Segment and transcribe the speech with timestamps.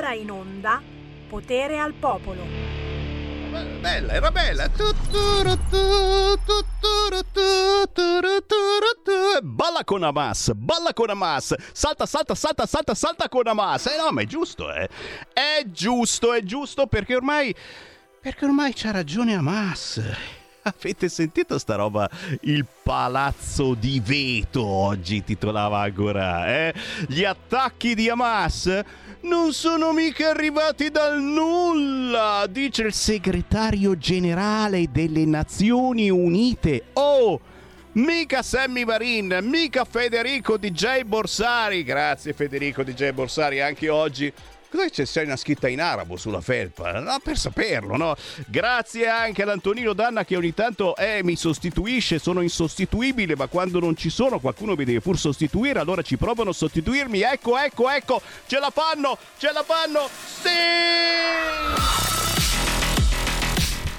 [0.00, 0.80] ora in onda
[1.28, 2.42] Potere al Popolo.
[3.80, 4.70] Bella, era bella.
[9.42, 11.54] Balla con Hamas, balla con Hamas.
[11.72, 13.86] Salta, salta, salta, salta, salta con Hamas.
[13.86, 14.88] Eh no, ma è giusto, eh.
[15.34, 17.54] È giusto, è giusto perché ormai...
[18.22, 20.00] Perché ormai c'ha ragione Hamas.
[20.62, 22.08] Avete sentito sta roba?
[22.42, 26.74] Il palazzo di veto oggi titolava ancora, eh?
[27.06, 28.82] Gli attacchi di Hamas
[29.22, 36.84] non sono mica arrivati dal nulla, dice il segretario generale delle Nazioni Unite.
[36.94, 37.40] Oh!
[37.92, 41.82] Mica Sammy Varin, mica Federico DJ Borsari.
[41.82, 44.32] Grazie Federico DJ Borsari, anche oggi
[44.70, 47.00] Cos'è che c'è una scritta in arabo sulla felpa?
[47.00, 48.14] No, per saperlo, no?
[48.46, 53.80] Grazie anche ad Antonino Danna che ogni tanto eh, mi sostituisce, sono insostituibile, ma quando
[53.80, 57.20] non ci sono qualcuno mi deve pur sostituire, allora ci provano a sostituirmi.
[57.20, 60.08] Ecco, ecco, ecco, ce la fanno, ce la fanno.
[60.40, 62.19] Sì!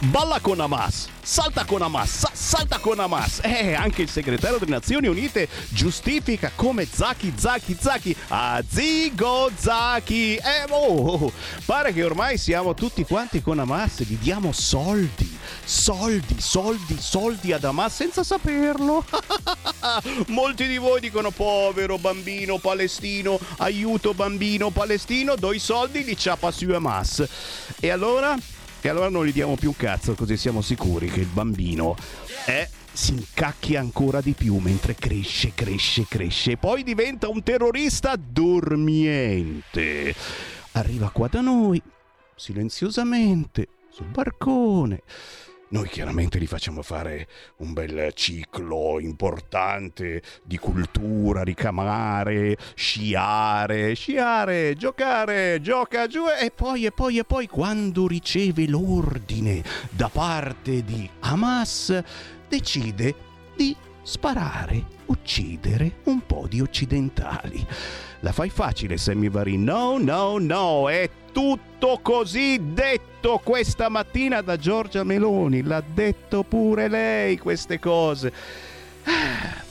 [0.05, 3.39] Balla con Hamas, salta con Hamas, sa- salta con Hamas.
[3.51, 8.15] Eh, anche il segretario delle Nazioni Unite giustifica come Zaki, Zaki, Zaki.
[8.29, 10.37] Ah, Zigo Zaki.
[10.37, 11.31] Eh, oh, oh,
[11.65, 17.63] pare che ormai siamo tutti quanti con Hamas, gli diamo soldi, soldi, soldi, soldi ad
[17.63, 19.05] Hamas senza saperlo.
[20.27, 26.49] Molti di voi dicono povero bambino palestino, aiuto bambino palestino, do i soldi, li ciapa
[26.49, 27.23] su Hamas.
[27.79, 28.35] E allora?
[28.81, 31.95] E allora non gli diamo più un cazzo, così siamo sicuri che il bambino
[32.45, 38.15] è si incacchia ancora di più mentre cresce, cresce, cresce e poi diventa un terrorista
[38.17, 40.13] dormiente.
[40.73, 41.81] Arriva qua da noi,
[42.35, 45.03] silenziosamente, sul barcone
[45.71, 47.27] noi chiaramente gli facciamo fare
[47.57, 56.91] un bel ciclo importante di cultura, ricamare, sciare, sciare, giocare, gioca giù e poi e
[56.91, 62.03] poi e poi quando riceve l'ordine da parte di Hamas
[62.49, 63.15] decide
[63.55, 67.65] di sparare, uccidere un po' di occidentali.
[68.21, 69.63] La fai facile, Sammy Varin.
[69.63, 75.63] No, no, no, è tutto così detto questa mattina da Giorgia Meloni.
[75.63, 78.31] L'ha detto pure lei queste cose.
[79.03, 79.69] Ah.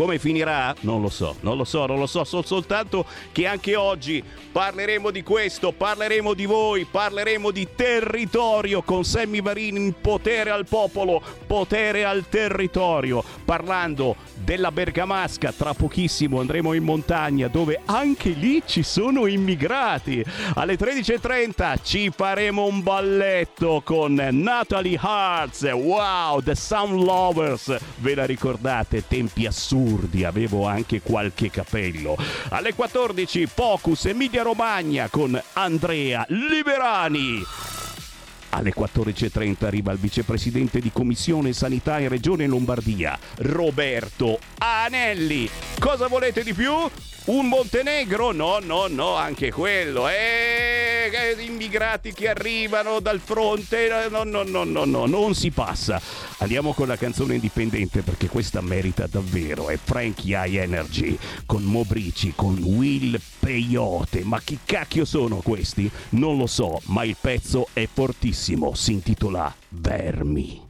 [0.00, 0.74] Come finirà?
[0.80, 5.10] Non lo so, non lo so, non lo so, so soltanto che anche oggi parleremo
[5.10, 12.06] di questo, parleremo di voi, parleremo di territorio con Sammy Varini, potere al popolo, potere
[12.06, 19.26] al territorio, parlando della Bergamasca, tra pochissimo andremo in montagna dove anche lì ci sono
[19.26, 20.24] immigrati.
[20.54, 28.24] Alle 13.30 ci faremo un balletto con Natalie Hartz, wow, The Sound Lovers, ve la
[28.24, 29.06] ricordate?
[29.06, 32.16] Tempi assurdi assurdi, avevo anche qualche capello.
[32.50, 37.42] Alle 14 Focus Emilia Romagna con Andrea Liberani.
[38.50, 45.48] Alle 14.30 arriva il vicepresidente di Commissione Sanità in Regione Lombardia, Roberto Anelli.
[45.78, 46.72] Cosa volete di più?
[47.30, 48.32] Un Montenegro?
[48.32, 50.08] No, no, no, anche quello.
[50.08, 53.88] Eh, eh, immigrati che arrivano dal fronte.
[54.10, 56.00] No, no, no, no, no, non si passa.
[56.38, 59.68] Andiamo con la canzone indipendente perché questa merita davvero.
[59.68, 64.24] È Frankie High Energy con Mobrici, con Will Peyote.
[64.24, 65.88] Ma chi cacchio sono questi?
[66.10, 68.74] Non lo so, ma il pezzo è fortissimo.
[68.74, 70.69] Si intitola Vermi.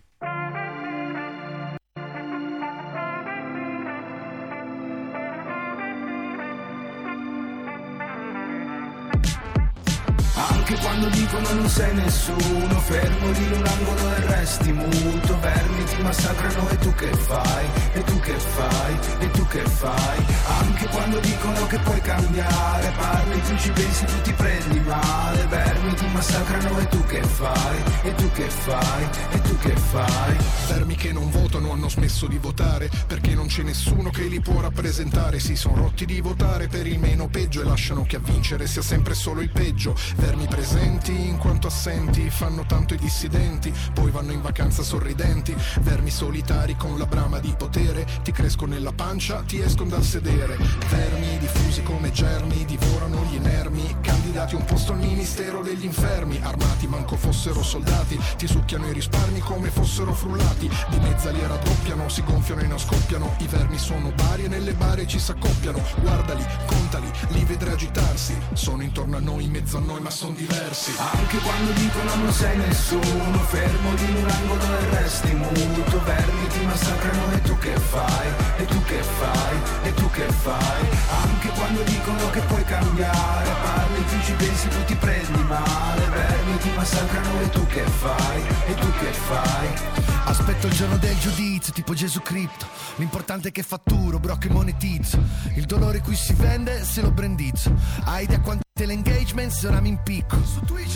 [11.13, 11.20] me.
[11.31, 16.69] Dicono non sei nessuno Fermo lì in un angolo e resti muto Vermi ti massacrano
[16.69, 17.67] e tu che fai?
[17.93, 18.99] E tu che fai?
[19.21, 20.25] E tu che fai?
[20.61, 25.95] Anche quando dicono che puoi cambiare Parli, tu ci pensi, tu ti prendi male Vermi
[25.95, 27.77] ti massacrano e tu che fai?
[28.03, 29.09] E tu che fai?
[29.31, 30.37] E tu che fai?
[30.67, 34.61] Vermi che non votano hanno smesso di votare Perché non c'è nessuno che li può
[34.61, 38.67] rappresentare Si sono rotti di votare per il meno peggio E lasciano che a vincere
[38.67, 44.11] sia sempre solo il peggio Vermi presenti in quanto assenti fanno tanto i dissidenti poi
[44.11, 45.55] vanno in vacanza sorridenti.
[45.81, 50.57] Vermi solitari con la brama di potere ti crescono nella pancia ti escono dal sedere.
[50.89, 53.97] Vermi diffusi come germi divorano gli inermi
[54.31, 56.39] candidati un posto al ministero degli infermi.
[56.43, 60.71] Armati manco fossero soldati ti succhiano i risparmi come fossero frullati.
[60.89, 63.35] Di mezza li raddoppiano si gonfiano e non scoppiano.
[63.39, 65.83] I vermi sono vari e nelle bare ci s'accoppiano.
[66.01, 68.37] Guardali contali li vedrai agitarsi.
[68.53, 70.93] Sono intorno a noi in mezzo a noi ma sono diversi.
[70.97, 76.03] Anche quando dicono non sei nessuno Fermo di un angolo e resti muto.
[76.05, 78.29] Vermi ti massacrano e tu che fai?
[78.59, 79.57] E tu che fai?
[79.83, 80.89] E tu che fai?
[81.23, 83.51] Anche quando dicono che puoi cambiare
[84.01, 88.43] Parli, ti ci pensi tu ti prendi male Vermi ti massacrano e tu che fai?
[88.67, 89.69] E tu che fai?
[90.25, 92.67] Aspetto il giorno del giudizio, tipo Gesù Cristo.
[92.97, 95.19] L'importante è che fatturo, bro, che monetizzo.
[95.55, 97.73] Il dolore qui si vende se lo brandizzo.
[98.05, 98.41] Hai idea
[98.81, 100.39] quante l'engagement se ora mi impicco.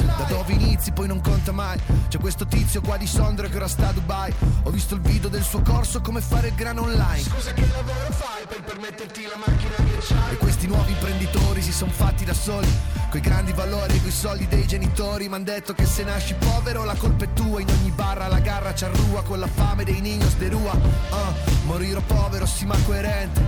[0.07, 1.79] Da dove inizi poi non conta mai.
[2.09, 4.33] C'è questo tizio qua di Sondra che ora sta a Dubai.
[4.63, 7.21] Ho visto il video del suo corso, come fare il grano online.
[7.21, 10.33] Scusa che lavoro fai per permetterti la macchina che c'hai?
[10.33, 12.69] E questi nuovi imprenditori si sono fatti da soli.
[13.11, 15.29] Coi grandi valori e coi soldi dei genitori.
[15.29, 17.61] M'han detto che se nasci povero la colpa è tua.
[17.61, 20.73] In ogni barra la garra c'arrua con la fame dei niños de rua.
[20.73, 23.43] Uh, morirò povero, sì ma coerente.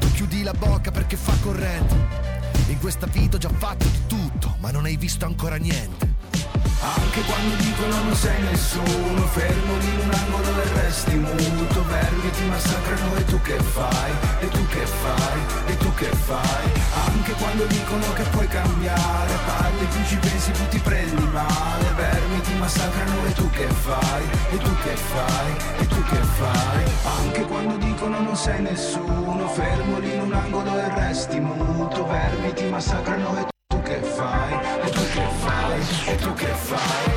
[0.00, 2.35] Tu chiudi la bocca perché fa corrente.
[2.68, 6.15] In questa vita ho già fatto di tutto, ma non hai visto ancora niente.
[6.80, 12.44] Anche quando dicono non sei nessuno Fermo in un angolo e resti muto Vermi ti
[12.44, 14.12] massacrano e tu che fai?
[14.40, 15.40] E tu che fai?
[15.66, 16.70] E tu che fai?
[17.06, 22.40] Anche quando dicono che puoi cambiare Parli più ci pensi più ti prendi male Vermi
[22.42, 24.22] ti massacrano e tu che fai?
[24.50, 25.56] E tu che fai?
[25.78, 26.84] E tu che fai?
[27.20, 32.64] Anche quando dicono non sei nessuno Fermo in un angolo e resti muto Vermi ti
[32.66, 34.52] massacrano e tu che fai?
[34.84, 35.45] E tu che fai?
[36.08, 37.14] E tu che fai?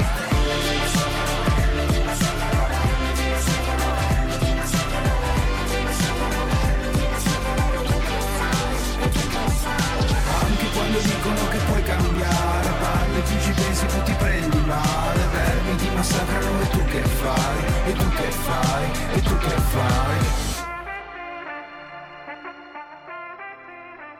[10.41, 15.75] Anche quando dicono che puoi cambiare Parli, tu ci pensi, tu ti prendi male Vermi
[15.75, 17.63] ti massacrano e tu che fai?
[17.85, 18.91] E tu che fai?
[19.13, 20.17] E tu che fai?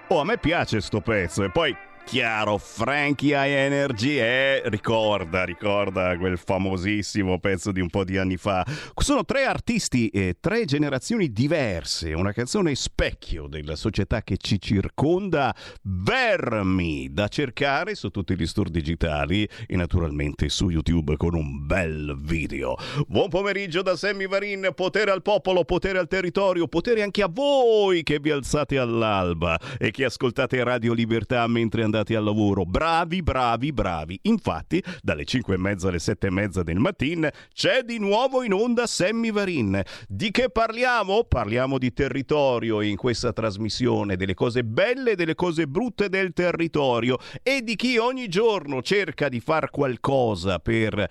[0.07, 1.75] Oh, a me piace sto pezzo e poi
[2.10, 8.36] chiaro, Frankie High Energy è ricorda, ricorda quel famosissimo pezzo di un po' di anni
[8.36, 8.66] fa.
[8.96, 15.56] Sono tre artisti e tre generazioni diverse, una canzone specchio della società che ci circonda,
[15.84, 22.18] vermi da cercare su tutti gli store digitali e naturalmente su YouTube con un bel
[22.20, 22.76] video.
[23.06, 28.02] Buon pomeriggio da Sammy Varin, potere al popolo, potere al territorio, potere anche a voi
[28.02, 32.66] che vi alzate all'alba e che ascoltate Radio Libertà mentre andate al lavoro.
[32.66, 34.19] Bravi, bravi, bravi.
[34.24, 38.54] Infatti, dalle 5 e mezza alle 7 e mezza del mattino c'è di nuovo in
[38.54, 39.81] onda Sammy Varin.
[40.07, 41.24] Di che parliamo?
[41.24, 47.18] Parliamo di territorio in questa trasmissione, delle cose belle e delle cose brutte del territorio
[47.44, 51.07] e di chi ogni giorno cerca di far qualcosa per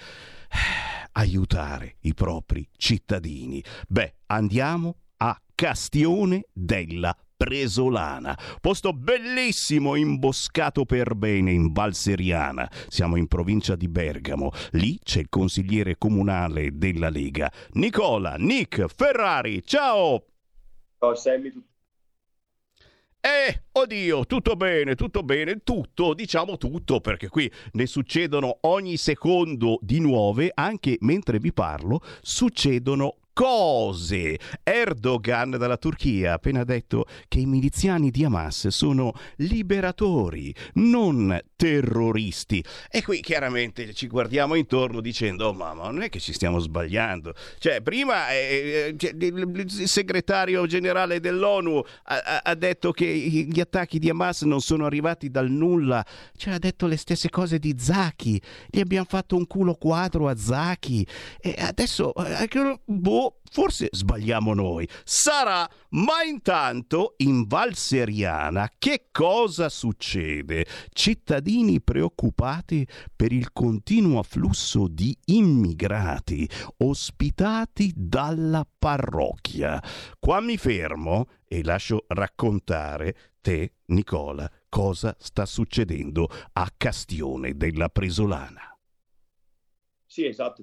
[1.13, 3.63] aiutare i propri cittadini.
[3.89, 12.69] Beh, andiamo a Castione della Presolana, posto bellissimo imboscato per bene in Val Seriana.
[12.89, 14.51] Siamo in provincia di Bergamo.
[14.73, 19.63] Lì c'è il consigliere comunale della Lega, Nicola Nick Ferrari.
[19.65, 20.25] Ciao!
[20.99, 21.69] Ciao Sammy, tutto
[23.21, 29.79] eh, oddio, tutto bene, tutto bene, tutto, diciamo tutto, perché qui ne succedono ogni secondo
[29.81, 34.37] di nuove, anche mentre vi parlo, succedono cose.
[34.65, 42.65] Erdogan dalla Turchia ha appena detto che i miliziani di Hamas sono liberatori, non terroristi.
[42.91, 47.33] E qui chiaramente ci guardiamo intorno dicendo, oh mamma, non è che ci stiamo sbagliando.
[47.59, 54.43] Cioè, prima eh, il segretario generale dell'ONU ha, ha, detto che gli attacchi di Hamas
[54.43, 56.05] non sono arrivati dal nulla.
[56.37, 58.43] Cioè, ha detto le stesse cose di Zaki.
[58.69, 61.07] Gli abbiamo fatto un culo quadro a Zaki.
[61.41, 62.13] E adesso,
[62.85, 64.89] boh, forse sbagliamo noi.
[65.05, 70.67] Sarà, ma intanto in Val Seriana che cosa succede?
[70.91, 79.83] Cittadini preoccupati per il continuo afflusso di immigrati ospitati dalla parrocchia.
[80.19, 88.77] Qua mi fermo e lascio raccontare te, Nicola, cosa sta succedendo a Castione della Presolana.
[90.05, 90.61] Sì, esatto,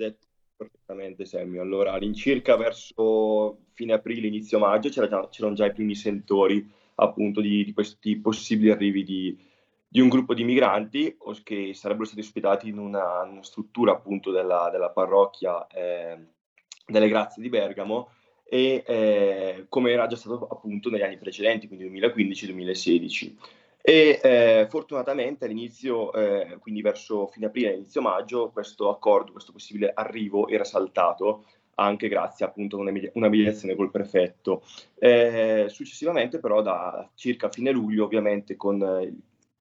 [0.56, 1.58] perfettamente Sammy.
[1.58, 7.64] Allora, all'incirca verso fine aprile, inizio maggio c'era c'erano già i primi sentori appunto di,
[7.64, 9.38] di questi possibili arrivi di,
[9.88, 14.70] di, un gruppo di migranti che sarebbero stati ospitati in una, una struttura appunto della,
[14.72, 16.18] della parrocchia eh,
[16.86, 18.10] delle Grazie di Bergamo
[18.48, 23.36] e eh, come era già stato appunto negli anni precedenti, quindi 2015-2016
[23.88, 29.92] e eh, fortunatamente all'inizio, eh, quindi verso fine aprile, inizio maggio, questo accordo, questo possibile
[29.94, 34.64] arrivo era saltato anche grazie appunto a una, mediazione col prefetto.
[34.98, 38.82] Eh, successivamente però da circa fine luglio ovviamente con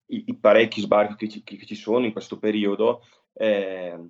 [0.06, 3.02] i, i, parecchi sbarchi che ci, che ci, sono in questo periodo,
[3.34, 4.08] eh,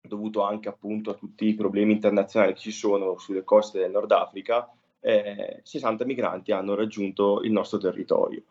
[0.00, 4.10] dovuto anche appunto a tutti i problemi internazionali che ci sono sulle coste del Nord
[4.10, 4.68] Africa,
[5.00, 8.42] 60 eh, migranti hanno raggiunto il nostro territorio.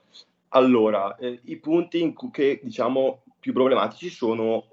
[0.56, 4.68] Allora, eh, i punti cui che, diciamo, più problematici sono,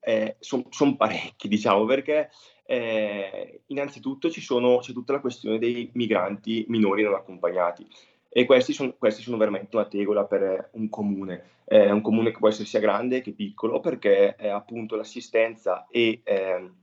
[0.00, 2.30] eh, son, son parecchi, diciamo, perché
[2.64, 7.86] eh, innanzitutto sono, c'è tutta la questione dei migranti minori non accompagnati
[8.28, 12.38] e questi, son, questi sono veramente una tegola per un comune, eh, un comune che
[12.38, 16.74] può essere sia grande che piccolo perché eh, appunto l'assistenza e ehm,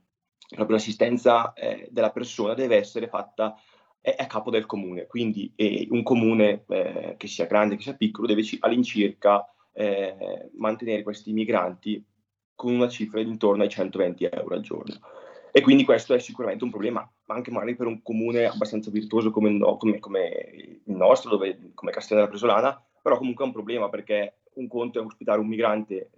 [0.54, 3.54] proprio l'assistenza eh, della persona deve essere fatta
[4.00, 7.94] è a capo del comune, quindi eh, un comune eh, che sia grande, che sia
[7.94, 12.02] piccolo, deve all'incirca eh, mantenere questi migranti
[12.54, 14.94] con una cifra di intorno ai 120 euro al giorno.
[15.52, 19.50] E quindi questo è sicuramente un problema, anche magari per un comune abbastanza virtuoso come,
[19.50, 20.28] no, come, come
[20.84, 25.04] il nostro, dove, come Castellana Presolana, però comunque è un problema perché un conto è
[25.04, 26.10] ospitare un migrante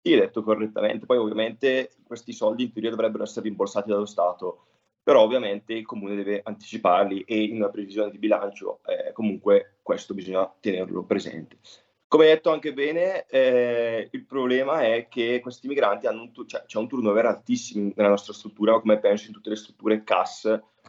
[0.01, 1.07] Sì, detto correttamente.
[1.07, 4.67] Poi ovviamente questi soldi in teoria dovrebbero essere rimborsati dallo Stato,
[5.03, 10.15] però ovviamente il comune deve anticiparli e in una previsione di bilancio eh, comunque questo
[10.15, 11.59] bisogna tenerlo presente.
[12.07, 16.79] Come detto anche bene, eh, il problema è che questi migranti hanno un, cioè, c'è
[16.79, 20.45] un turnover altissimo nella nostra struttura, come penso in tutte le strutture CAS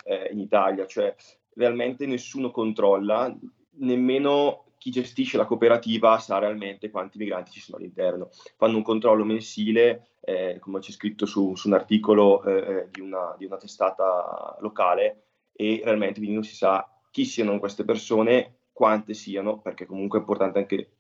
[0.06, 1.14] eh, in Italia, cioè
[1.56, 3.36] realmente nessuno controlla,
[3.80, 8.30] nemmeno chi gestisce la cooperativa sa realmente quanti migranti ci sono all'interno.
[8.56, 13.02] Fanno un controllo mensile, eh, come c'è scritto su, su un articolo eh, eh di,
[13.02, 18.62] una, di, una, testata locale, e realmente quindi non si sa chi siano queste persone,
[18.72, 20.92] quante siano, perché comunque è importante anche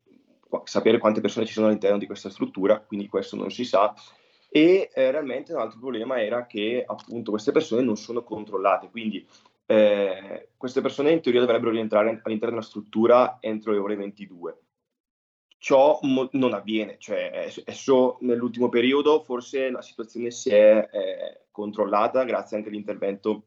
[0.66, 3.94] sapere quante persone ci sono all'interno di questa struttura, quindi questo non si sa.
[4.52, 9.26] E eh, realmente un altro problema era che appunto queste persone non sono controllate, quindi
[9.72, 14.62] eh, queste persone in teoria dovrebbero rientrare all'interno della struttura entro le ore 22.
[15.60, 22.24] Ciò mo- non avviene, cioè adesso nell'ultimo periodo forse la situazione si è eh, controllata
[22.24, 23.44] grazie anche all'intervento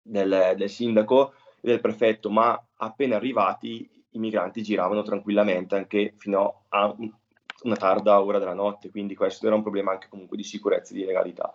[0.00, 6.66] del, del sindaco e del prefetto, ma appena arrivati i migranti giravano tranquillamente anche fino
[6.68, 6.94] a
[7.62, 10.98] una tarda ora della notte, quindi questo era un problema anche comunque di sicurezza e
[10.98, 11.52] di legalità.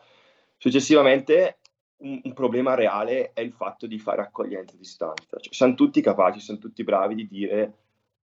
[0.57, 1.59] Successivamente
[2.05, 5.37] un, un, problema reale è il fatto di fare accoglienza a distanza.
[5.39, 7.73] Cioè, siamo tutti capaci, siamo tutti bravi di dire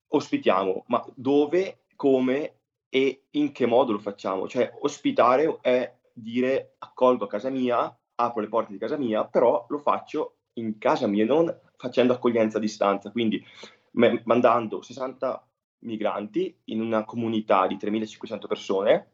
[0.08, 2.56] ospitiamo, ma dove, come
[2.90, 4.48] e in che modo lo facciamo?
[4.48, 9.66] Cioè, ospitare è dire accolgo a casa mia, apro le porte di casa mia, però
[9.70, 13.12] lo faccio in casa mia, non facendo accoglienza a distanza.
[13.12, 13.44] Quindi
[13.92, 15.48] me, mandando 60
[15.80, 19.08] migranti in una comunità di 3.500 persone,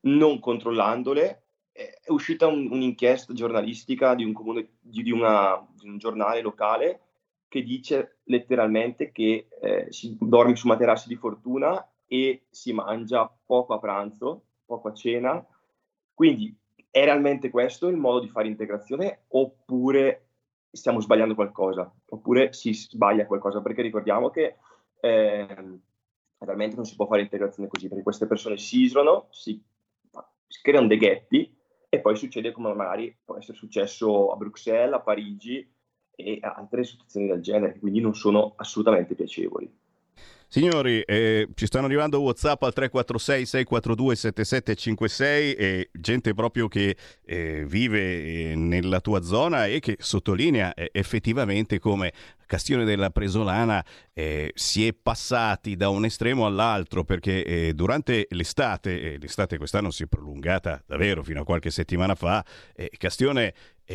[0.00, 1.42] non controllandole,
[1.78, 7.00] è uscita un, un'inchiesta giornalistica di un, comune, di, di, una, di un giornale locale
[7.46, 13.74] che dice letteralmente che eh, si dorme su materassi di fortuna e si mangia poco
[13.74, 15.46] a pranzo, poco a cena.
[16.12, 16.52] Quindi
[16.90, 20.26] è realmente questo il modo di fare integrazione oppure
[20.72, 21.90] stiamo sbagliando qualcosa?
[22.08, 23.62] Oppure si sbaglia qualcosa?
[23.62, 24.56] Perché ricordiamo che
[25.00, 25.78] eh,
[26.38, 29.62] realmente non si può fare integrazione così, perché queste persone si isolano, si,
[30.48, 31.56] si creano dei ghetti
[31.88, 35.66] e poi succede come magari può essere successo a Bruxelles, a Parigi
[36.14, 39.72] e altre situazioni del genere, quindi non sono assolutamente piacevoli.
[40.50, 47.66] Signori, eh, ci stanno arrivando WhatsApp al 346 642 7756 e gente proprio che eh,
[47.66, 48.00] vive
[48.52, 52.14] eh, nella tua zona e che sottolinea eh, effettivamente come
[52.48, 59.12] Castione della Presolana eh, si è passati da un estremo all'altro perché eh, durante l'estate,
[59.12, 62.44] e l'estate quest'anno si è prolungata davvero fino a qualche settimana fa,
[62.96, 63.54] Castione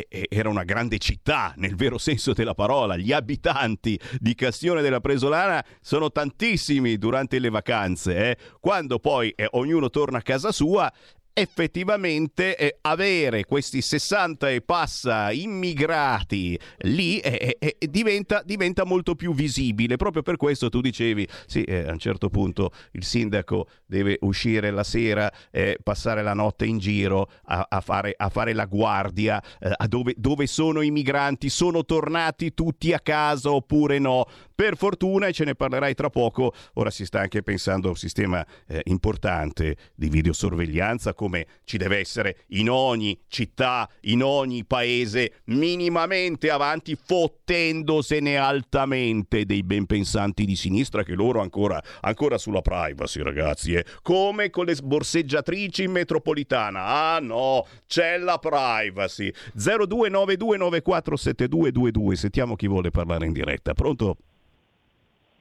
[0.09, 2.97] era una grande città nel vero senso della parola.
[2.97, 8.29] Gli abitanti di Castione della Presolana sono tantissimi durante le vacanze.
[8.29, 8.37] Eh?
[8.59, 10.91] Quando poi eh, ognuno torna a casa sua,
[11.33, 19.15] effettivamente eh, avere questi 60 e passa immigrati lì eh, eh, eh, diventa, diventa, molto
[19.15, 19.95] più visibile.
[19.95, 24.69] Proprio per questo tu dicevi, sì, eh, a un certo punto il sindaco deve uscire
[24.69, 29.41] la sera, eh, passare la notte in giro a, a, fare, a fare, la guardia
[29.59, 34.25] a dove, dove sono i migranti, sono tornati tutti a casa oppure no.
[34.53, 37.97] Per fortuna, e ce ne parlerai tra poco, ora si sta anche pensando a un
[37.97, 38.45] sistema
[38.83, 46.97] importante di videosorveglianza come ci deve essere in ogni città, in ogni paese, minimamente avanti,
[47.01, 53.71] fottendosene altamente dei ben pensanti di sinistra che loro ancora, ancora sulla privacy, ragazzi.
[53.73, 53.85] Eh.
[54.01, 56.83] Come con le borseggiatrici in metropolitana.
[56.83, 59.33] Ah no, c'è la privacy.
[59.55, 62.11] 0292947222.
[62.13, 63.73] Sentiamo chi vuole parlare in diretta.
[63.73, 64.17] Pronto?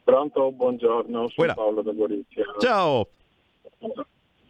[0.05, 1.55] Pronto, buongiorno, sono Quella.
[1.55, 2.45] Paolo da Gorizia.
[2.61, 3.09] Ciao.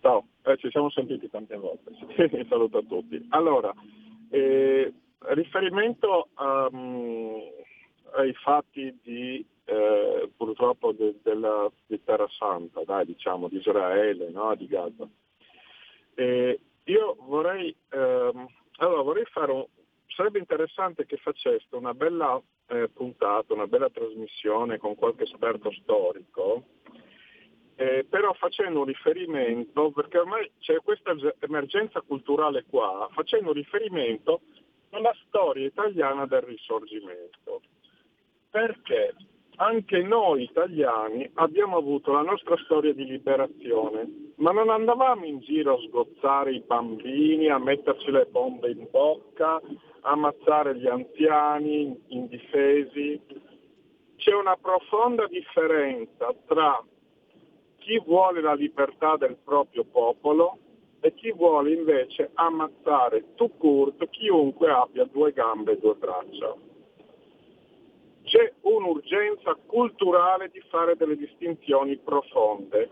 [0.03, 1.93] Ciao, eh, ci siamo sentiti tante volte,
[2.49, 3.25] saluto a tutti.
[3.31, 3.73] Allora,
[4.31, 7.41] eh, riferimento um,
[8.15, 14.55] ai fatti di, eh, purtroppo de, della, di Terra Santa, dai, diciamo, di Israele, no?
[14.55, 15.09] di Gaza.
[16.15, 18.47] Eh, io vorrei, ehm,
[18.79, 19.65] allora, vorrei fare un,
[20.09, 26.65] sarebbe interessante che faceste una bella eh, puntata, una bella trasmissione con qualche esperto storico
[27.77, 34.41] eh, però facendo riferimento, perché ormai c'è questa emergenza culturale qua, facendo riferimento
[34.91, 37.63] alla storia italiana del risorgimento.
[38.51, 39.15] Perché
[39.57, 45.75] anche noi italiani abbiamo avuto la nostra storia di liberazione, ma non andavamo in giro
[45.75, 53.21] a sgozzare i bambini, a metterci le bombe in bocca, a ammazzare gli anziani indifesi.
[54.17, 56.83] C'è una profonda differenza tra
[57.83, 60.59] chi vuole la libertà del proprio popolo
[61.01, 66.55] e chi vuole invece ammazzare tout court chiunque abbia due gambe e due braccia.
[68.23, 72.91] C'è un'urgenza culturale di fare delle distinzioni profonde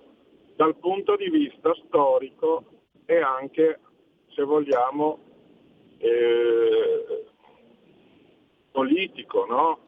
[0.57, 2.65] dal punto di vista storico
[3.07, 3.79] e anche,
[4.35, 5.19] se vogliamo,
[5.99, 7.25] eh,
[8.73, 9.79] politico, no?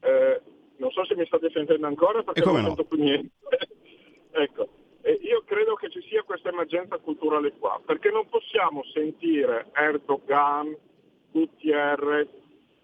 [0.00, 0.40] Eh,
[0.84, 2.66] non so se mi state sentendo ancora perché non no?
[2.66, 3.30] sento più niente.
[4.30, 4.68] ecco,
[5.00, 10.76] e io credo che ci sia questa emergenza culturale qua, perché non possiamo sentire Erdogan,
[11.32, 12.28] Gutierrez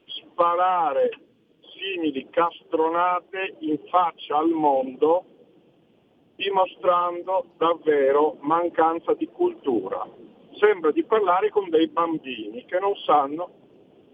[0.07, 1.11] sparare
[1.75, 5.25] simili castronate in faccia al mondo
[6.37, 10.09] dimostrando davvero mancanza di cultura.
[10.59, 13.60] Sembra di parlare con dei bambini che non sanno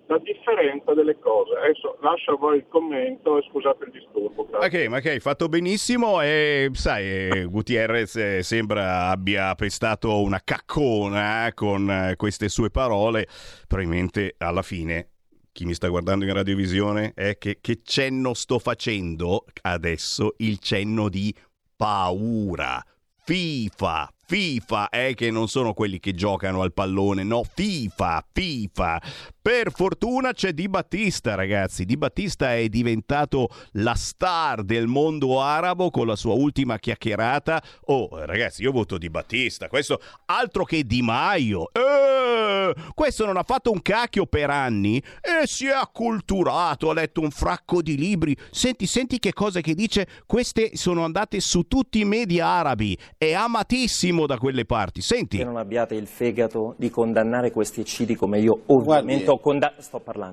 [0.07, 1.55] la differenza delle cose.
[1.57, 4.49] Adesso lascio a voi il commento e scusate il disturbo.
[4.53, 10.41] Ok, ma ok, hai fatto benissimo e sai, eh, Gutierrez eh, sembra abbia pestato una
[10.43, 13.27] caccona eh, con queste sue parole,
[13.67, 15.11] probabilmente alla fine
[15.57, 20.35] chi mi sta guardando in radiovisione è che, che cenno sto facendo adesso?
[20.37, 21.35] Il cenno di
[21.75, 22.79] paura.
[23.25, 29.03] FIFA, FIFA, eh, che non sono quelli che giocano al pallone, no, FIFA, FIFA.
[29.41, 31.85] Per fortuna c'è Di Battista, ragazzi.
[31.85, 37.63] Di Battista è diventato la star del mondo arabo con la sua ultima chiacchierata.
[37.85, 39.69] Oh, ragazzi, io voto Di Battista.
[39.69, 41.71] Questo altro che Di Maio.
[41.73, 47.21] Eh, questo non ha fatto un cacchio per anni e si è acculturato, ha letto
[47.21, 48.37] un fracco di libri.
[48.51, 50.09] Senti, senti che cosa che dice.
[50.27, 52.99] Queste sono andate su tutti i media arabi.
[53.17, 55.03] È amatissimo da quelle parti.
[55.03, 55.37] Senti.
[55.37, 59.75] Che non abbiate il fegato di condannare questi eccidi come io ovviamente Guardi, ho, conda-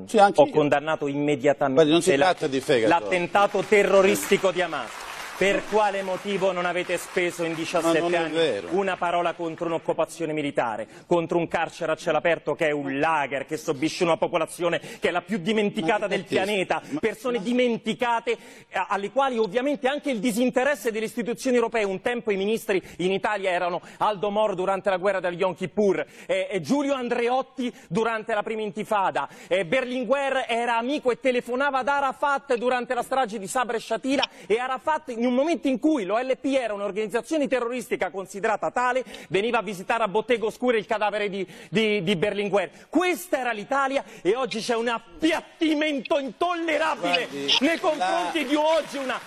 [0.06, 5.13] sì, ho condannato immediatamente Guardi, la- l'attentato terroristico di Hamas.
[5.44, 11.38] Per quale motivo non avete speso in 17 anni una parola contro un'occupazione militare, contro
[11.38, 15.12] un carcere a cielo aperto che è un lager, che sobisce una popolazione che è
[15.12, 21.08] la più dimenticata del pianeta, persone dimenticate eh, alle quali ovviamente anche il disinteresse delle
[21.08, 25.34] istituzioni europee, un tempo i ministri in Italia erano Aldo Moro durante la guerra del
[25.34, 31.20] Yom Kippur, eh, eh, Giulio Andreotti durante la prima intifada, eh, Berlinguer era amico e
[31.20, 35.68] telefonava ad Arafat durante la strage di Sabra e Shatila e Arafat in un momento
[35.68, 40.86] in cui l'OLP era un'organizzazione terroristica considerata tale veniva a visitare a Bottego Oscure il
[40.86, 42.70] cadavere di, di, di Berlinguer.
[42.90, 48.48] Questa era l'Italia e oggi c'è un appiattimento intollerabile Guardi, nei confronti la...
[48.48, 49.20] di oggi una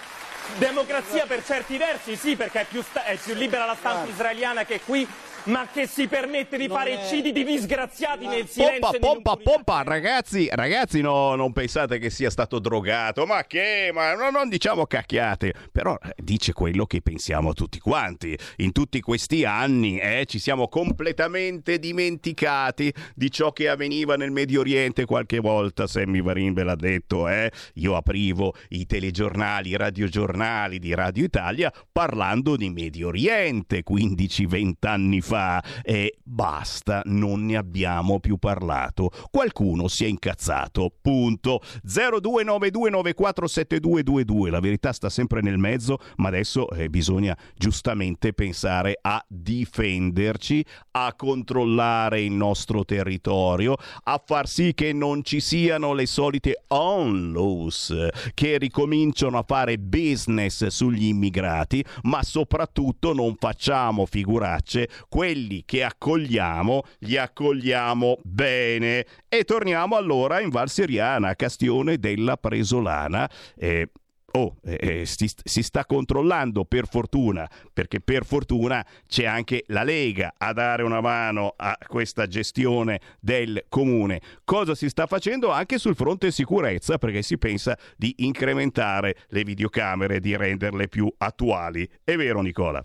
[0.59, 4.81] democrazia per certi versi, sì, perché è più, è più libera la stampa israeliana che
[4.81, 5.07] qui,
[5.47, 7.07] ma che si permette di non fare è...
[7.07, 8.31] cidi di disgraziati ma...
[8.31, 8.81] nel silenzio.
[8.81, 14.15] Pompa, pompa, pompa, ragazzi, ragazzi, no, non pensate che sia stato drogato, ma che, ma
[14.15, 18.37] no, non diciamo cacchiate, però eh, dice quello che pensiamo tutti quanti.
[18.57, 24.61] In tutti questi anni eh, ci siamo completamente dimenticati di ciò che avveniva nel Medio
[24.61, 27.51] Oriente qualche volta, Sammy Varin ve l'ha detto, eh?
[27.75, 35.21] io aprivo i telegiornali, i radiogiornali di Radio Italia parlando di Medio Oriente 15-20 anni
[35.21, 39.11] fa fa e basta, non ne abbiamo più parlato.
[39.31, 41.61] Qualcuno si è incazzato, punto.
[41.87, 50.65] 0292947222, la verità sta sempre nel mezzo, ma adesso eh, bisogna giustamente pensare a difenderci,
[50.93, 57.95] a controllare il nostro territorio, a far sì che non ci siano le solite onlus
[58.33, 64.89] che ricominciano a fare business sugli immigrati, ma soprattutto non facciamo figuracce
[65.27, 69.05] quelli che accogliamo li accogliamo bene.
[69.29, 73.29] E torniamo allora in Val Seriana, a Castione della Presolana.
[73.57, 73.91] Eh,
[74.35, 80.35] oh, eh, si, si, sta controllando per fortuna, perché per fortuna c'è anche la Lega
[80.39, 84.21] a dare una mano a questa gestione del comune.
[84.45, 90.21] Cosa si sta facendo anche sul fronte sicurezza, perché si pensa di incrementare le videocamere,
[90.21, 91.89] di renderle più attuali.
[92.05, 92.85] È vero Nicola?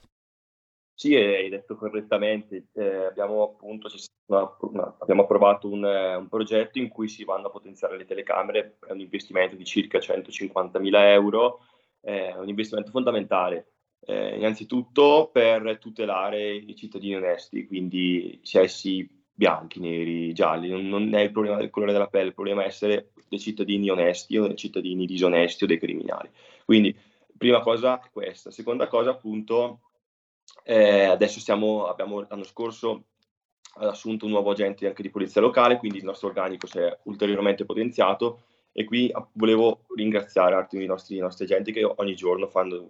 [1.01, 2.67] Sì, hai detto correttamente.
[2.73, 3.89] Eh, abbiamo appunto
[4.27, 8.99] abbiamo approvato un, un, progetto in cui si vanno a potenziare le telecamere, è un
[8.99, 11.61] investimento di circa 150.000 euro,
[11.99, 13.71] è un investimento fondamentale.
[14.05, 21.15] Eh, innanzitutto per tutelare i cittadini onesti, quindi sia essi bianchi, neri, gialli, non, non
[21.15, 24.45] è il problema del colore della pelle, il problema è essere dei cittadini onesti o
[24.45, 26.29] dei cittadini disonesti o dei criminali.
[26.63, 26.95] Quindi,
[27.35, 28.51] prima cosa questa.
[28.51, 29.79] Seconda cosa, appunto,
[30.63, 33.05] eh, adesso stiamo, abbiamo l'anno scorso
[33.75, 37.65] assunto un nuovo agente anche di polizia locale, quindi il nostro organico si è ulteriormente
[37.65, 38.43] potenziato.
[38.73, 42.89] E qui volevo ringraziare i nostri, nostri agenti che ogni giorno fanno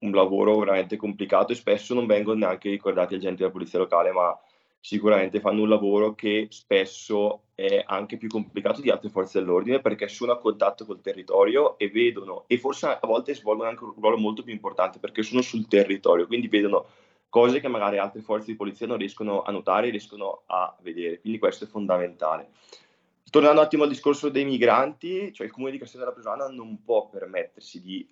[0.00, 4.36] un lavoro veramente complicato e spesso non vengono neanche ricordati agenti della polizia locale, ma
[4.80, 10.08] sicuramente fanno un lavoro che spesso è anche più complicato di altre forze dell'ordine perché
[10.08, 14.18] sono a contatto col territorio e vedono, e forse a volte svolgono anche un ruolo
[14.18, 16.86] molto più importante perché sono sul territorio, quindi vedono
[17.32, 21.38] cose che magari altre forze di polizia non riescono a notare, riescono a vedere, quindi
[21.38, 22.50] questo è fondamentale.
[23.30, 26.82] Tornando un attimo al discorso dei migranti, cioè il comune di Castello della Presana non
[26.84, 28.06] può permettersi di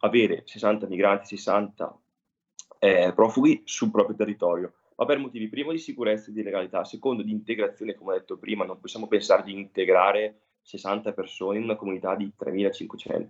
[0.00, 1.96] avere 60 migranti, 60
[2.80, 7.22] eh, profughi sul proprio territorio ma per motivi primo di sicurezza e di legalità, secondo
[7.22, 11.76] di integrazione, come ho detto prima, non possiamo pensare di integrare 60 persone in una
[11.76, 13.28] comunità di 3.500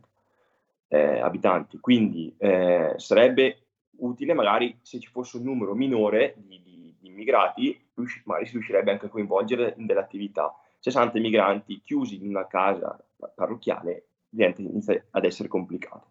[0.89, 3.66] eh, abitanti, quindi eh, sarebbe
[3.99, 7.79] utile magari se ci fosse un numero minore di, di, di immigrati,
[8.25, 10.55] magari si riuscirebbe anche a coinvolgere in delle attività.
[10.81, 12.99] 60 migranti chiusi in una casa
[13.35, 16.11] parrocchiale inizia ad essere complicato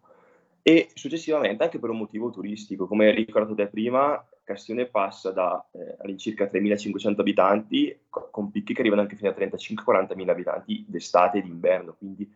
[0.68, 2.88] e successivamente anche per un motivo turistico.
[2.88, 9.02] Come ricordato te prima, Castione passa da eh, all'incirca 3.500 abitanti, con picchi che arrivano
[9.02, 12.28] anche fino a 35-40.000 abitanti d'estate e d'inverno, quindi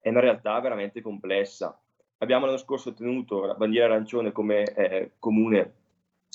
[0.00, 1.78] è una realtà veramente complessa.
[2.18, 5.74] Abbiamo l'anno scorso ottenuto la bandiera arancione come eh, comune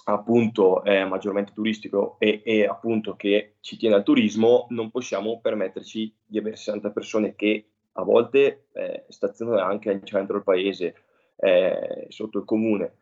[0.05, 6.13] appunto eh, maggiormente turistico e, e, appunto che ci tiene al turismo, non possiamo permetterci
[6.25, 10.95] di avere 60 persone che a volte eh, stazionano anche al centro del paese
[11.35, 12.95] eh, sotto il comune.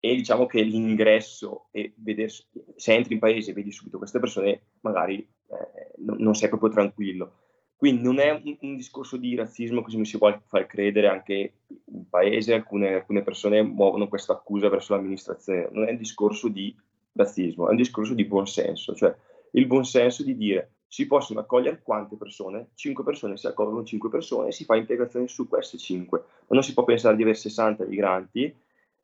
[0.00, 2.28] E diciamo che l'ingresso e vedere,
[2.76, 7.43] se entri in paese e vedi subito queste persone magari eh, non, sei proprio tranquillo
[7.76, 11.54] quindi non è un, un, discorso di razzismo così mi si vuole far credere anche
[11.86, 16.74] in paese alcune, alcune persone muovono questa accusa verso l'amministrazione non è un discorso di
[17.12, 19.14] razzismo è un discorso di buonsenso cioè
[19.52, 22.68] il buonsenso di dire si possono accogliere quante persone?
[22.76, 26.18] 5 persone si accolgono 5 persone e si fa integrazione su queste 5.
[26.18, 28.54] Ma non si può pensare di avere 60 migranti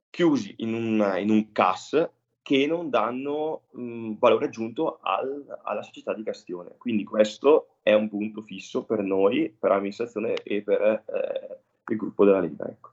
[0.08, 2.08] chiusi in un, in un CAS
[2.50, 6.74] che non danno mh, valore aggiunto al, alla società di gestione.
[6.78, 12.24] Quindi questo è un punto fisso per noi, per l'amministrazione e per eh, il gruppo
[12.24, 12.66] della Lega.
[12.66, 12.90] Ecco.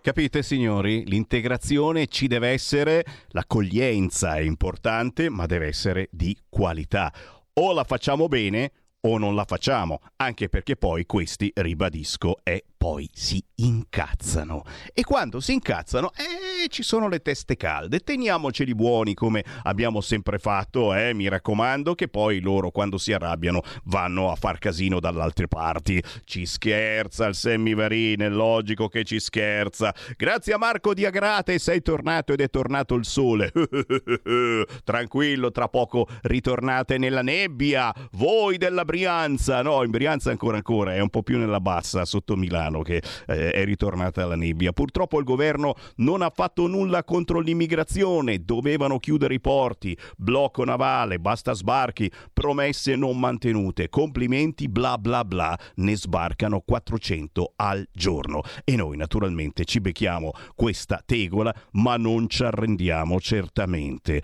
[0.00, 1.04] Capite signori?
[1.06, 7.12] L'integrazione ci deve essere, l'accoglienza è importante, ma deve essere di qualità.
[7.52, 13.10] O la facciamo bene o non la facciamo, anche perché poi questi, ribadisco, è poi
[13.12, 14.62] si incazzano.
[14.94, 17.98] E quando si incazzano, eh, ci sono le teste calde.
[17.98, 23.62] Teniamoceli buoni come abbiamo sempre fatto, eh, mi raccomando, che poi loro quando si arrabbiano
[23.86, 26.00] vanno a far casino dall'altre parti.
[26.22, 29.92] Ci scherza il Semivarin, è logico che ci scherza.
[30.16, 33.50] Grazie a Marco di Agrate, sei tornato ed è tornato il sole.
[34.84, 37.92] Tranquillo, tra poco ritornate nella nebbia.
[38.12, 42.36] Voi della Brianza, no, in Brianza ancora ancora, è un po' più nella bassa, sotto
[42.36, 44.72] Milano Milano che eh, è ritornata la nebbia.
[44.72, 51.18] Purtroppo il governo non ha fatto nulla contro l'immigrazione, dovevano chiudere i porti, blocco navale,
[51.18, 58.76] basta sbarchi, promesse non mantenute, complimenti bla bla bla, ne sbarcano 400 al giorno e
[58.76, 64.22] noi naturalmente ci becchiamo questa tegola, ma non ci arrendiamo certamente.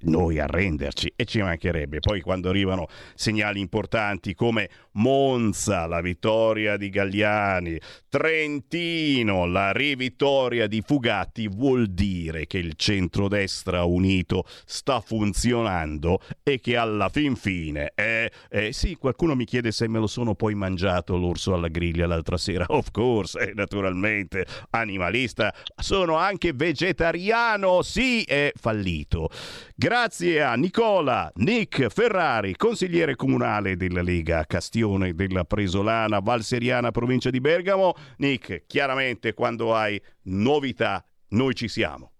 [0.00, 2.00] Noi arrenderci e ci mancherebbe.
[2.00, 10.66] Poi quando arrivano segnali importanti come Monza, la vittoria di Galliani, Milani, Trentino, la rivittoria
[10.66, 17.92] di Fugatti vuol dire che il centrodestra unito sta funzionando e che alla fin fine
[17.94, 18.28] è...
[18.50, 22.36] Eh, sì, qualcuno mi chiede se me lo sono poi mangiato l'orso alla griglia l'altra
[22.36, 22.66] sera.
[22.68, 25.54] Of course, eh, naturalmente, animalista.
[25.76, 29.30] Sono anche vegetariano, sì, è fallito.
[29.74, 37.40] Grazie a Nicola Nick Ferrari, consigliere comunale della Lega Castione della Presolana, Valseriana, provincia di
[37.42, 37.94] Bergamo.
[38.18, 42.12] Nick, chiaramente quando hai novità, noi ci siamo.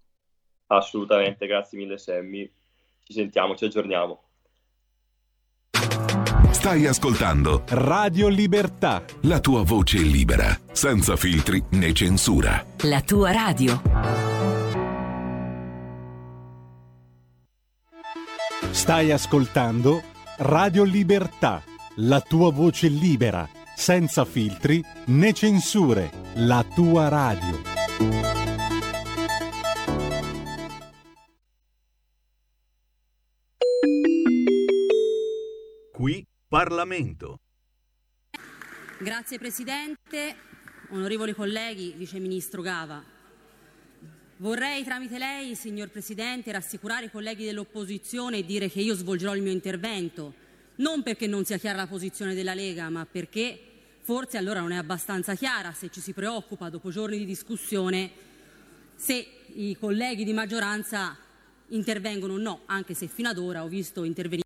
[0.67, 2.51] Assolutamente, grazie mille Sammy.
[3.03, 4.21] Ci sentiamo, ci aggiorniamo.
[6.51, 9.03] Stai ascoltando Radio Libertà.
[9.21, 12.63] La tua voce libera, senza filtri né censura.
[12.83, 13.81] La tua radio.
[18.71, 20.01] Stai ascoltando
[20.37, 21.63] Radio Libertà.
[21.97, 27.61] La tua voce libera senza filtri né censure, la tua radio.
[35.91, 37.39] Qui Parlamento.
[38.99, 40.35] Grazie Presidente,
[40.89, 43.03] onorevoli colleghi, Vice Ministro Gava.
[44.37, 49.41] Vorrei tramite lei, signor Presidente, rassicurare i colleghi dell'opposizione e dire che io svolgerò il
[49.41, 50.41] mio intervento
[50.75, 53.59] non perché non sia chiara la posizione della Lega, ma perché
[54.01, 58.11] forse allora non è abbastanza chiara se ci si preoccupa dopo giorni di discussione
[58.95, 61.15] se i colleghi di maggioranza
[61.67, 64.42] intervengono o no, anche se fino ad ora ho visto intervenire.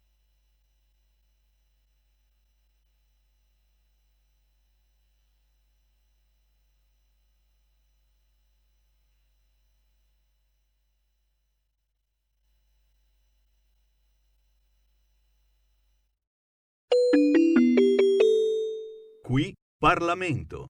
[19.88, 20.65] Parlamento.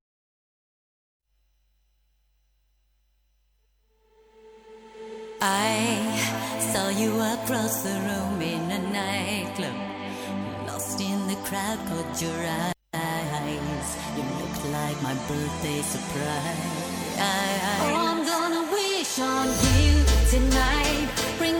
[5.41, 5.73] I
[6.71, 9.73] saw you across the room in a nightclub,
[10.67, 13.89] lost in the crowd, caught your eyes.
[14.15, 17.17] You looked like my birthday surprise.
[17.17, 19.47] Oh, I'm gonna wish on
[19.81, 19.93] you
[20.29, 21.09] tonight.
[21.39, 21.56] Bring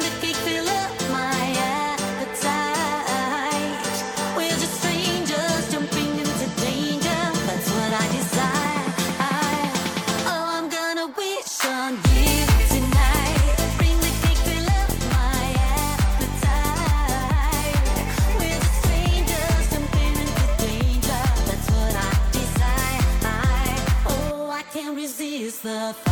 [25.48, 26.07] is the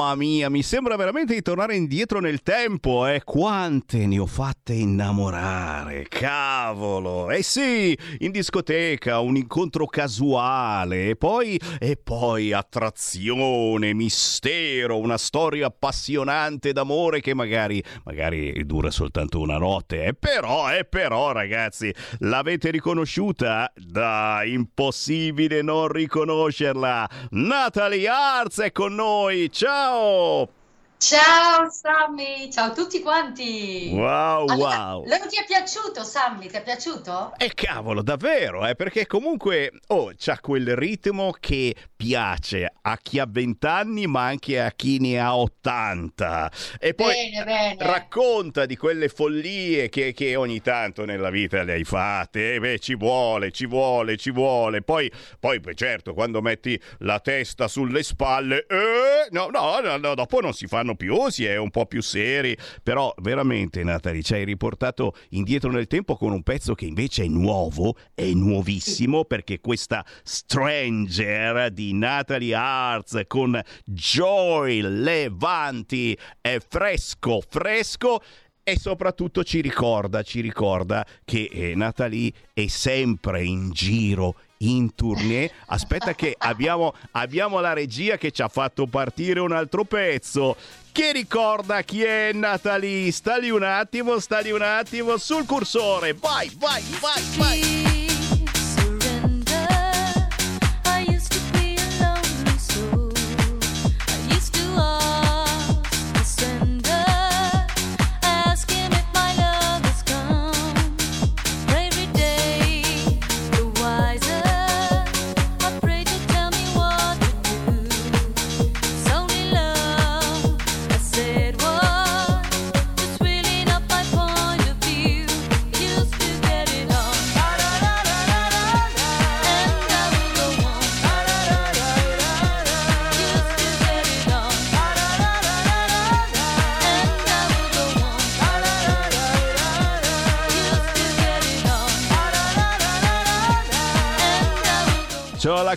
[0.00, 3.20] Mamma mia, mi sembra veramente di tornare indietro nel tempo, eh?
[3.22, 7.30] Quante ne ho fatte innamorare, cavolo!
[7.30, 15.66] Eh sì, in discoteca, un incontro casuale, e poi, e poi attrazione, mistero, una storia
[15.66, 20.14] appassionante d'amore che magari, magari dura soltanto una notte, eh?
[20.14, 23.72] Però, eh, però, ragazzi, l'avete riconosciuta?
[23.74, 27.08] Dai, impossibile non riconoscerla!
[27.30, 29.50] Natalie Arz è con noi!
[29.50, 30.59] Ciao!
[31.02, 33.88] Ciao Sammy, ciao a tutti quanti.
[33.90, 35.02] Wow, Allora, wow.
[35.04, 36.46] Allora ti è piaciuto Sammy?
[36.46, 37.32] Ti è piaciuto?
[37.38, 43.26] E cavolo, davvero, eh, perché comunque oh, c'ha quel ritmo che piace a chi ha
[43.26, 46.52] 20 anni, ma anche a chi ne ha 80.
[46.78, 47.76] E poi Bene, bene.
[47.78, 52.54] racconta di quelle follie che, che ogni tanto nella vita le hai fatte.
[52.54, 54.82] E beh, ci vuole, ci vuole, ci vuole.
[54.82, 60.40] Poi, poi certo, quando metti la testa sulle spalle, eh, no, no, no, no, dopo
[60.40, 62.56] non si fanno più, si è un po' più seri.
[62.82, 67.28] Però veramente, Natalie, ci hai riportato indietro nel tempo con un pezzo che invece è
[67.28, 78.20] nuovo, è nuovissimo, perché questa Stranger di Natalie Arts con Joy Levanti è fresco, fresco
[78.62, 85.50] e soprattutto ci ricorda, ci ricorda che eh, Natalie è sempre in giro in tournée.
[85.66, 90.56] Aspetta che abbiamo, abbiamo la regia che ci ha fatto partire un altro pezzo
[90.92, 93.10] che ricorda chi è Natalie.
[93.12, 96.14] Sta lì un attimo, sta lì un attimo sul cursore.
[96.14, 97.89] Vai, vai, vai, vai.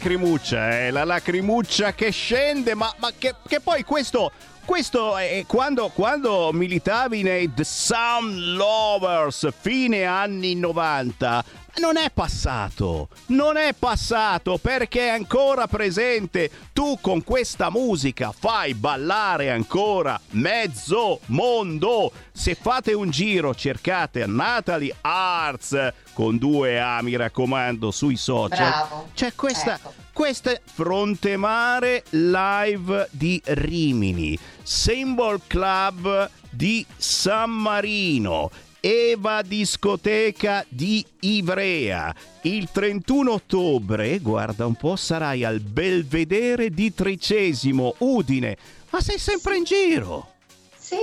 [0.03, 4.33] Lacrimuccia, eh, la lacrimuccia che scende, ma, ma che, che poi questo,
[4.65, 11.43] questo è quando, quando militavi nei The Sound Lovers, fine anni 90,
[11.77, 16.49] non è passato, non è passato perché è ancora presente.
[16.71, 22.11] Tu con questa musica fai ballare ancora mezzo mondo.
[22.31, 28.69] Se fate un giro, cercate Natalie Arts con due A, mi raccomando, sui social.
[28.69, 29.09] Bravo.
[29.15, 29.93] C'è questa, Ecco.
[30.13, 38.51] questa è Fronte Mare Live di Rimini, Symbol Club di San Marino,
[38.85, 42.13] Eva Discoteca di Ivrea.
[42.41, 48.57] Il 31 ottobre, guarda un po', sarai al Belvedere di Tricesimo, Udine.
[48.89, 50.33] Ma sei sempre in giro.
[50.77, 50.97] Sì,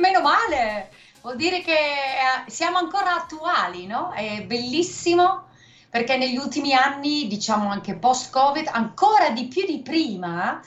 [0.00, 0.90] meno male.
[1.20, 4.12] Vuol dire che eh, siamo ancora attuali, no?
[4.12, 5.48] È bellissimo
[5.90, 10.62] perché negli ultimi anni, diciamo anche post-Covid, ancora di più di prima,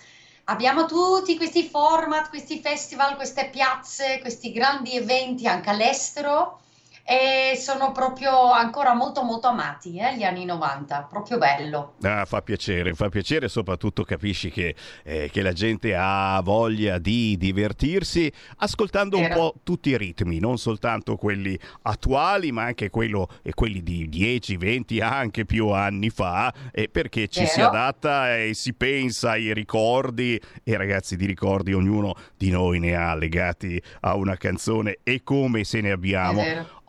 [0.45, 6.60] abbiamo tutti questi format, questi festival, queste piazze, questi grandi eventi anche all'estero
[7.03, 11.93] e sono proprio ancora molto molto amati eh, gli anni 90, proprio bello.
[12.01, 17.37] Ah, fa piacere, fa piacere, soprattutto capisci che, eh, che la gente ha voglia di
[17.37, 19.35] divertirsi ascoltando un Vero.
[19.35, 24.57] po' tutti i ritmi, non soltanto quelli attuali, ma anche quello, e quelli di 10,
[24.57, 27.69] 20, anche più anni fa, eh, perché ci si Vero.
[27.69, 33.15] adatta e si pensa ai ricordi e ragazzi di ricordi ognuno di noi ne ha
[33.15, 36.41] legati a una canzone e come se ne abbiamo.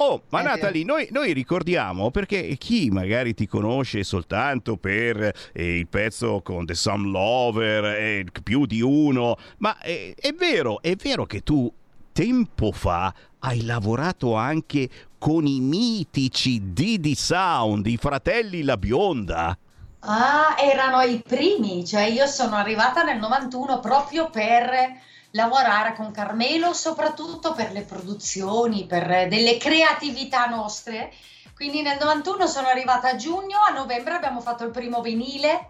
[0.05, 5.79] Oh, ma È Natalie, noi, noi ricordiamo perché chi magari ti conosce soltanto per eh,
[5.79, 10.97] il pezzo con The Some Lover, eh, più di uno, ma eh, è vero, è
[10.97, 11.73] vero che tu
[12.11, 14.89] tempo fa hai lavorato anche
[15.19, 19.57] con i mitici Didi Sound, i fratelli La Bionda.
[20.01, 24.99] Ah, erano i primi, cioè io sono arrivata nel 91 proprio per
[25.33, 31.13] lavorare con Carmelo, soprattutto per le produzioni, per delle creatività nostre.
[31.55, 35.69] Quindi nel 91 sono arrivata a giugno, a novembre abbiamo fatto il primo vinile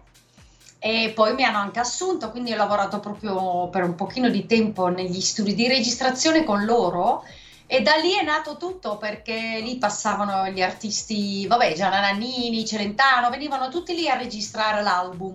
[0.79, 4.87] e poi mi hanno anche assunto, quindi ho lavorato proprio per un pochino di tempo
[4.87, 7.23] negli studi di registrazione con loro
[7.65, 13.29] e da lì è nato tutto perché lì passavano gli artisti, vabbè, Gianna Nannini, Celentano,
[13.29, 15.33] venivano tutti lì a registrare l'album.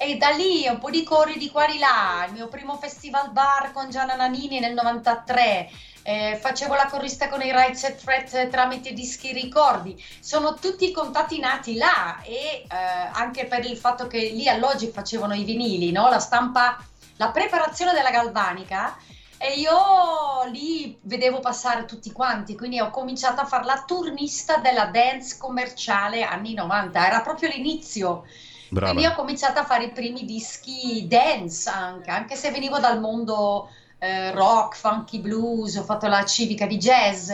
[0.00, 3.32] E da lì un po' di cori di qua di là, il mio primo festival
[3.32, 5.68] bar con Gianna Nannini nel 93,
[6.04, 11.40] eh, facevo la corrista con i Right Set Fret tramite dischi ricordi, sono tutti contatti
[11.40, 12.66] nati là e eh,
[13.12, 16.08] anche per il fatto che lì all'oggi facevano i vinili, no?
[16.08, 16.78] la stampa,
[17.16, 18.96] la preparazione della galvanica.
[19.40, 24.86] E io lì vedevo passare tutti quanti, quindi ho cominciato a fare la turnista della
[24.86, 28.24] dance commerciale anni 90, era proprio l'inizio.
[28.70, 28.92] Brava.
[28.92, 33.70] Quindi ho cominciato a fare i primi dischi dance anche, anche se venivo dal mondo
[33.98, 37.30] eh, rock, funky blues, ho fatto la civica di jazz,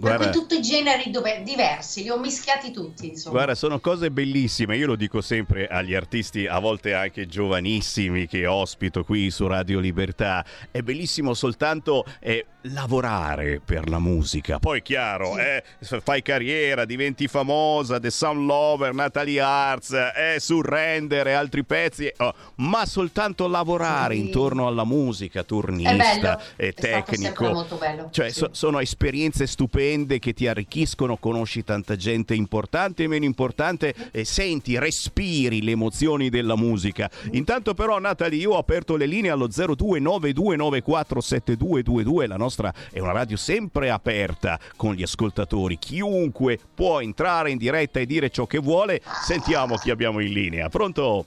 [0.00, 0.30] per Guarda.
[0.30, 3.34] cui tutti i generi dove- diversi, li ho mischiati tutti, insomma.
[3.34, 4.76] Guarda, sono cose bellissime.
[4.76, 9.80] Io lo dico sempre agli artisti, a volte anche giovanissimi che ospito qui su Radio
[9.80, 10.44] Libertà.
[10.70, 14.58] È bellissimo soltanto eh, lavorare per la musica.
[14.58, 15.62] Poi, chiaro, eh,
[16.02, 22.10] fai carriera, diventi famosa, The Sound Lover, Natalie Arts, eh, Surrender e altri pezzi.
[22.18, 24.20] oh, ma soltanto lavorare Sì.
[24.26, 27.66] intorno alla musica, È turnista, e è tecnico.
[28.10, 28.38] Cioè, sì.
[28.38, 34.24] so- sono esperienze stupende che ti arricchiscono, conosci tanta gente importante e meno importante e
[34.24, 37.10] senti, respiri le emozioni della musica.
[37.32, 42.57] Intanto però, Natalie, io ho aperto le linee allo 0292947222, la nostra
[42.92, 45.78] è una radio sempre aperta con gli ascoltatori.
[45.78, 49.00] Chiunque può entrare in diretta e dire ciò che vuole.
[49.02, 50.68] Sentiamo chi abbiamo in linea.
[50.68, 51.26] Pronto?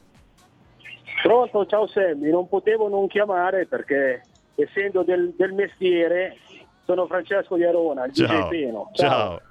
[1.22, 4.24] Pronto, ciao Sammy, non potevo non chiamare perché
[4.56, 6.38] essendo del, del mestiere
[6.86, 8.48] sono Francesco di Arona, il DJ Ciao.
[8.48, 8.90] Peno.
[8.94, 9.42] Ciao.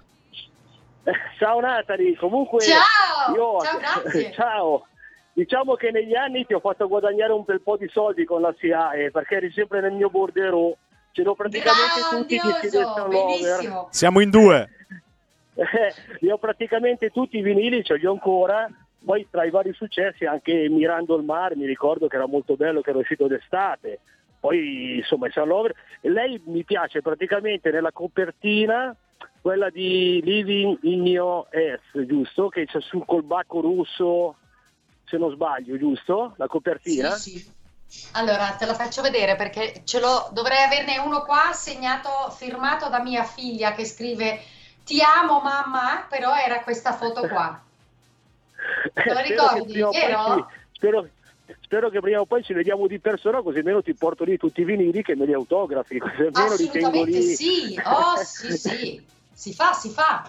[1.38, 4.32] Ciao Natali, comunque Ciao, io- ciao, grazie.
[4.34, 4.86] ciao.
[5.32, 8.54] Diciamo che negli anni ti ho fatto guadagnare un bel po' di soldi con la
[8.58, 10.76] SIAE perché eri sempre nel mio borderò,
[11.12, 13.56] c'erano praticamente tutti i dischi del Grandioso, Sound Lover.
[13.56, 13.88] bellissimo.
[13.90, 14.68] Siamo in due.
[15.60, 18.66] Eh, li ho praticamente tutti i vinili, ce li ho ancora.
[19.04, 22.80] Poi tra i vari successi anche Mirando il Mar, mi ricordo che era molto bello,
[22.80, 23.98] che era uscito d'estate.
[24.38, 25.74] Poi insomma il Lover.
[26.02, 28.96] Lei mi piace praticamente nella copertina,
[29.42, 32.48] quella di Living in Your S, giusto?
[32.48, 34.36] Che c'è sul colbacco russo,
[35.04, 36.34] se non sbaglio, giusto?
[36.36, 37.10] La copertina?
[37.10, 37.50] Sì, sì.
[38.12, 43.00] Allora, te lo faccio vedere perché ce l'ho, dovrei averne uno qua segnato, firmato da
[43.00, 44.40] mia figlia che scrive
[44.84, 47.60] Ti amo mamma, però era questa foto qua.
[48.94, 50.48] Te lo ricordi, vero?
[50.72, 51.08] spero,
[51.60, 54.60] spero che prima o poi ci vediamo di persona così almeno ti porto lì tutti
[54.60, 57.34] i vinili che me li autografi, li Assolutamente lì.
[57.34, 60.28] sì, oh sì sì, si fa, si fa.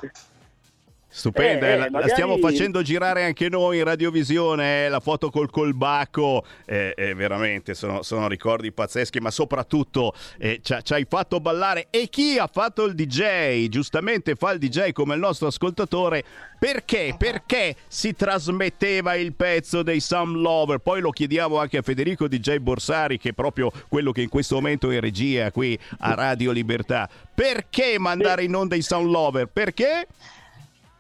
[1.14, 5.02] Stupenda, Eh, eh, la, la magari- stiamo facendo girare anche noi in radiovisione, eh, la
[5.02, 11.06] foto col colbacco, eh, eh, veramente sono, sono ricordi pazzeschi, ma soprattutto eh, ci hai
[11.10, 11.88] fatto ballare.
[11.90, 16.24] E chi ha fatto il DJ, giustamente fa il DJ come il nostro ascoltatore,
[16.58, 17.14] perché?
[17.18, 22.58] Perché si trasmetteva il pezzo dei Some Lover, poi lo chiediamo anche a Federico DJ
[22.58, 26.52] Borsari che è proprio quello che in questo momento è in regia qui a Radio
[26.52, 29.48] Libertà, perché mandare in onda i Sound Lover?
[29.48, 30.08] Perché?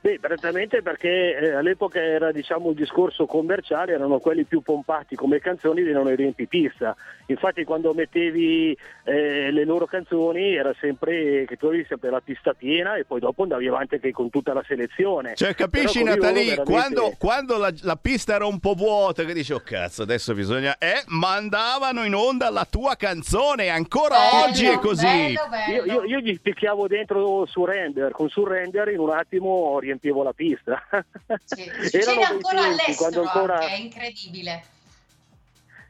[0.03, 5.39] Beh, prettamente perché eh, all'epoca era diciamo il discorso commerciale, erano quelli più pompati come
[5.39, 6.95] canzoni erano i riempipista.
[7.27, 12.53] Infatti quando mettevi eh, le loro canzoni era sempre che tu avevi sempre la pista
[12.53, 15.35] piena e poi dopo andavi avanti anche con tutta la selezione.
[15.35, 19.53] Cioè, capisci Natalie, veramente- quando, quando la, la pista era un po' vuota, che dici,
[19.53, 20.77] oh cazzo, adesso bisogna...
[20.79, 25.05] Eh, mandavano in onda la tua canzone, ancora oggi è così.
[25.05, 30.81] Io, io- io gli picchiavo dentro Surrender, con Surrender in un attimo riempivo la pista.
[31.45, 34.63] Succede bei ancora tempi, all'estero, ancora- è incredibile.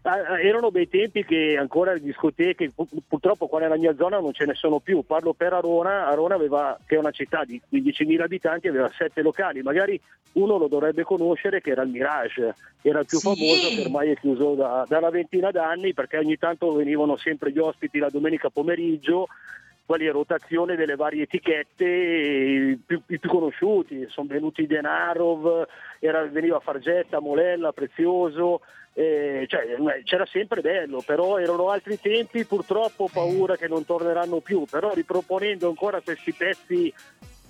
[0.03, 4.33] Ah, erano bei tempi che ancora le discoteche, pu- purtroppo qua nella mia zona non
[4.33, 5.03] ce ne sono più.
[5.05, 9.61] Parlo per Arona, Arona aveva, che è una città di 15.000 abitanti, aveva sette locali.
[9.61, 10.01] Magari
[10.33, 13.27] uno lo dovrebbe conoscere che era il Mirage, era il più Sì.
[13.27, 17.51] famoso che ormai è chiuso da, da una ventina d'anni perché ogni tanto venivano sempre
[17.51, 19.27] gli ospiti la domenica pomeriggio
[19.91, 25.67] quelli a rotazione delle varie etichette, i più, i più conosciuti, sono venuti Denarov,
[25.99, 28.61] era- veniva Fargetta, Molella, Prezioso,
[28.93, 33.83] eh, cioè, eh, c'era sempre bello, però erano altri tempi, purtroppo ho paura che non
[33.83, 36.93] torneranno più, però riproponendo ancora questi pezzi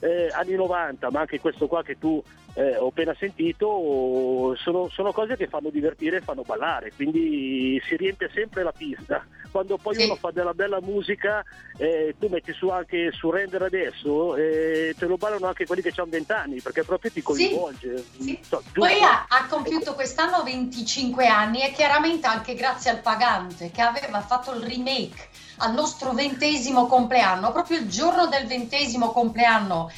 [0.01, 2.21] eh, anni 90, ma anche questo qua che tu
[2.55, 7.95] eh, ho appena sentito, sono, sono cose che fanno divertire e fanno ballare, quindi si
[7.95, 9.25] riempie sempre la pista.
[9.51, 11.43] Quando poi uno fa della bella musica,
[11.77, 15.91] eh, tu metti su anche su render adesso, eh, te lo ballano anche quelli che
[15.95, 17.97] hanno 20 anni, perché proprio ti coinvolge.
[17.97, 18.63] So, giusto?
[18.73, 24.21] Poi ha, ha compiuto quest'anno 25 anni e chiaramente anche grazie al pagante che aveva
[24.21, 25.27] fatto il remake
[25.61, 29.91] al nostro ventesimo compleanno, proprio il giorno del ventesimo compleanno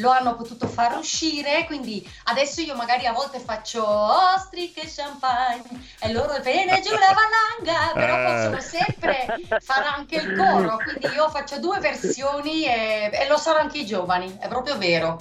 [0.00, 5.64] lo hanno potuto far uscire, quindi adesso io magari a volte faccio ostriche e champagne
[5.98, 8.32] e loro bene giù la valanga, però Eh.
[8.32, 9.26] possono sempre
[9.60, 13.86] fare anche il coro, quindi io faccio due versioni e, e lo sanno anche i
[13.86, 15.20] giovani, è proprio vero.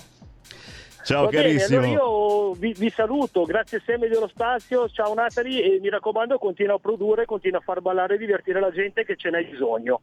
[1.07, 1.77] Ciao Va bene, carissimo.
[1.79, 6.75] allora io vi, vi saluto, grazie Semi dello spazio, ciao Natali e mi raccomando continua
[6.75, 10.01] a produrre, continua a far ballare e divertire la gente che ce n'è bisogno.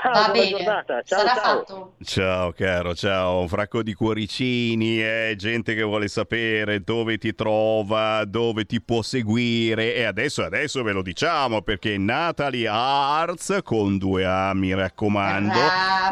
[0.00, 1.42] Ciao, Va buona bene, giornata, ciao sarà ciao.
[1.58, 1.92] fatto.
[2.04, 8.24] Ciao caro, ciao, un fracco di cuoricini, eh, gente che vuole sapere dove ti trova,
[8.24, 14.24] dove ti può seguire e adesso, adesso ve lo diciamo perché Natalie Arts con due
[14.24, 15.52] A mi raccomando.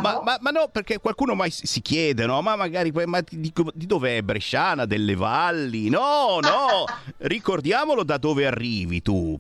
[0.01, 2.43] Ma, ma- ma no, perché qualcuno mai si chiede, no?
[2.43, 5.91] Ma magari ma di, di- di dov'è Bresciana, delle valli?
[5.91, 6.87] No, no,
[7.29, 9.39] ricordiamolo da dove arrivi tu.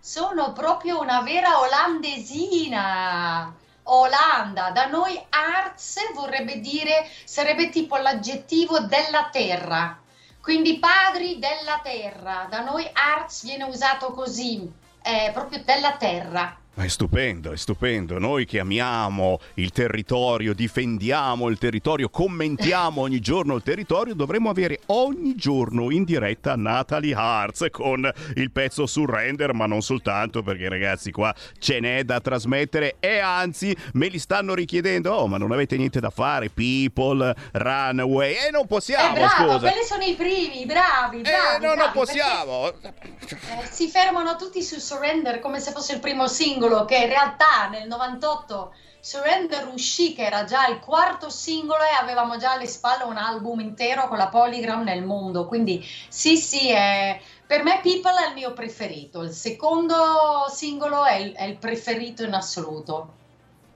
[0.00, 3.54] Sono proprio una vera olandesina.
[3.84, 9.96] Olanda, da noi arts vorrebbe dire, sarebbe tipo l'aggettivo della terra.
[10.40, 12.48] Quindi padri della terra.
[12.50, 14.68] Da noi arts viene usato così,
[15.00, 16.58] è proprio della terra.
[16.80, 18.18] Ma è stupendo, è stupendo.
[18.18, 24.80] Noi che amiamo il territorio, difendiamo il territorio, commentiamo ogni giorno il territorio, dovremmo avere
[24.86, 31.10] ogni giorno in diretta Natalie Hartz con il pezzo Surrender, ma non soltanto perché ragazzi
[31.10, 35.12] qua ce n'è da trasmettere e anzi me li stanno richiedendo.
[35.12, 38.36] Oh, ma non avete niente da fare, People, Runaway.
[38.46, 39.70] E non possiamo, eh, bravo, scusa.
[39.70, 41.62] quelli sono i primi, bravi, bravi.
[41.62, 42.72] no, non bravi, possiamo.
[42.80, 47.08] perché, eh, si fermano tutti su Surrender come se fosse il primo singolo, che in
[47.08, 52.66] realtà nel 98 Surrender uscì, che era già il quarto singolo e avevamo già alle
[52.66, 55.46] spalle un album intero con la Polygram nel mondo.
[55.46, 59.22] Quindi sì, sì, è- per me People è il mio preferito.
[59.22, 63.19] Il secondo singolo è il, è il preferito in assoluto.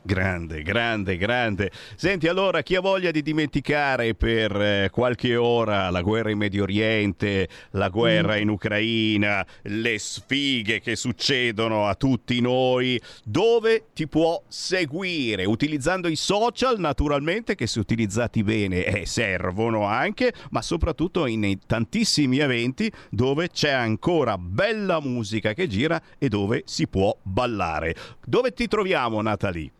[0.06, 1.70] Grande, grande, grande.
[1.96, 6.64] Senti, allora, chi ha voglia di dimenticare per eh, qualche ora la guerra in Medio
[6.64, 14.42] Oriente, la guerra in Ucraina, le sfighe che succedono a tutti noi, dove ti può
[14.46, 15.46] seguire?
[15.46, 22.40] Utilizzando i social, naturalmente, che se utilizzati bene eh, servono anche, ma soprattutto in tantissimi
[22.40, 27.94] eventi dove c'è ancora bella musica che gira e dove si può ballare.
[28.22, 29.72] Dove ti troviamo, Natalie?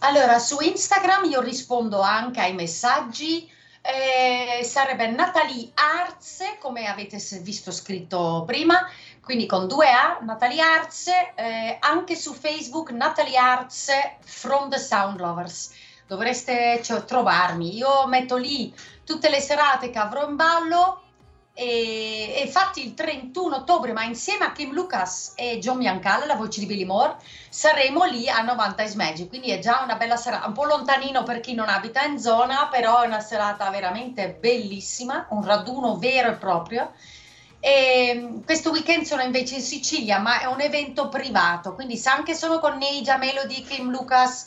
[0.00, 3.50] Allora, su Instagram io rispondo anche ai messaggi,
[3.82, 8.88] eh, sarebbe Natalie Arze, come avete visto scritto prima,
[9.20, 15.18] quindi con due A, Natalie Arze, eh, anche su Facebook Natalie Arze from the Sound
[15.18, 15.72] Lovers.
[16.06, 18.72] Dovreste cioè, trovarmi, io metto lì
[19.04, 21.02] tutte le serate che avrò in ballo
[21.60, 26.60] e, infatti il 31 ottobre, ma insieme a Kim Lucas e John Biancale, la voce
[26.60, 27.16] di Billy Moore,
[27.48, 31.24] saremo lì a 90 is Magic, quindi è già una bella serata, un po' lontanino
[31.24, 36.30] per chi non abita in zona, però è una serata veramente bellissima, un raduno vero
[36.30, 36.92] e proprio.
[37.58, 42.08] E mm, questo weekend sono invece in Sicilia, ma è un evento privato, quindi se
[42.08, 44.46] anche sono con Neija, Melody, Kim Lucas,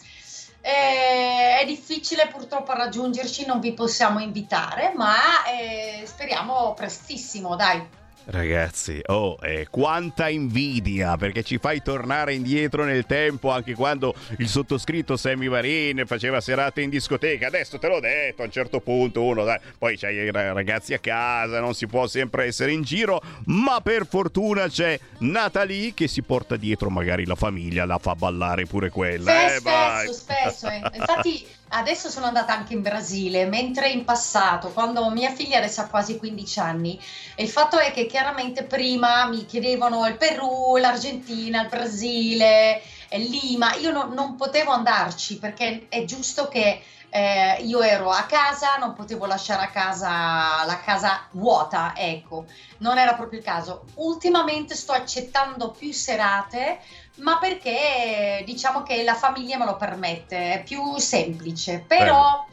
[0.61, 7.99] Eh, è difficile purtroppo raggiungerci, non vi possiamo invitare, ma eh, speriamo prestissimo, dai.
[8.25, 14.47] Ragazzi, oh, eh, quanta invidia perché ci fai tornare indietro nel tempo anche quando il
[14.47, 17.47] sottoscritto Sammy Varin faceva serate in discoteca.
[17.47, 20.99] Adesso te l'ho detto, a un certo punto uno, dai, poi c'hai i ragazzi a
[20.99, 26.21] casa, non si può sempre essere in giro, ma per fortuna c'è Natalie che si
[26.21, 29.31] porta dietro magari la famiglia, la fa ballare pure quella.
[29.31, 30.13] Sì, eh, spesso, vai.
[30.13, 30.67] spesso.
[30.69, 30.81] eh.
[30.93, 35.87] Infatti adesso sono andata anche in Brasile, mentre in passato, quando mia figlia adesso ha
[35.87, 36.99] quasi 15 anni,
[37.37, 43.75] il fatto è che chiaramente prima mi chiedevano il Perù, l'Argentina, il Brasile, eh, Lima,
[43.75, 46.81] io no- non potevo andarci perché è giusto che
[47.13, 52.45] eh, io ero a casa, non potevo lasciare a casa la casa vuota, ecco,
[52.79, 53.83] non era proprio il caso.
[53.95, 56.79] Ultimamente sto accettando più serate,
[57.21, 62.43] ma perché diciamo che la famiglia me lo permette, è più semplice, però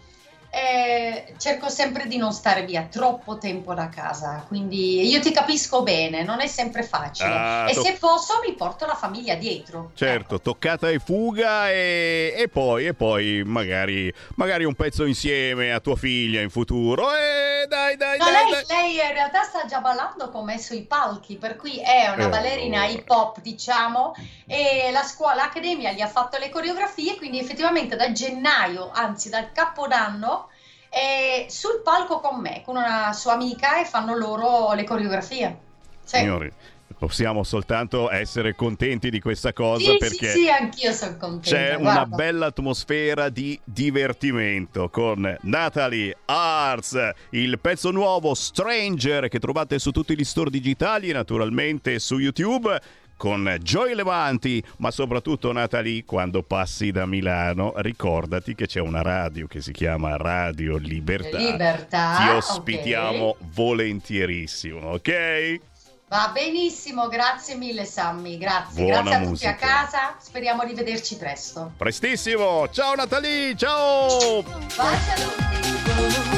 [0.51, 5.82] eh, cerco sempre di non stare via troppo tempo da casa, quindi io ti capisco
[5.82, 7.28] bene, non è sempre facile.
[7.30, 9.90] Ah, e to- se posso mi porto la famiglia dietro.
[9.94, 15.80] Certo, toccata e fuga e, e poi, e poi magari, magari un pezzo insieme a
[15.80, 17.14] tua figlia in futuro.
[17.14, 18.64] E dai, dai, No, dai, lei, dai.
[18.68, 22.28] lei in realtà sta già ballando con me sui palchi, per cui è una Eh,
[22.28, 22.92] ballerina allora.
[22.99, 24.14] hip hop, diciamo,
[24.46, 29.53] e la scuola, l'accademia gli ha fatto le coreografie, quindi effettivamente da gennaio, anzi dal
[29.53, 30.47] capodanno,
[30.89, 35.59] è sul palco con me, con una sua amica e fanno loro le coreografie.
[36.05, 36.16] Sì.
[36.18, 36.51] Signori,
[36.99, 41.49] possiamo soltanto essere contenti di questa cosa Sì, perché sì, sì, anch'io sono contenta.
[41.51, 42.16] c'è una guarda.
[42.16, 50.16] bella atmosfera di divertimento con Natalie Arts, il pezzo nuovo Stranger che trovate su tutti
[50.16, 52.80] gli store digitali e naturalmente su YouTube.
[53.18, 59.48] Con Joy Levanti, ma soprattutto Natalie, quando passi da Milano, ricordati che c'è una radio
[59.48, 61.36] che si chiama Radio Libertà.
[61.36, 65.60] Libertà, Ti ospitiamo volentierissimo, ok?
[66.08, 68.82] Va benissimo, grazie mille Sammy, grazie.
[68.84, 69.50] Buona grazie a tutti musica.
[69.50, 71.72] a casa, speriamo di vederci presto.
[71.76, 72.68] Prestissimo!
[72.70, 74.42] Ciao Natalie, ciao!
[74.42, 76.38] Baci a tutti.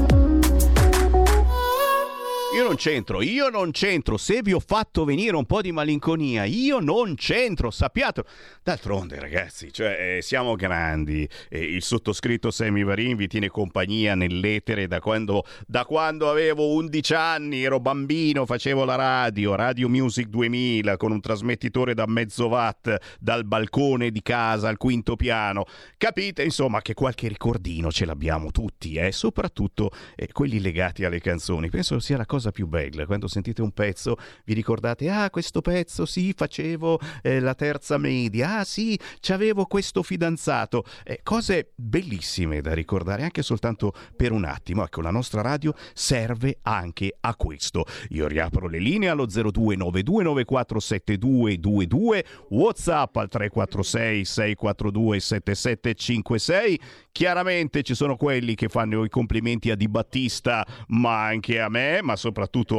[2.53, 4.17] Io non c'entro, io non c'entro.
[4.17, 8.25] Se vi ho fatto venire un po' di malinconia, io non c'entro, sappiate.
[8.61, 11.25] D'altronde, ragazzi, cioè, eh, siamo grandi.
[11.47, 17.13] Eh, il sottoscritto Sammy Varin vi tiene compagnia nell'etere da quando, da quando avevo 11
[17.13, 22.93] anni, ero bambino, facevo la radio, Radio Music 2000, con un trasmettitore da mezzo watt
[23.17, 25.63] dal balcone di casa al quinto piano.
[25.95, 29.13] Capite, insomma, che qualche ricordino ce l'abbiamo tutti, eh?
[29.13, 31.69] soprattutto eh, quelli legati alle canzoni.
[31.69, 36.07] Penso sia la cosa più bella, quando sentite un pezzo vi ricordate, ah questo pezzo
[36.07, 40.83] sì, facevo eh, la terza media, ah sì, c'avevo questo fidanzato.
[41.03, 44.83] Eh, cose bellissime da ricordare anche soltanto per un attimo.
[44.83, 47.85] Ecco, la nostra radio serve anche a questo.
[48.09, 56.79] Io riapro le linee allo 0292947222, WhatsApp al 346 642 7756.
[57.11, 62.01] Chiaramente ci sono quelli che fanno i complimenti a Di Battista, ma anche a me,
[62.01, 62.30] ma soprattutto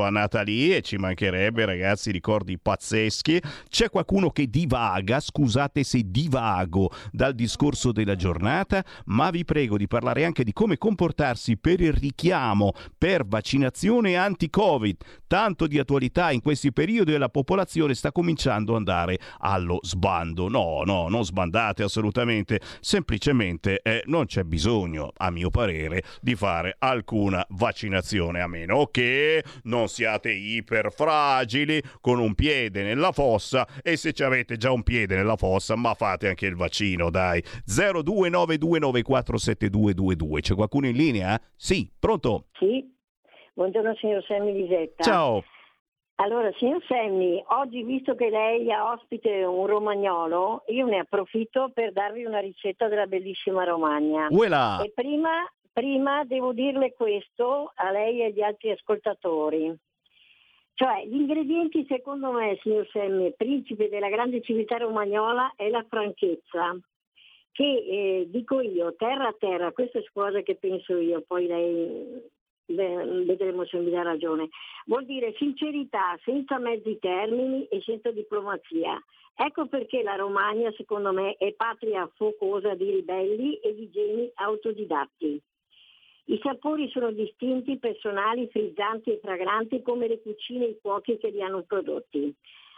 [0.03, 3.41] a Natalie, e ci mancherebbe, ragazzi, ricordi pazzeschi.
[3.69, 9.87] C'è qualcuno che divaga, scusate se divago dal discorso della giornata, ma vi prego di
[9.87, 14.97] parlare anche di come comportarsi per il richiamo per vaccinazione anti-Covid.
[15.27, 20.49] Tanto di attualità in questi periodi e la popolazione sta cominciando ad andare allo sbando.
[20.49, 26.77] No, no, non sbandate assolutamente, semplicemente eh, non c'è bisogno, a mio parere, di fare
[26.79, 34.13] alcuna vaccinazione, a meno che non siate iperfragili con un piede nella fossa e se
[34.13, 37.43] ci avete già un piede nella fossa, ma fate anche il vaccino, dai.
[37.67, 40.41] 0292947222.
[40.41, 41.39] C'è qualcuno in linea?
[41.57, 42.47] Sì, pronto?
[42.59, 42.85] Sì,
[43.55, 45.03] buongiorno signor Semmi Lisetta.
[45.03, 45.43] Ciao.
[46.17, 51.93] Allora, signor Semmi, oggi visto che lei ha ospite un romagnolo, io ne approfitto per
[51.93, 54.29] darvi una ricetta della bellissima Romagna.
[54.31, 54.81] Uela.
[54.85, 55.31] E prima,
[55.73, 59.75] prima devo dirle questo a lei e agli altri ascoltatori.
[60.75, 66.77] Cioè, gli ingredienti secondo me, signor Semmi, principe della grande civiltà romagnola, è la franchezza.
[67.53, 72.31] Che eh, dico io, terra a terra, questa è cosa che penso io, poi lei
[72.65, 74.49] vedremo se mi dà ragione.
[74.87, 78.99] Vuol dire sincerità senza mezzi termini e senza diplomazia.
[79.35, 85.41] Ecco perché la Romagna, secondo me, è patria focosa di ribelli e di geni autodidatti.
[86.25, 91.31] I sapori sono distinti, personali, frizzanti e fragranti come le cucine e i cuochi che
[91.31, 92.35] li hanno prodotti.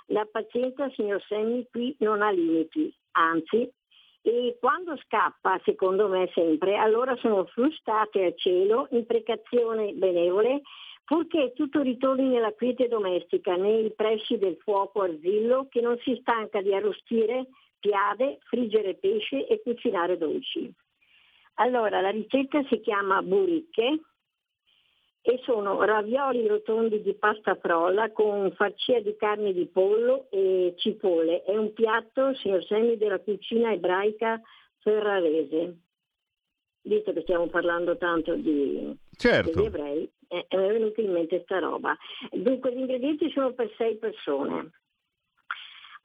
[0.07, 3.70] La pazienza, signor Semmi, qui non ha limiti, anzi,
[4.22, 10.62] e quando scappa, secondo me sempre, allora sono frustate al cielo, imprecazioni benevole,
[11.05, 16.62] purché tutto ritorni nella quiete domestica, nei pressi del fuoco arzillo che non si stanca
[16.62, 20.72] di arrostire piade, friggere pesce e cucinare dolci.
[21.55, 24.00] Allora, la ricetta si chiama buricche
[25.26, 31.42] e sono ravioli rotondi di pasta frolla con farcia di carne di pollo e cipolle.
[31.44, 34.40] È un piatto, signor Semi, della cucina ebraica
[34.80, 35.78] ferrarese.
[36.82, 39.50] Visto che stiamo parlando tanto di, certo.
[39.50, 41.96] degli ebrei, eh, mi è venuta in mente sta roba.
[42.30, 44.72] Dunque, gli ingredienti sono per sei persone.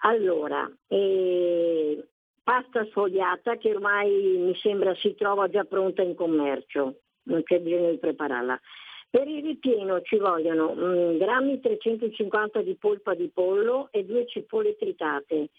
[0.04, 2.08] Allora, eh,
[2.50, 6.96] pasta sfogliata che ormai mi sembra si trova già pronta in commercio,
[7.26, 8.60] non c'è bisogno di prepararla.
[9.08, 14.76] Per il ripieno ci vogliono mm, grammi 350 di polpa di pollo e due cipolle
[14.78, 15.50] tritate,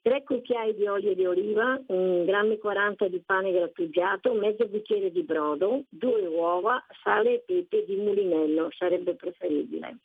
[0.00, 5.24] 3 cucchiai di olio di oliva, un grammi 40 di pane grattugiato, mezzo bicchiere di
[5.24, 9.98] brodo, due uova, sale e pepe di mulinello, sarebbe preferibile.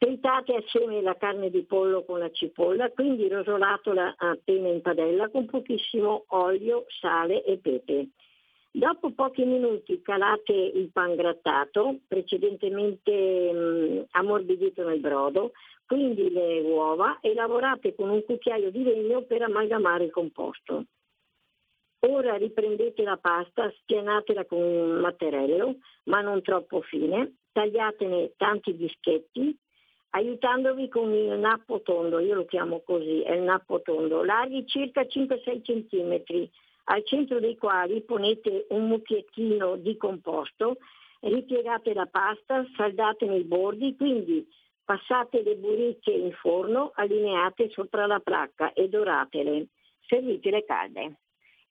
[0.00, 5.44] Tritate assieme la carne di pollo con la cipolla, quindi rosolatela appena in padella con
[5.44, 8.08] pochissimo olio, sale e pepe.
[8.70, 15.52] Dopo pochi minuti calate il pan grattato, precedentemente mh, mm, ammorbidito nel brodo,
[15.84, 20.86] quindi le uova e lavorate con un cucchiaio di legno per amalgamare il composto.
[22.08, 29.54] Ora riprendete la pasta, spianatela con un matterello, ma non troppo fine, tagliatene tanti dischetti,
[30.10, 35.02] aiutandovi con il nappo tondo, io lo chiamo così, è il nappo tondo, larghi circa
[35.02, 36.48] 5-6 cm,
[36.84, 40.78] al centro dei quali ponete un mucchiettino di composto,
[41.20, 44.46] ripiegate la pasta, saldate nei bordi, quindi
[44.84, 49.68] passate le buricche in forno, allineate sopra la placca e doratele.
[50.06, 51.18] Servitele calde.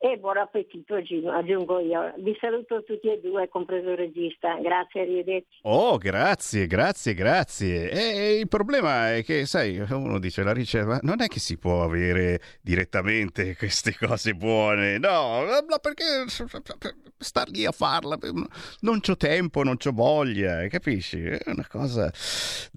[0.01, 2.13] E buon appetito aggiungo io.
[2.19, 4.57] Vi saluto tutti e due, compreso il regista.
[4.61, 5.59] Grazie, arrivederci.
[5.63, 7.91] Oh, grazie, grazie, grazie.
[7.91, 11.83] E il problema è che, sai, uno dice la ricetta, non è che si può
[11.83, 14.99] avere direttamente queste cose buone.
[14.99, 15.43] No,
[15.81, 16.05] perché
[17.17, 18.17] star lì a farla,
[18.79, 21.21] non c'ho tempo, non c'ho voglia, capisci?
[21.21, 22.09] È una cosa...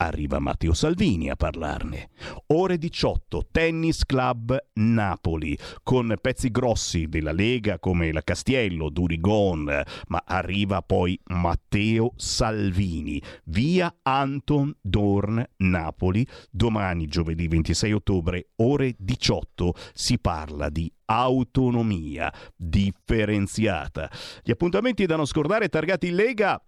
[0.01, 2.11] arriva Matteo Salvini a parlarne.
[2.49, 10.23] Ore 18, Tennis Club Napoli, con pezzi grossi della Lega come la Castiello, Durigon, ma
[10.25, 20.19] arriva poi Matteo Salvini, via Anton Dorn Napoli, domani giovedì 26 ottobre, ore 18, si
[20.19, 24.11] parla di autonomia differenziata.
[24.43, 26.63] Gli appuntamenti da non scordare targati in Lega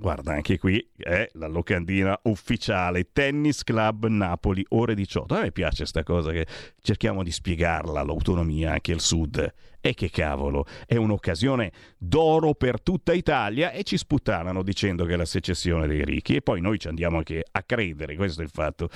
[0.00, 5.34] Guarda, anche qui è la locandina ufficiale Tennis Club Napoli, ore 18.
[5.34, 6.46] A me piace questa cosa che
[6.80, 9.52] cerchiamo di spiegarla, l'autonomia anche al sud.
[9.80, 15.16] E che cavolo, è un'occasione d'oro per tutta Italia e ci sputtanano dicendo che è
[15.16, 16.36] la secessione dei ricchi.
[16.36, 18.88] E poi noi ci andiamo anche a credere, questo è il fatto.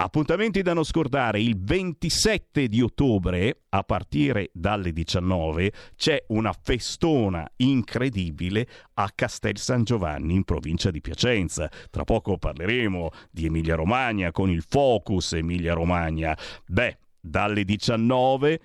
[0.00, 7.44] Appuntamenti da non scordare, il 27 di ottobre a partire dalle 19 c'è una festona
[7.56, 11.68] incredibile a Castel San Giovanni in provincia di Piacenza.
[11.90, 16.38] Tra poco parleremo di Emilia Romagna con il Focus Emilia Romagna.
[16.64, 18.60] Beh, dalle 19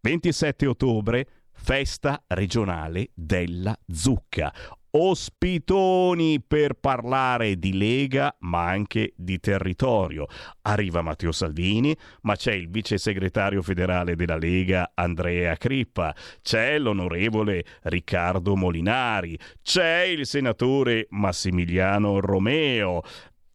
[0.00, 4.50] 27 ottobre festa regionale della zucca
[4.92, 10.26] ospitoni per parlare di Lega ma anche di territorio.
[10.62, 17.64] Arriva Matteo Salvini, ma c'è il vice segretario federale della Lega Andrea Crippa, c'è l'onorevole
[17.82, 23.02] Riccardo Molinari, c'è il senatore Massimiliano Romeo.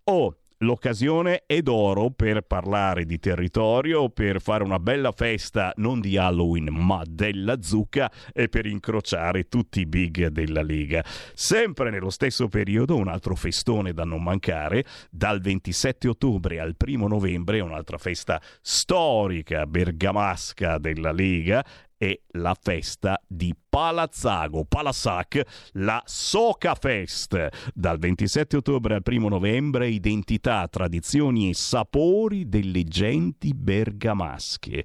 [0.05, 6.15] Oh, L'occasione è d'oro per parlare di territorio, per fare una bella festa non di
[6.15, 11.03] Halloween ma della zucca e per incrociare tutti i big della Lega.
[11.33, 17.05] Sempre nello stesso periodo un altro festone da non mancare, dal 27 ottobre al 1
[17.05, 21.65] novembre un'altra festa storica bergamasca della Lega
[21.97, 25.41] è la festa di Palazzago, Palassac,
[25.73, 27.71] la Soca Fest.
[27.73, 34.83] Dal 27 ottobre al 1 novembre, identità, tradizioni e sapori delle genti bergamasche.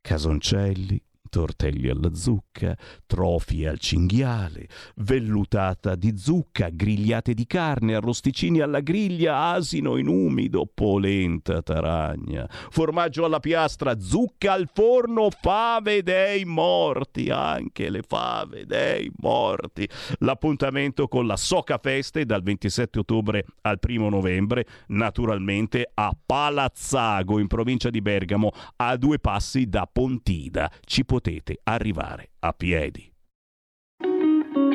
[0.00, 1.00] Casoncelli,
[1.36, 2.74] tortelli alla zucca,
[3.04, 10.66] trofi al cinghiale, vellutata di zucca, grigliate di carne, arrosticini alla griglia, asino in umido,
[10.72, 19.12] polenta taragna, formaggio alla piastra, zucca al forno, fave dei morti, anche le fave dei
[19.18, 19.86] morti.
[20.20, 27.46] L'appuntamento con la Soca Feste dal 27 ottobre al 1 novembre, naturalmente a Palazzago in
[27.46, 30.70] provincia di Bergamo, a due passi da Pontida.
[30.82, 31.24] Ci potete
[31.64, 33.12] arrivare a piedi.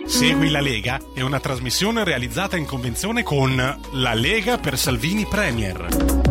[0.05, 6.30] Segui la Lega è una trasmissione realizzata in convenzione con La Lega per Salvini Premier.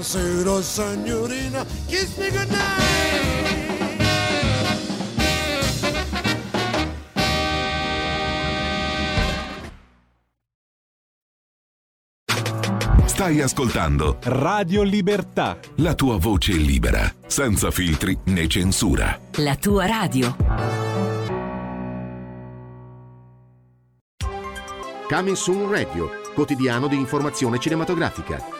[0.00, 2.88] Buonasera signorina, kiss me goodnight.
[13.04, 15.58] Stai ascoltando Radio Libertà.
[15.76, 19.20] la tua voce libera, senza filtri né censura.
[19.32, 20.34] La tua radio.
[25.06, 28.59] Coming Soon Radio, quotidiano di informazione cinematografica.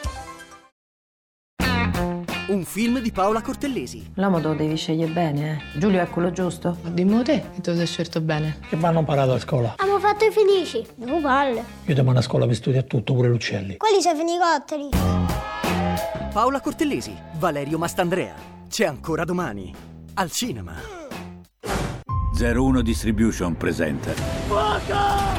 [2.50, 4.10] Un film di Paola Cortellesi.
[4.14, 5.78] L'uomo te lo devi scegliere bene, eh.
[5.78, 6.76] Giulio è quello giusto?
[6.82, 8.58] Dimmi te che tu sei scelto bene.
[8.68, 9.74] Che mi hanno imparato a scuola.
[9.76, 10.84] Abbiamo fatto i felici.
[10.96, 11.62] Non palle.
[11.84, 13.76] Io ti mando a scuola per studiare tutto, pure l'uccelli.
[13.76, 14.88] Quelli sono i fenicotteri.
[16.32, 18.34] Paola Cortellesi, Valerio Mastandrea.
[18.68, 19.72] C'è ancora domani.
[20.14, 20.74] Al cinema.
[22.36, 25.29] 01 Distribution presenta Fuoco!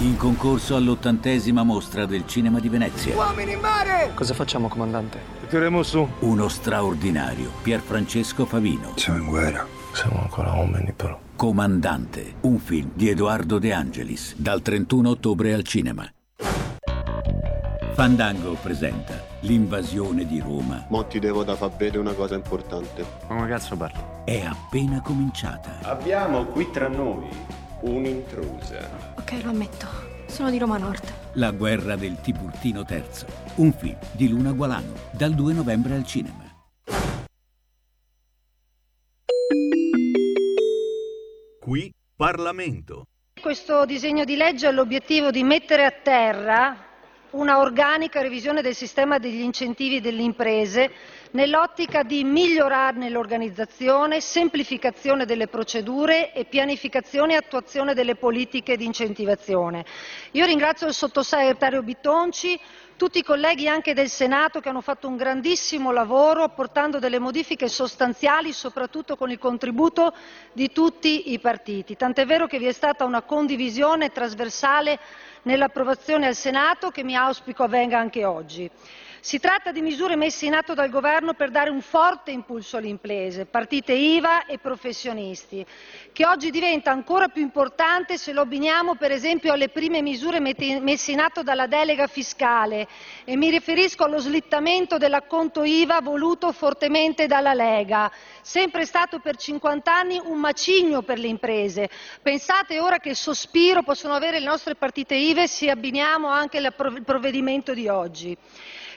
[0.00, 3.14] In concorso all'ottantesima mostra del cinema di Venezia.
[3.14, 4.12] Uomini in mare!
[4.14, 5.18] Cosa facciamo, comandante?
[5.48, 6.08] Tireremo su.
[6.20, 8.92] Uno straordinario Pierfrancesco Favino.
[8.96, 9.66] Siamo in guerra.
[9.92, 11.18] Siamo ancora uomini, però.
[11.36, 16.10] Comandante, un film di Edoardo De Angelis, dal 31 ottobre al cinema.
[17.92, 23.04] Fandango presenta L'invasione di Roma Mo ti devo da far vedere una cosa importante.
[23.28, 24.00] Ma come cazzo parli?
[24.24, 25.78] è appena cominciata.
[25.82, 27.28] Abbiamo qui tra noi
[27.82, 29.14] un'intrusa.
[29.16, 29.86] Ok, lo ammetto.
[30.26, 31.12] Sono di Roma Nord.
[31.34, 33.02] La guerra del Tiburtino III,
[33.56, 36.48] un film di Luna Gualano, dal 2 novembre al cinema.
[41.60, 43.06] Qui Parlamento.
[43.40, 46.76] questo disegno di legge ha l'obiettivo di mettere a terra
[47.30, 50.90] una organica revisione del sistema degli incentivi delle imprese
[51.32, 59.84] nell'ottica di migliorarne l'organizzazione, semplificazione delle procedure e pianificazione e attuazione delle politiche di incentivazione.
[60.32, 62.58] Io ringrazio il sottosegretario Bitonci,
[62.96, 67.68] tutti i colleghi anche del Senato che hanno fatto un grandissimo lavoro apportando delle modifiche
[67.68, 70.12] sostanziali, soprattutto con il contributo
[70.52, 71.96] di tutti i partiti.
[71.96, 74.98] Tant'è vero che vi è stata una condivisione trasversale
[75.44, 78.70] nell'approvazione al Senato che mi auspico avvenga anche oggi.
[79.22, 82.88] Si tratta di misure messe in atto dal Governo per dare un forte impulso alle
[82.88, 85.64] imprese, partite IVA e professionisti,
[86.10, 91.12] che oggi diventa ancora più importante se lo abbiniamo per esempio alle prime misure messe
[91.12, 92.88] in atto dalla delega fiscale
[93.24, 98.10] e mi riferisco allo slittamento dell'acconto IVA voluto fortemente dalla Lega,
[98.40, 101.90] sempre stato per 50 anni un macigno per le imprese.
[102.22, 107.74] Pensate ora che sospiro possono avere le nostre partite IVA se abbiniamo anche il provvedimento
[107.74, 108.34] di oggi.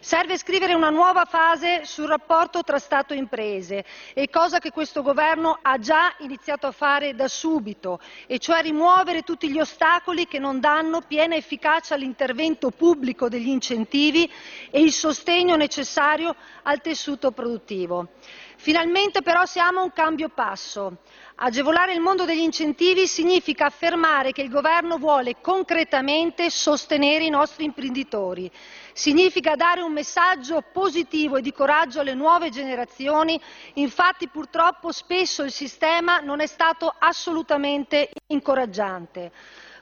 [0.03, 5.01] Serve scrivere una nuova fase sul rapporto tra Stato e imprese, e cosa che questo
[5.01, 10.39] Governo ha già iniziato a fare da subito, e cioè rimuovere tutti gli ostacoli che
[10.39, 14.29] non danno piena efficacia all'intervento pubblico degli incentivi
[14.69, 18.09] e il sostegno necessario al tessuto produttivo.
[18.57, 20.97] Finalmente però siamo a un cambio passo.
[21.35, 27.65] Agevolare il mondo degli incentivi significa affermare che il Governo vuole concretamente sostenere i nostri
[27.65, 28.51] imprenditori.
[28.93, 33.41] Significa dare un messaggio positivo e di coraggio alle nuove generazioni,
[33.73, 39.31] infatti purtroppo spesso il sistema non è stato assolutamente incoraggiante.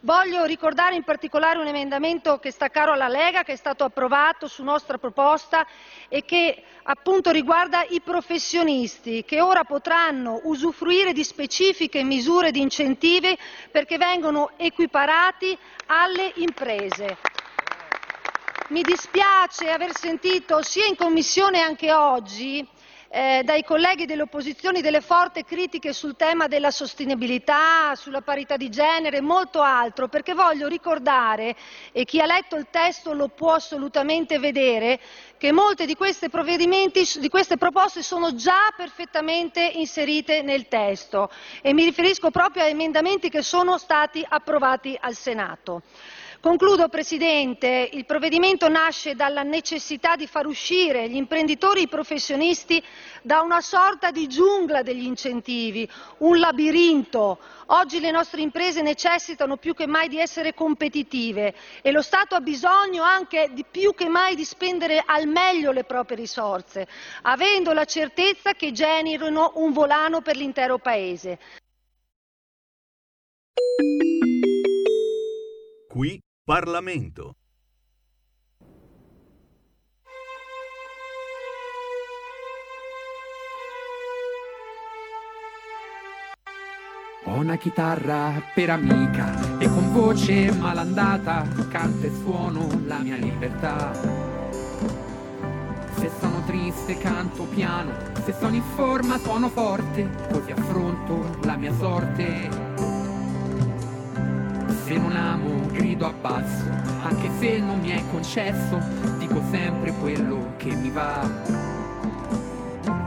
[0.03, 4.47] Voglio ricordare in particolare un emendamento che sta caro alla Lega, che è stato approvato
[4.47, 5.67] su nostra proposta
[6.07, 13.37] e che appunto riguarda i professionisti che ora potranno usufruire di specifiche misure di incentivi
[13.69, 15.55] perché vengono equiparati
[15.85, 17.17] alle imprese.
[18.71, 22.65] Mi dispiace aver sentito sia in Commissione che anche oggi
[23.09, 28.69] eh, dai colleghi delle opposizioni delle forti critiche sul tema della sostenibilità, sulla parità di
[28.69, 31.53] genere e molto altro, perché voglio ricordare,
[31.91, 35.01] e chi ha letto il testo lo può assolutamente vedere,
[35.37, 41.29] che molte di queste, di queste proposte sono già perfettamente inserite nel testo
[41.61, 45.81] e mi riferisco proprio a emendamenti che sono stati approvati al Senato.
[46.41, 47.87] Concludo, Presidente.
[47.93, 52.83] Il provvedimento nasce dalla necessità di far uscire gli imprenditori e i professionisti
[53.21, 55.87] da una sorta di giungla degli incentivi,
[56.17, 57.37] un labirinto.
[57.67, 62.41] Oggi le nostre imprese necessitano più che mai di essere competitive e lo Stato ha
[62.41, 66.87] bisogno anche di più che mai di spendere al meglio le proprie risorse,
[67.21, 71.37] avendo la certezza che generino un volano per l'intero Paese.
[75.87, 77.35] Qui Parlamento.
[87.25, 93.93] Ho una chitarra per amica e con voce malandata canto e suono la mia libertà.
[95.93, 97.93] Se sono triste canto piano,
[98.25, 103.00] se sono in forma suono forte, così affronto la mia sorte
[104.91, 106.65] se non amo grido a basso,
[107.03, 108.77] anche se non mi è concesso,
[109.19, 111.29] dico sempre quello che mi va.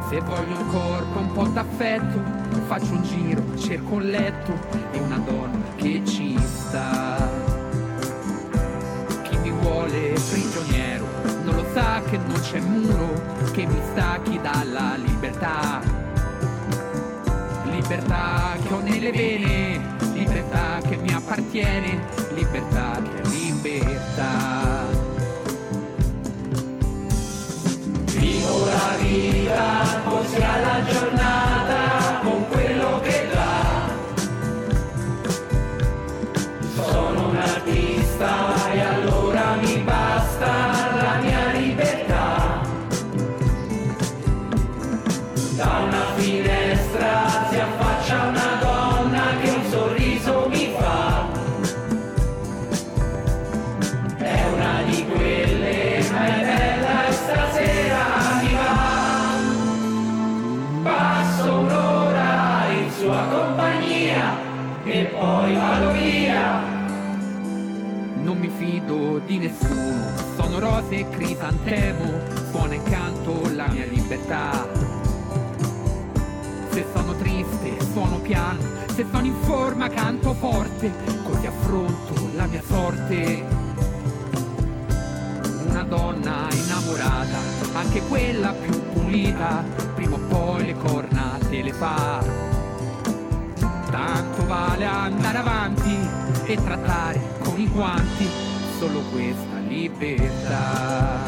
[0.08, 2.22] Se voglio un corpo, un po' d'affetto,
[2.68, 4.52] faccio un giro, cerco un letto
[4.92, 7.28] e una donna che ci sta.
[9.24, 11.06] Chi mi vuole prigioniero
[11.42, 13.12] non lo sa che non c'è muro
[13.52, 15.82] che mi stacchi dalla libertà.
[17.70, 22.00] Libertà che ho nelle vene libertà che mi appartiene,
[22.34, 24.86] libertà che è libertà.
[28.18, 32.03] Vivo la vita così alla giornata
[68.84, 72.20] Fido di nessuno, sono rose e crisantemo,
[72.50, 74.68] suona e canto la mia libertà.
[76.68, 78.60] Se sono triste, suono piano,
[78.94, 83.46] se sono in forma canto forte, così affronto la mia sorte.
[85.66, 87.38] Una donna innamorata,
[87.72, 89.64] anche quella più pulita,
[89.94, 92.22] prima o poi le corna te le fa.
[93.90, 95.96] Tanto vale andare avanti
[96.44, 98.52] e trattare con i guanti
[98.86, 101.24] solo cuesta libertad.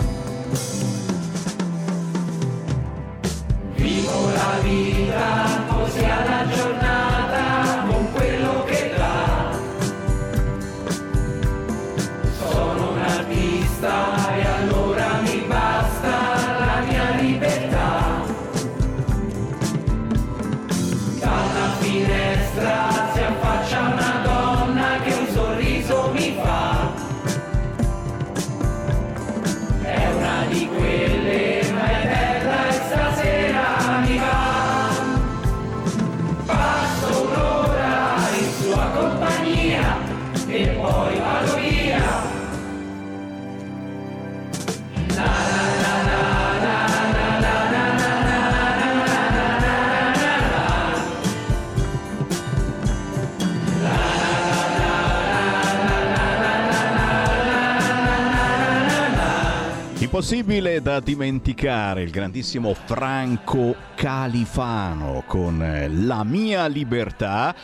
[60.16, 67.54] Impossibile da dimenticare il grandissimo Franco Califano con eh, La mia libertà,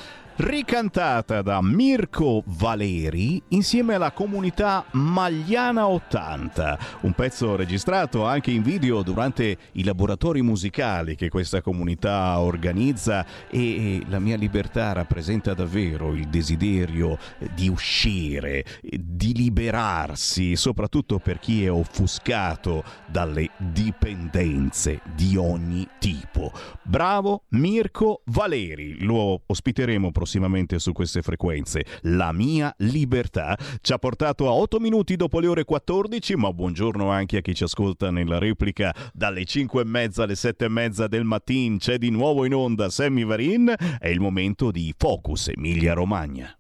[0.43, 9.03] ricantata da Mirko Valeri insieme alla comunità Magliana 80, un pezzo registrato anche in video
[9.03, 16.27] durante i laboratori musicali che questa comunità organizza e la mia libertà rappresenta davvero il
[16.27, 17.19] desiderio
[17.55, 26.51] di uscire, di liberarsi, soprattutto per chi è offuscato dalle dipendenze di ogni tipo.
[26.83, 30.31] Bravo Mirko Valeri, lo ospiteremo prossimamente
[30.79, 31.85] su queste frequenze.
[32.03, 37.11] La mia libertà ci ha portato a 8 minuti dopo le ore 14, ma buongiorno
[37.11, 41.07] anche a chi ci ascolta nella replica dalle 5 e mezza alle 7 e mezza
[41.07, 41.77] del mattino.
[41.79, 46.57] C'è di nuovo in onda Sammy Varin, è il momento di Focus Emilia Romagna.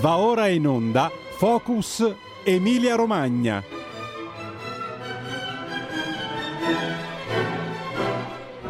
[0.00, 2.14] Va ora in onda Focus
[2.44, 3.62] Emilia Romagna.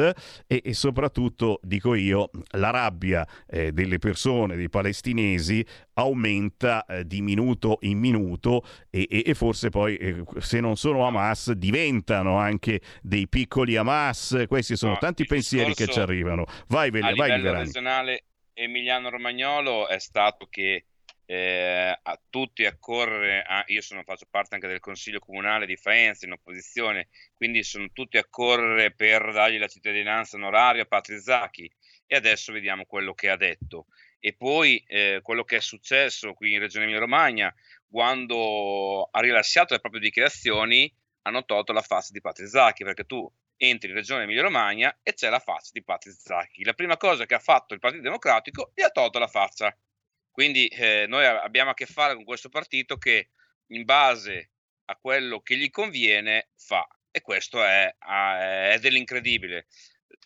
[0.46, 5.64] e, e, soprattutto, dico io, la rabbia delle persone, dei palestinesi,
[5.98, 11.04] aumenta eh, di minuto in minuto e, e, e forse poi eh, se non sono
[11.04, 14.44] Hamas diventano anche dei piccoli Hamas.
[14.46, 16.44] Questi sono no, tanti pensieri che ci arrivano.
[16.68, 20.84] Vai, vai, a vai livello regionale Emiliano Romagnolo è stato che
[21.26, 26.26] eh, a tutti accorrere, a, io sono, faccio parte anche del consiglio comunale di Faenza
[26.26, 31.70] in opposizione, quindi sono tutti a correre per dargli la cittadinanza onoraria a Patrizzacchi
[32.06, 33.86] e adesso vediamo quello che ha detto
[34.20, 37.54] e poi eh, quello che è successo qui in Regione Emilia-Romagna
[37.88, 40.92] quando ha rilasciato le proprie dichiarazioni
[41.22, 45.38] hanno tolto la faccia di Patrizzacchi perché tu entri in Regione Emilia-Romagna e c'è la
[45.38, 49.18] faccia di Patrizzacchi la prima cosa che ha fatto il Partito Democratico gli ha tolto
[49.18, 49.76] la faccia.
[50.30, 53.30] Quindi eh, noi abbiamo a che fare con questo partito che
[53.68, 54.50] in base
[54.84, 56.86] a quello che gli conviene fa.
[57.10, 59.66] E questo è, è dell'incredibile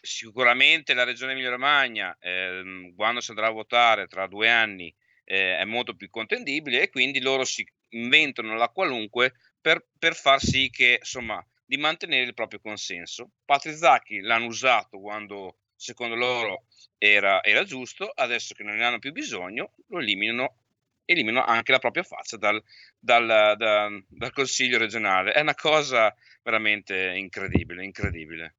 [0.01, 4.95] sicuramente la regione Emilia-Romagna, eh, quando si andrà a votare tra due anni,
[5.25, 10.41] eh, è molto più contendibile e quindi loro si inventano la qualunque per, per far
[10.41, 13.31] sì che, insomma, di mantenere il proprio consenso.
[13.45, 16.67] Patrizzacchi l'hanno usato quando secondo loro
[16.99, 20.57] era, era, giusto, adesso che non ne hanno più bisogno, lo eliminano,
[21.05, 22.63] eliminano anche la propria faccia dal,
[22.99, 25.33] dal, dal, dal Consiglio regionale.
[25.33, 28.57] È una cosa veramente incredibile, incredibile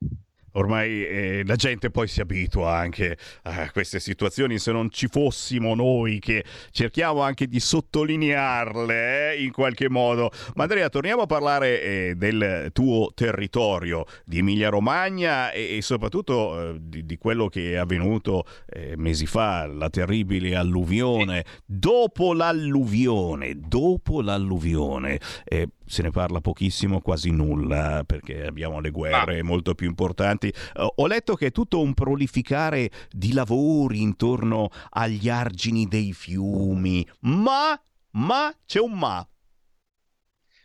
[0.54, 5.76] ormai eh, la gente poi si abitua anche a queste situazioni, se non ci fossimo
[5.76, 10.32] noi che cerchiamo anche di sottolinearle eh, in qualche modo.
[10.56, 16.70] Ma Andrea, torniamo a parlare eh, del tuo territorio di Emilia Romagna e, e soprattutto
[16.70, 21.46] eh, di, di, quello che è avvenuto eh, mesi fa, la terribile alluvione.
[21.66, 29.40] Dopo l'alluvione, dopo l'alluvione, eh, se ne parla pochissimo, quasi nulla, perché abbiamo le guerre
[29.40, 29.44] ah.
[29.44, 30.52] molto più importanti.
[30.76, 37.08] Uh, ho letto che è tutto un prolificare di lavori intorno agli argini dei fiumi,
[37.22, 37.80] ma,
[38.12, 39.28] ma, c'è un ma.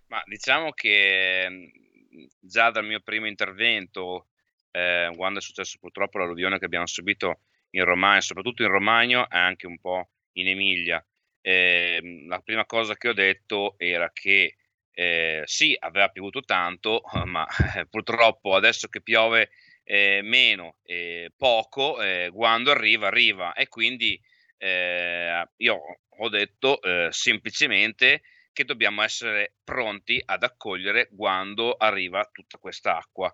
[0.09, 4.29] Ma diciamo che mm, già dal mio primo intervento,
[4.71, 7.41] eh, quando è successo purtroppo l'alluvione che abbiamo subito
[7.71, 11.05] in Romagna, soprattutto in Romagno e anche un po' in Emilia,
[11.41, 14.57] eh, la prima cosa che ho detto era che
[14.99, 17.47] eh, sì, aveva piovuto tanto, ma
[17.77, 19.51] eh, purtroppo adesso che piove
[19.85, 23.53] eh, meno e poco, eh, quando arriva, arriva.
[23.53, 24.21] E quindi
[24.57, 28.23] eh, io ho detto eh, semplicemente
[28.53, 33.33] che dobbiamo essere pronti ad accogliere quando arriva tutta questa acqua.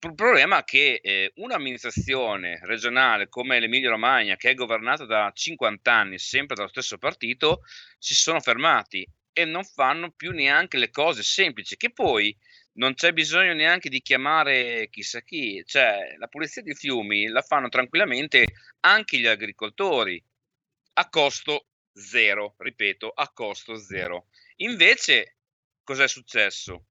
[0.00, 5.90] Il problema è che eh, un'amministrazione regionale come l'Emilia Romagna, che è governata da 50
[5.90, 7.62] anni sempre dallo stesso partito,
[7.98, 12.36] si sono fermati e non fanno più neanche le cose semplici, che poi
[12.72, 17.68] non c'è bisogno neanche di chiamare chissà chi, cioè la pulizia dei fiumi la fanno
[17.68, 18.46] tranquillamente
[18.80, 20.20] anche gli agricoltori
[20.94, 24.26] a costo zero, ripeto, a costo zero.
[24.56, 25.36] Invece
[25.84, 26.86] cos'è successo?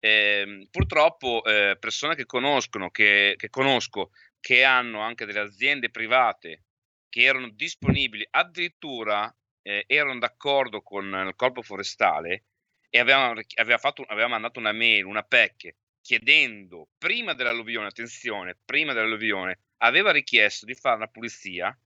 [0.00, 4.10] Eh, purtroppo eh, persone che che, che conosco,
[4.40, 6.64] che hanno anche delle aziende private
[7.08, 9.32] che erano disponibili, addirittura
[9.66, 12.44] eh, erano d'accordo con il corpo forestale
[12.88, 18.92] e avevano, aveva, fatto, aveva mandato una mail, una PEC, chiedendo prima dell'alluvione, attenzione, prima
[18.92, 21.76] dell'alluvione, aveva richiesto di fare una pulizia,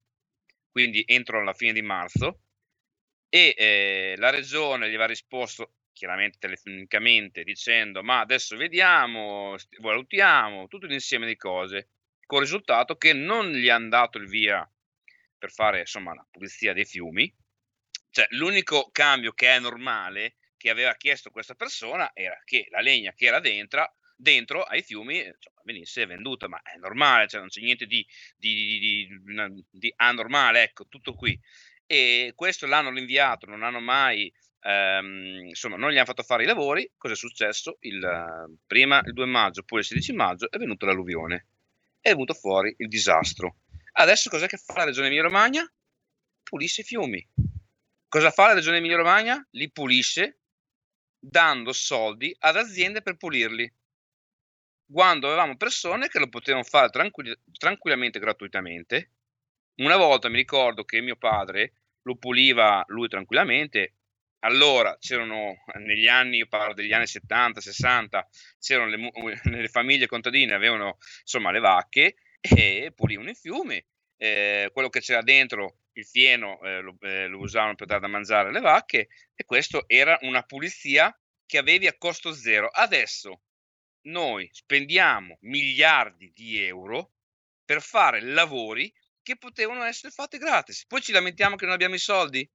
[0.70, 2.43] quindi entro la fine di marzo,
[3.31, 10.86] e eh, la regione gli aveva risposto chiaramente telefonicamente dicendo ma adesso vediamo, valutiamo, tutto
[10.86, 11.89] un insieme di cose,
[12.27, 14.70] con il risultato che non gli hanno dato il via
[15.39, 17.32] per fare insomma la pulizia dei fiumi,
[18.11, 23.12] cioè l'unico cambio che è normale che aveva chiesto questa persona era che la legna
[23.15, 27.61] che era dentro, dentro ai fiumi insomma, venisse venduta, ma è normale, cioè non c'è
[27.61, 28.07] niente di,
[28.37, 31.39] di, di, di, anormale, ecco, tutto qui.
[31.87, 36.47] E questo l'hanno rinviato, non hanno mai, ehm, insomma, non gli hanno fatto fare i
[36.47, 36.91] lavori.
[36.97, 37.78] Cosa è successo?
[37.81, 41.47] Il, prima il 2 maggio, poi il 16 maggio è venuta l'alluvione,
[42.01, 43.57] è venuto fuori il disastro.
[43.93, 45.73] Adesso cos'è che fa la regione Emilia Romagna?
[46.43, 47.27] Pulisce i fiumi.
[48.11, 49.41] Cosa fa la regione Emilia Romagna?
[49.51, 50.41] Li pulisce
[51.16, 53.73] dando soldi ad aziende per pulirli.
[54.91, 59.12] Quando avevamo persone che lo potevano fare tranquill- tranquillamente gratuitamente.
[59.77, 63.95] Una volta mi ricordo che mio padre lo puliva lui tranquillamente.
[64.41, 68.28] Allora c'erano negli anni, io parlo degli anni 70, 60,
[68.59, 69.12] c'erano le,
[69.45, 73.81] le famiglie contadine, avevano insomma le vacche e pulivano i fiumi.
[74.16, 78.09] Eh, quello che c'era dentro il fieno eh, lo, eh, lo, usavano per dare da
[78.09, 81.14] mangiare alle vacche e questo era una pulizia
[81.47, 82.68] che avevi a costo zero.
[82.68, 83.43] Adesso
[84.02, 87.12] noi spendiamo miliardi di euro
[87.64, 90.86] per fare lavori che potevano essere fatti gratis.
[90.86, 92.48] Poi ci lamentiamo che non abbiamo i soldi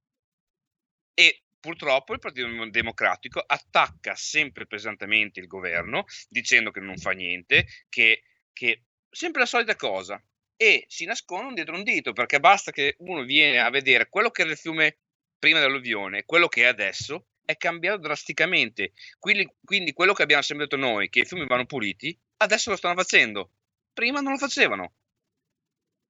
[1.14, 7.66] e purtroppo il Partito Democratico attacca sempre pesantemente il governo dicendo che non fa niente,
[7.88, 10.22] che, che sempre la solita cosa
[10.56, 14.42] e si nascondono dietro un dito perché basta che uno viene a vedere quello che
[14.42, 14.98] era il fiume
[15.38, 18.92] prima dell'alluvione quello che è adesso è cambiato drasticamente.
[19.18, 22.76] Quindi, quindi, quello che abbiamo sempre detto noi, che i fiumi vanno puliti, adesso lo
[22.76, 23.52] stanno facendo.
[23.92, 24.94] Prima non lo facevano.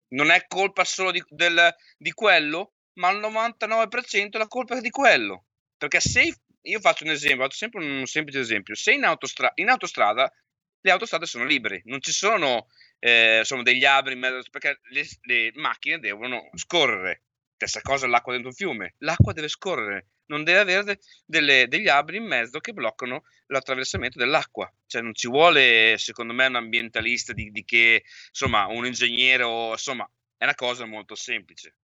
[0.09, 4.91] Non è colpa solo di, del, di quello, ma al 99% la colpa è di
[4.91, 5.47] quello.
[5.77, 9.69] Perché se io faccio un esempio, faccio sempre un semplice esempio, se in, autostra- in
[9.69, 10.33] autostrada
[10.81, 12.69] le autostrade sono libere, non ci sono
[12.99, 17.23] eh, sono degli alberi in mezzo, perché le, le macchine devono scorrere.
[17.57, 21.89] Stessa cosa l'acqua dentro un fiume, l'acqua deve scorrere, non deve avere de, delle, degli
[21.89, 24.71] alberi in mezzo che bloccano l'attraversamento dell'acqua.
[24.87, 29.73] Cioè non ci vuole, secondo me, un ambientalista di, di che, insomma, un ingegnere o,
[29.73, 31.77] insomma, è una cosa molto semplice.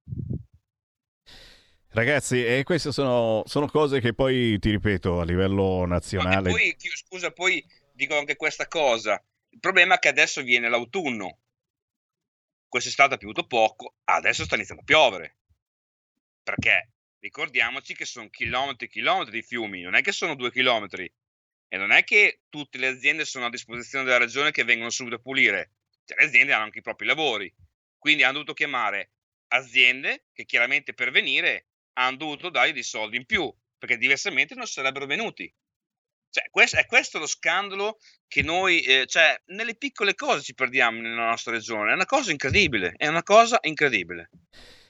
[1.93, 6.51] Ragazzi, e queste sono, sono, cose che poi, ti ripeto, a livello nazionale...
[6.51, 9.21] No, poi, scusa, poi dico anche questa cosa.
[9.51, 11.41] Il problema è che adesso viene l'autunno.
[12.69, 15.39] Quest'estate ha piovuto poco, adesso sta iniziando a piovere.
[16.43, 21.13] Perché ricordiamoci che sono chilometri e chilometri di fiumi, non è che sono due chilometri.
[21.69, 25.17] E non è che tutte le aziende sono a disposizione della regione che vengono subito
[25.17, 25.73] a pulire.
[26.05, 27.53] Cioè, le aziende hanno anche i propri lavori.
[27.99, 29.13] Quindi hanno dovuto chiamare
[29.49, 34.67] aziende che chiaramente per venire hanno dovuto dargli dei soldi in più, perché diversamente non
[34.67, 35.53] sarebbero venuti.
[36.31, 37.99] Cioè, questo, è questo lo scandalo
[38.29, 41.91] che noi, eh, cioè, nelle piccole cose ci perdiamo nella nostra regione.
[41.91, 44.31] È una cosa incredibile, è una cosa incredibile.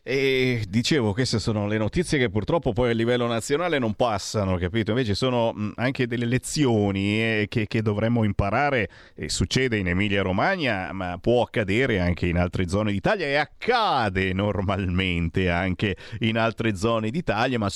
[0.02, 4.92] E dicevo, queste sono le notizie che purtroppo poi a livello nazionale non passano, capito?
[4.92, 8.88] Invece sono anche delle lezioni eh, che, che, dovremmo imparare.
[9.14, 15.50] E succede in Emilia-Romagna, ma può accadere anche in altre zone d'Italia e accade normalmente
[15.50, 17.68] anche in altre zone d'Italia, ma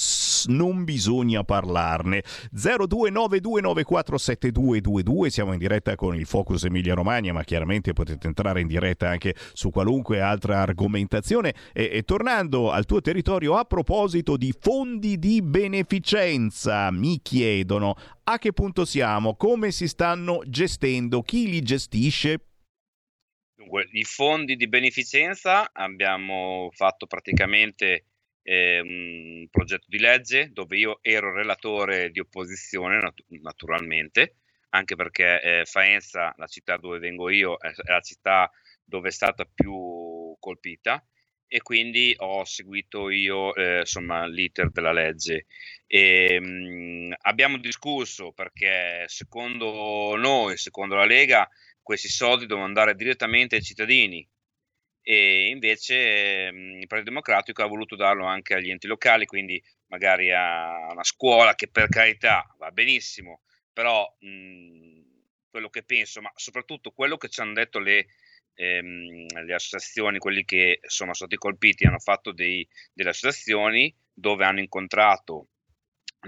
[0.46, 2.22] non bisogna parlarne.
[2.56, 9.34] 0292947222, siamo in diretta con il Focus Emilia-Romagna, ma chiaramente potete entrare in diretta anche
[9.52, 11.52] su qualunque altra argomentazione.
[11.74, 18.38] E, e tornando al tuo territorio, a proposito di fondi di beneficenza, mi chiedono a
[18.38, 22.38] che punto siamo, come si stanno gestendo, chi li gestisce?
[23.56, 28.04] Dunque, i fondi di beneficenza abbiamo fatto praticamente
[28.44, 34.36] eh, un progetto di legge dove io ero relatore di opposizione, nat- naturalmente,
[34.68, 38.48] anche perché eh, Faenza, la città dove vengo io, è, la città
[38.84, 41.04] dove è stata più colpita
[41.46, 45.46] e quindi ho seguito io eh, insomma, l'iter della legge.
[45.86, 51.48] E, mh, mm, abbiamo discusso perché secondo noi, secondo la Lega,
[51.82, 54.26] questi soldi devono andare direttamente ai cittadini
[55.06, 60.32] e invece ehm, il Partito Democratico ha voluto darlo anche agli enti locali, quindi magari
[60.32, 63.42] a una scuola che per carità va benissimo,
[63.72, 65.02] però mh,
[65.50, 68.06] quello che penso, ma soprattutto quello che ci hanno detto le,
[68.54, 74.60] ehm, le associazioni, quelli che sono stati colpiti, hanno fatto dei, delle associazioni dove hanno
[74.60, 75.48] incontrato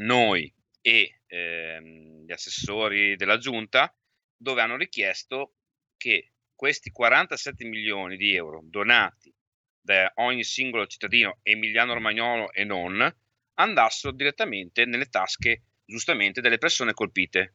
[0.00, 3.94] noi e ehm, gli assessori della giunta,
[4.36, 5.54] dove hanno richiesto
[5.96, 9.32] che questi 47 milioni di euro donati
[9.80, 13.14] da ogni singolo cittadino emiliano-romagnolo e non
[13.54, 17.54] andassero direttamente nelle tasche giustamente delle persone colpite.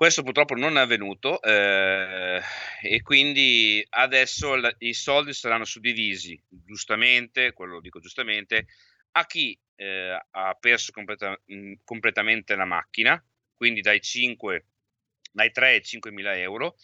[0.00, 2.40] Questo purtroppo non è avvenuto eh,
[2.80, 8.64] e quindi adesso l- i soldi saranno suddivisi giustamente, quello lo dico giustamente,
[9.12, 13.22] a chi eh, ha perso completa- mh, completamente la macchina,
[13.54, 14.64] quindi dai, 5,
[15.32, 16.76] dai 3 ai 5 mila euro,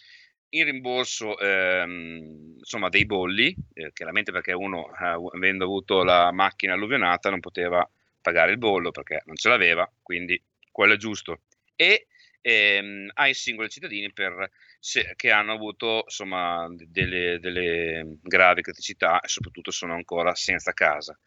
[0.51, 6.75] in rimborso ehm, insomma, dei bolli, eh, chiaramente perché uno eh, avendo avuto la macchina
[6.75, 7.89] alluvionata non poteva
[8.21, 10.39] pagare il bollo perché non ce l'aveva, quindi
[10.71, 11.41] quello è giusto.
[11.75, 12.07] E
[12.47, 19.27] ehm, ai singoli cittadini per, se, che hanno avuto insomma, delle, delle, gravi criticità e
[19.29, 21.19] soprattutto sono ancora senza casa.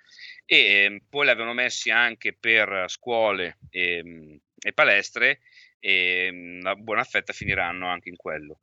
[0.46, 5.42] E ehm, poi avevano messi anche per scuole e, e palestre
[5.80, 8.62] e una buona fetta finiranno anche in quello.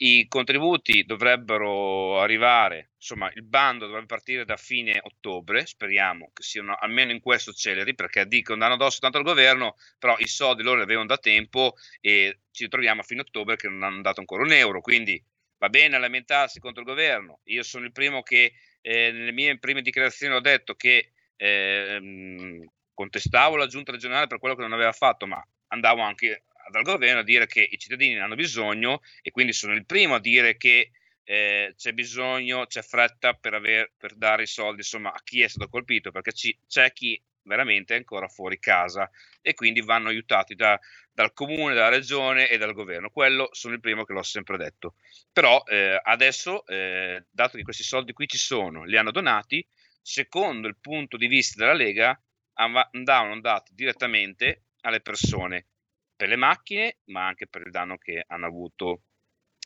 [0.00, 5.66] I contributi dovrebbero arrivare, insomma, il bando dovrebbe partire da fine ottobre.
[5.66, 10.14] Speriamo che siano almeno in questo celeri, perché dicono danno addosso tanto al governo, però
[10.18, 13.82] i soldi loro li avevano da tempo e ci ritroviamo a fine ottobre che non
[13.82, 14.80] hanno dato ancora un euro.
[14.80, 15.20] Quindi
[15.58, 17.40] va bene lamentarsi contro il governo.
[17.44, 23.56] Io sono il primo che eh, nelle mie prime dichiarazioni ho detto che eh, contestavo
[23.56, 27.24] la giunta regionale per quello che non aveva fatto, ma andavo anche dal governo a
[27.24, 30.90] dire che i cittadini ne hanno bisogno e quindi sono il primo a dire che
[31.24, 35.48] eh, c'è bisogno, c'è fretta per, aver, per, dare i soldi insomma, a chi è
[35.48, 39.10] stato colpito, perché ci, c'è chi veramente è ancora fuori casa
[39.42, 40.78] e quindi vanno aiutati da,
[41.12, 43.10] dal comune, dalla regione e dal governo.
[43.10, 44.94] Quello sono il primo che l'ho sempre detto.
[45.30, 49.66] Però eh, adesso, eh, dato che questi soldi qui ci sono, li hanno donati,
[50.00, 52.18] secondo il punto di vista della Lega,
[52.54, 55.66] andavano dati direttamente alle persone
[56.18, 59.02] per le macchine, ma anche per il danno che hanno avuto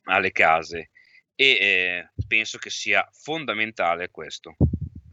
[0.05, 0.91] alle case.
[1.35, 4.55] E eh, penso che sia fondamentale questo.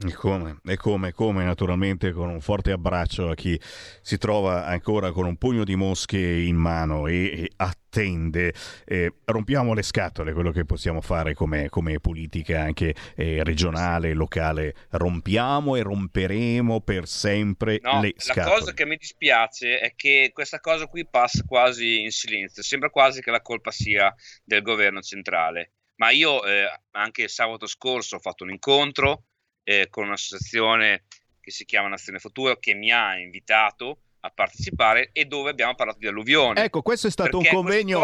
[0.01, 3.59] E come, e come, come, naturalmente con un forte abbraccio a chi
[4.01, 8.53] si trova ancora con un pugno di mosche in mano e, e attende.
[8.85, 14.73] Eh, rompiamo le scatole, quello che possiamo fare come, come politica anche eh, regionale, locale.
[14.91, 18.45] Rompiamo e romperemo per sempre no, le scatole.
[18.45, 22.63] La cosa che mi dispiace è che questa cosa qui passa quasi in silenzio.
[22.63, 24.15] Sembra quasi che la colpa sia
[24.45, 25.73] del governo centrale.
[25.95, 29.25] Ma io eh, anche sabato scorso ho fatto un incontro
[29.69, 31.03] eh, con un'associazione
[31.39, 35.99] che si chiama Nazione Futura che mi ha invitato a partecipare e dove abbiamo parlato
[35.99, 36.63] di alluvione.
[36.63, 38.03] Ecco, questo è stato un convegno,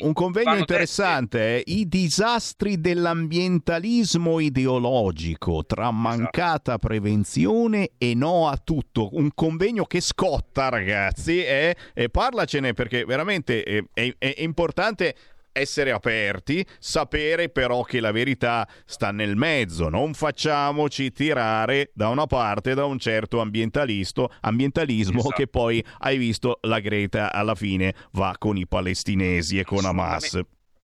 [0.00, 1.62] un convegno interessante, eh?
[1.72, 6.86] i disastri dell'ambientalismo ideologico tra mancata esatto.
[6.86, 11.74] prevenzione e no a tutto, un convegno che scotta ragazzi eh?
[11.94, 15.16] e parlacene perché veramente è, è, è importante
[15.56, 22.26] essere aperti, sapere però che la verità sta nel mezzo, non facciamoci tirare da una
[22.26, 25.34] parte da un certo ambientalismo esatto.
[25.34, 30.38] che poi hai visto la Greta alla fine va con i palestinesi e con Hamas.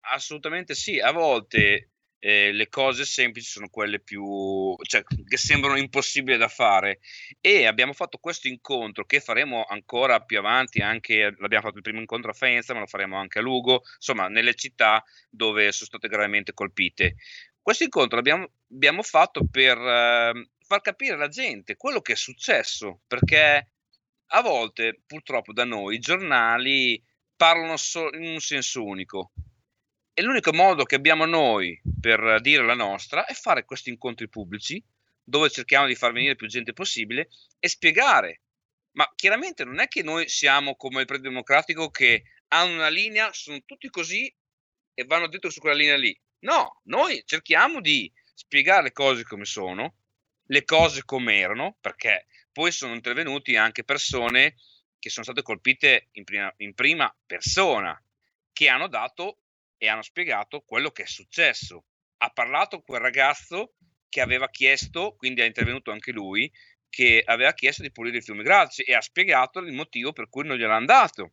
[0.00, 1.90] Assolutamente sì, a volte
[2.20, 7.00] eh, le cose semplici sono quelle più cioè, che sembrano impossibili da fare.
[7.40, 12.00] E abbiamo fatto questo incontro che faremo ancora più avanti anche l'abbiamo fatto il primo
[12.00, 16.08] incontro a Faenza ma lo faremo anche a Lugo insomma nelle città dove sono state
[16.08, 17.16] gravemente colpite.
[17.60, 23.00] Questo incontro l'abbiamo abbiamo fatto per eh, far capire alla gente quello che è successo
[23.06, 23.72] perché
[24.32, 27.02] a volte purtroppo da noi i giornali
[27.36, 29.32] parlano so- in un senso unico
[30.18, 34.82] e l'unico modo che abbiamo noi per dire la nostra è fare questi incontri pubblici
[35.22, 37.28] dove cerchiamo di far venire più gente possibile
[37.60, 38.40] e spiegare.
[38.96, 43.32] Ma chiaramente non è che noi siamo come il Partito Democratico che hanno una linea,
[43.32, 44.34] sono tutti così
[44.92, 46.20] e vanno dentro su quella linea lì.
[46.40, 49.98] No, noi cerchiamo di spiegare le cose come sono,
[50.46, 54.56] le cose come erano, perché poi sono intervenuti anche persone
[54.98, 57.96] che sono state colpite in prima, in prima persona,
[58.52, 59.42] che hanno dato
[59.78, 61.84] e hanno spiegato quello che è successo.
[62.18, 63.74] Ha parlato quel ragazzo
[64.08, 66.50] che aveva chiesto, quindi è intervenuto anche lui,
[66.88, 70.46] che aveva chiesto di pulire il fiume Grazie e ha spiegato il motivo per cui
[70.46, 71.32] non gliel'hanno dato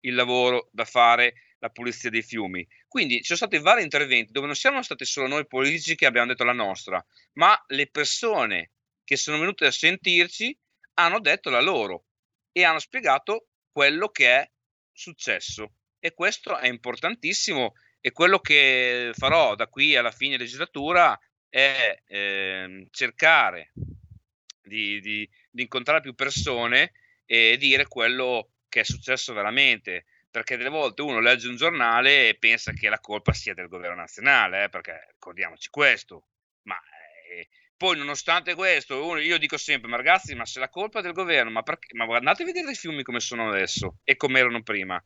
[0.00, 2.66] il lavoro da fare la pulizia dei fiumi.
[2.86, 6.28] Quindi ci sono stati vari interventi dove non siamo stati solo noi politici che abbiamo
[6.28, 7.04] detto la nostra,
[7.34, 10.56] ma le persone che sono venute a sentirci
[10.94, 12.06] hanno detto la loro
[12.52, 14.50] e hanno spiegato quello che è
[14.92, 15.72] successo.
[16.04, 21.18] E questo è importantissimo e quello che farò da qui alla fine legislatura
[21.48, 23.72] è eh, cercare
[24.60, 26.92] di, di, di incontrare più persone
[27.24, 32.34] e dire quello che è successo veramente perché delle volte uno legge un giornale e
[32.34, 36.26] pensa che la colpa sia del governo nazionale, eh, perché ricordiamoci questo,
[36.64, 36.78] ma
[37.30, 41.02] eh, poi nonostante questo uno, io dico sempre, ma ragazzi, ma se la colpa è
[41.02, 44.40] del governo, ma, perché, ma andate a vedere i fiumi come sono adesso e come
[44.40, 45.02] erano prima.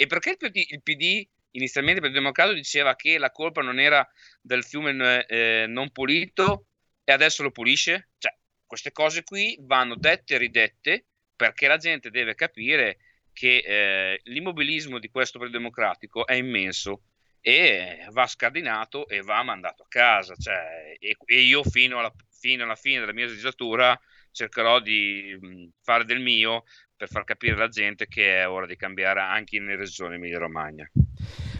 [0.00, 3.80] E perché il PD, il PD inizialmente per il Democratico diceva che la colpa non
[3.80, 4.08] era
[4.40, 6.66] del fiume eh, non pulito
[7.02, 8.10] e adesso lo pulisce?
[8.16, 8.32] Cioè,
[8.64, 12.98] queste cose qui vanno dette e ridette perché la gente deve capire
[13.32, 17.02] che eh, l'immobilismo di questo Partito Democratico è immenso
[17.40, 20.36] e va scardinato e va mandato a casa.
[20.36, 24.00] Cioè, e, e, io fino alla, fino alla, fine della mia legislatura
[24.30, 26.62] cercherò di mh, fare del mio
[26.98, 30.90] per far capire alla gente che è ora di cambiare anche in regione Emilia Romagna.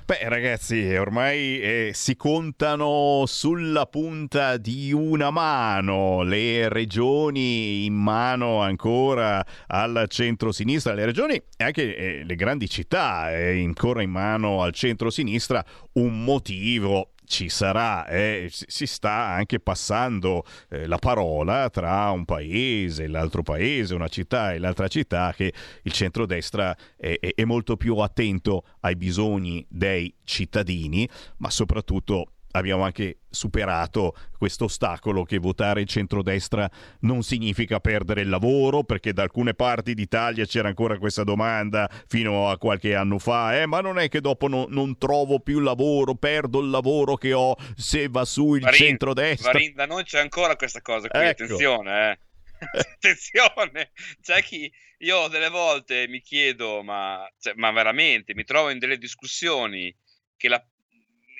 [0.05, 8.63] Beh, ragazzi, ormai eh, si contano sulla punta di una mano le regioni in mano
[8.63, 14.63] ancora al centro-sinistra, le regioni e anche eh, le grandi città eh, ancora in mano
[14.63, 15.65] al centro-sinistra.
[15.93, 23.05] Un motivo ci sarà, eh, si sta anche passando eh, la parola tra un paese
[23.05, 25.53] e l'altro paese, una città e l'altra città, che
[25.83, 32.85] il centrodestra è, è, è molto più attento ai bisogni dei cittadini, ma soprattutto abbiamo
[32.85, 36.69] anche superato questo ostacolo che votare il centrodestra
[37.01, 42.49] non significa perdere il lavoro, perché da alcune parti d'Italia c'era ancora questa domanda fino
[42.49, 46.15] a qualche anno fa, eh, ma non è che dopo no, non trovo più lavoro,
[46.15, 49.53] perdo il lavoro che ho se va su il Varin, centrodestra.
[49.53, 51.45] Varin, da noi c'è ancora questa cosa qui, Ecco.
[51.45, 52.19] attenzione, eh.
[52.97, 58.79] attenzione, c'è chi io delle volte mi chiedo, ma, cioè, ma veramente mi trovo in
[58.79, 59.95] delle discussioni
[60.37, 60.65] che la,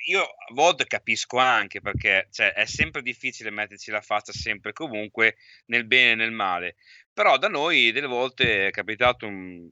[0.07, 4.73] io a volte capisco anche perché cioè, è sempre difficile metterci la faccia sempre e
[4.73, 5.35] comunque
[5.65, 6.75] nel bene e nel male,
[7.13, 9.69] però da noi delle volte è capitato un,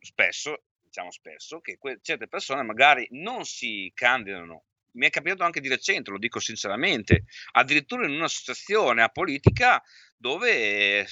[0.00, 4.64] spesso, diciamo spesso, che que- certe persone magari non si candidano.
[4.92, 9.80] Mi è capitato anche di recente, lo dico sinceramente, addirittura in un'associazione a politica
[10.16, 11.06] dove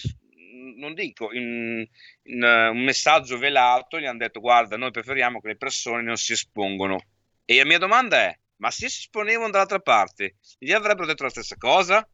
[0.77, 1.87] non dico in,
[2.25, 6.17] in uh, un messaggio velato gli hanno detto guarda noi preferiamo che le persone non
[6.17, 6.99] si espongono
[7.45, 11.31] e la mia domanda è ma se si esponevano dall'altra parte gli avrebbero detto la
[11.31, 12.07] stessa cosa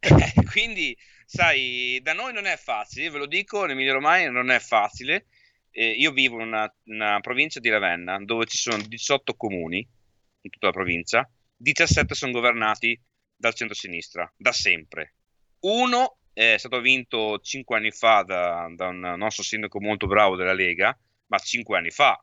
[0.50, 4.58] quindi sai da noi non è facile ve lo dico in Emilia Romagna non è
[4.58, 5.26] facile
[5.70, 10.50] eh, io vivo in una, una provincia di Ravenna dove ci sono 18 comuni in
[10.50, 13.00] tutta la provincia 17 sono governati
[13.34, 15.14] dal centro-sinistra da sempre
[15.60, 20.52] uno è stato vinto cinque anni fa da, da, un nostro sindaco molto bravo della
[20.52, 20.96] Lega,
[21.26, 22.16] ma cinque anni fa.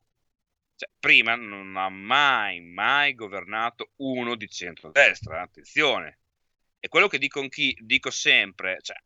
[0.78, 6.20] Cioè, prima non ha mai, mai governato uno di centrodestra, attenzione.
[6.80, 8.98] E quello che dico, chi, dico sempre, cioè,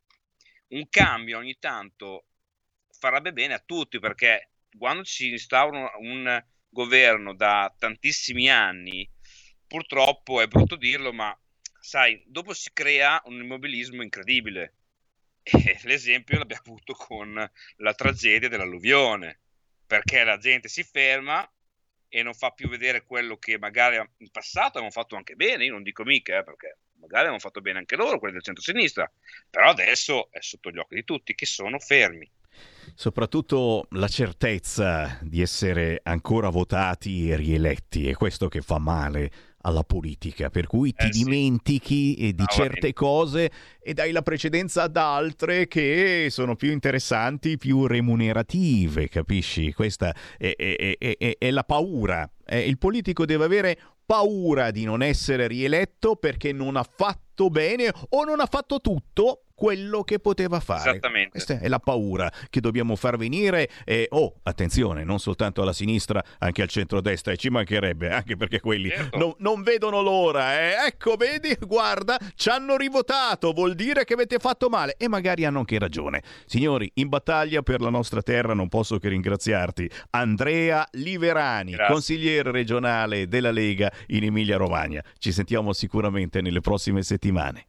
[0.69, 2.25] un cambio ogni tanto
[2.97, 9.07] farebbe bene a tutti, perché quando si instaura un governo da tantissimi anni,
[9.67, 11.37] purtroppo è brutto dirlo, ma
[11.79, 14.73] sai, dopo si crea un immobilismo incredibile.
[15.51, 19.39] E l'esempio l'abbiamo avuto con la tragedia dell'alluvione,
[19.87, 21.49] perché la gente si ferma
[22.09, 25.71] e non fa più vedere quello che magari in passato avevano fatto anche bene, io
[25.71, 29.09] non dico mica, eh, perché magari avevano fatto bene anche loro, quelli del centro-sinistra,
[29.49, 32.29] però adesso è sotto gli occhi di tutti che sono fermi.
[32.95, 39.31] Soprattutto la certezza di essere ancora votati e rieletti, è questo che fa male
[39.61, 43.51] alla politica, per cui ti Eh, dimentichi di Ah, certe cose
[43.81, 49.73] e dai la precedenza ad altre che sono più interessanti, più remunerative, capisci?
[49.73, 52.29] Questa è, è- è- è- è la paura.
[52.45, 57.93] Eh, il politico deve avere paura di non essere rieletto perché non ha fatto bene
[58.09, 60.91] o non ha fatto tutto quello che poteva fare.
[60.91, 61.31] Esattamente.
[61.31, 66.23] Questa è la paura che dobbiamo far venire e oh, attenzione, non soltanto alla sinistra,
[66.37, 69.17] anche al centrodestra e ci mancherebbe, anche perché quelli Certo.
[69.17, 70.57] non, non vedono l'ora.
[70.57, 70.87] eh.
[70.87, 75.59] Ecco, vedi, guarda, ci hanno rivotato, vuol dire che avete fatto male e magari hanno
[75.59, 76.23] anche ragione.
[76.45, 79.89] Signori, in battaglia per la nostra terra non posso che ringraziarti.
[80.11, 81.93] Andrea Liverani, Grazie.
[81.93, 85.03] consigliere regionale della Lega in Emilia Romagna.
[85.17, 87.68] Ci sentiamo sicuramente nelle prossime settimane.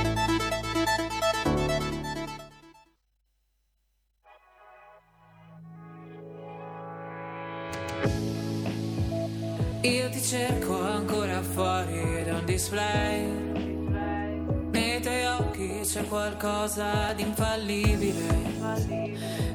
[16.01, 18.49] C'è qualcosa di infallibile.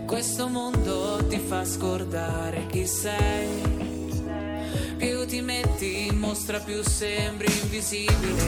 [0.06, 3.74] Questo mondo ti fa scordare chi sei.
[4.97, 8.43] Più ti metti in mostra, più sembri invisibile.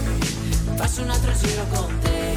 [0.77, 2.35] Faccio un altro giro con te.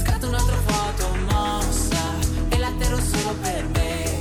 [0.00, 2.14] Scatto un'altra foto mossa.
[2.48, 4.18] E la terrò solo per me.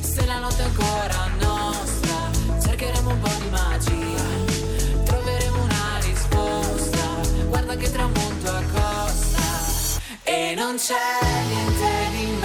[0.00, 2.30] Se la notte è ancora nostra,
[2.62, 4.24] cercheremo un po' di magia.
[5.04, 7.04] Troveremo una risposta.
[7.48, 8.29] Guarda che tramonto
[10.60, 10.94] non c'è
[11.48, 12.39] niente di meglio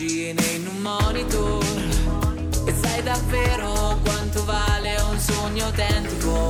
[0.00, 1.64] immagine in un monitor.
[2.64, 6.48] E sai davvero quanto vale un sogno autentico.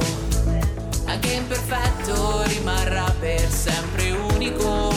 [1.06, 4.94] Anche imperfetto rimarrà per sempre unico.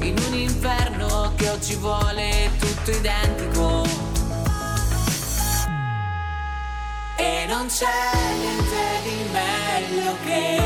[0.00, 3.86] In un inferno che oggi vuole tutto identico.
[7.16, 7.86] E non c'è
[8.38, 10.60] niente di meglio che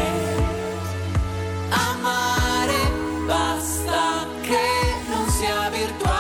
[1.69, 3.07] amare.
[3.27, 6.18] Basta che non sia virtuale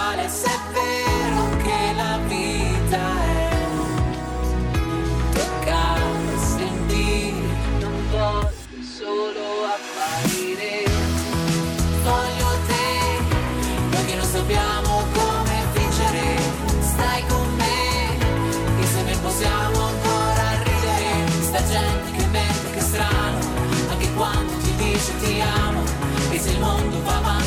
[25.29, 25.83] ti amo.
[26.31, 27.38] E se il mondo va avanti,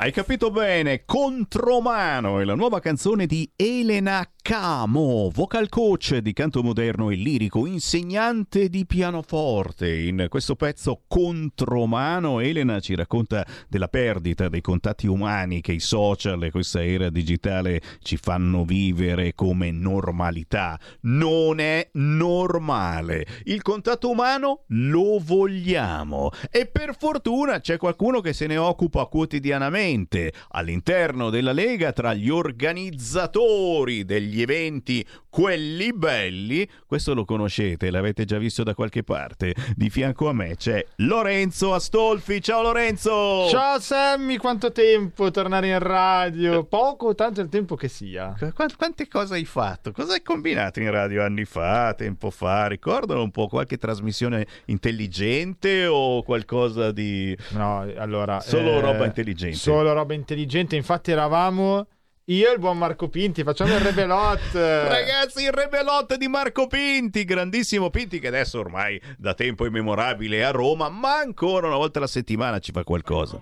[0.00, 6.62] Hai capito bene, Contromano è la nuova canzone di Elena Camo, vocal coach di canto
[6.62, 9.94] moderno e lirico, insegnante di pianoforte.
[9.94, 16.42] In questo pezzo Contromano Elena ci racconta della perdita dei contatti umani che i social
[16.42, 20.80] e questa era digitale ci fanno vivere come normalità.
[21.02, 23.26] Non è normale.
[23.44, 30.32] Il contatto umano lo vogliamo e per fortuna c'è qualcuno che se ne occupa quotidianamente
[30.52, 38.38] all'interno della Lega tra gli organizzatori degli eventi, quelli belli, questo lo conoscete, l'avete già
[38.38, 39.54] visto da qualche parte.
[39.74, 42.40] Di fianco a me c'è Lorenzo Astolfi.
[42.40, 43.48] Ciao Lorenzo!
[43.48, 46.64] Ciao Sammy, quanto tempo tornare in radio?
[46.64, 48.34] Poco, tanto il tempo che sia.
[48.38, 49.92] Qu- quante cose hai fatto?
[49.92, 52.66] Cosa hai combinato in radio anni fa, tempo fa?
[52.66, 57.36] Ricordano un po' qualche trasmissione intelligente o qualcosa di...
[57.50, 58.40] No, allora...
[58.40, 59.56] Solo eh, roba intelligente.
[59.56, 61.86] Solo roba intelligente, infatti eravamo
[62.30, 64.52] Io e il buon Marco Pinti, facciamo il rebelot.
[64.52, 70.42] Ragazzi, il rebelot di Marco Pinti, grandissimo Pinti che adesso ormai da tempo immemorabile è
[70.42, 73.40] a Roma, ma ancora una volta alla settimana ci fa qualcosa.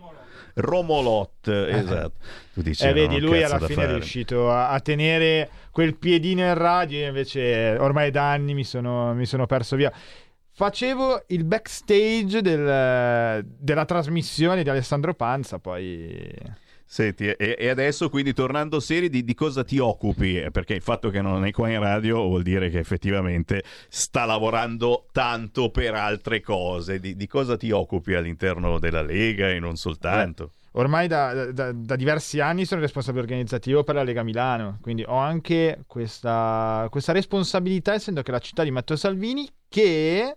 [0.54, 2.12] Romolot, esatto.
[2.54, 3.92] Tu dici, Eh, vedi, lui alla fine è fare.
[3.94, 9.12] riuscito a, a tenere quel piedino in radio, io invece ormai da anni mi sono,
[9.14, 9.92] mi sono perso via.
[10.52, 16.64] Facevo il backstage del- della trasmissione di Alessandro Panza, poi...
[16.88, 20.38] Senti, e, e adesso quindi tornando seri, di, di cosa ti occupi?
[20.38, 24.24] Eh, Perché il fatto che non è qua in radio vuol dire che effettivamente sta
[24.24, 27.00] lavorando tanto per altre cose.
[27.00, 30.52] Di, di cosa ti occupi all'interno della Lega e non soltanto?
[30.72, 35.16] Ormai da, da- da diversi anni sono responsabile organizzativo per la Lega Milano, quindi ho
[35.16, 40.36] anche questa, questa responsabilità, essendo che la città di Matteo Salvini, che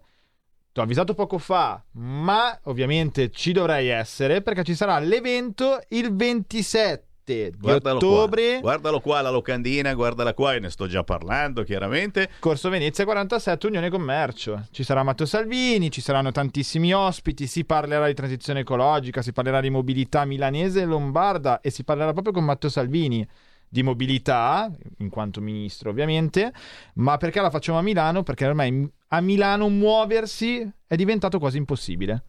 [0.72, 6.16] ti ho avvisato poco fa, ma ovviamente ci dovrei essere perché ci sarà l'evento il
[6.16, 8.54] 27 di Guardalo ottobre.
[8.54, 12.30] qua, guardalo qua la locandina, guardala qua, e ne sto già parlando chiaramente.
[12.40, 14.68] Corso Venezia 47, Unione Commercio.
[14.72, 19.62] Ci sarà Matteo Salvini, ci saranno tantissimi ospiti, si parlerà di transizione ecologica, si parlerà
[19.62, 23.28] di mobilità milanese e lombarda e si parlerà proprio con Matteo Salvini
[23.70, 26.52] di mobilità, in quanto ministro ovviamente,
[26.96, 28.24] ma perché la facciamo a Milano?
[28.24, 32.24] Perché ormai a Milano muoversi è diventato quasi impossibile.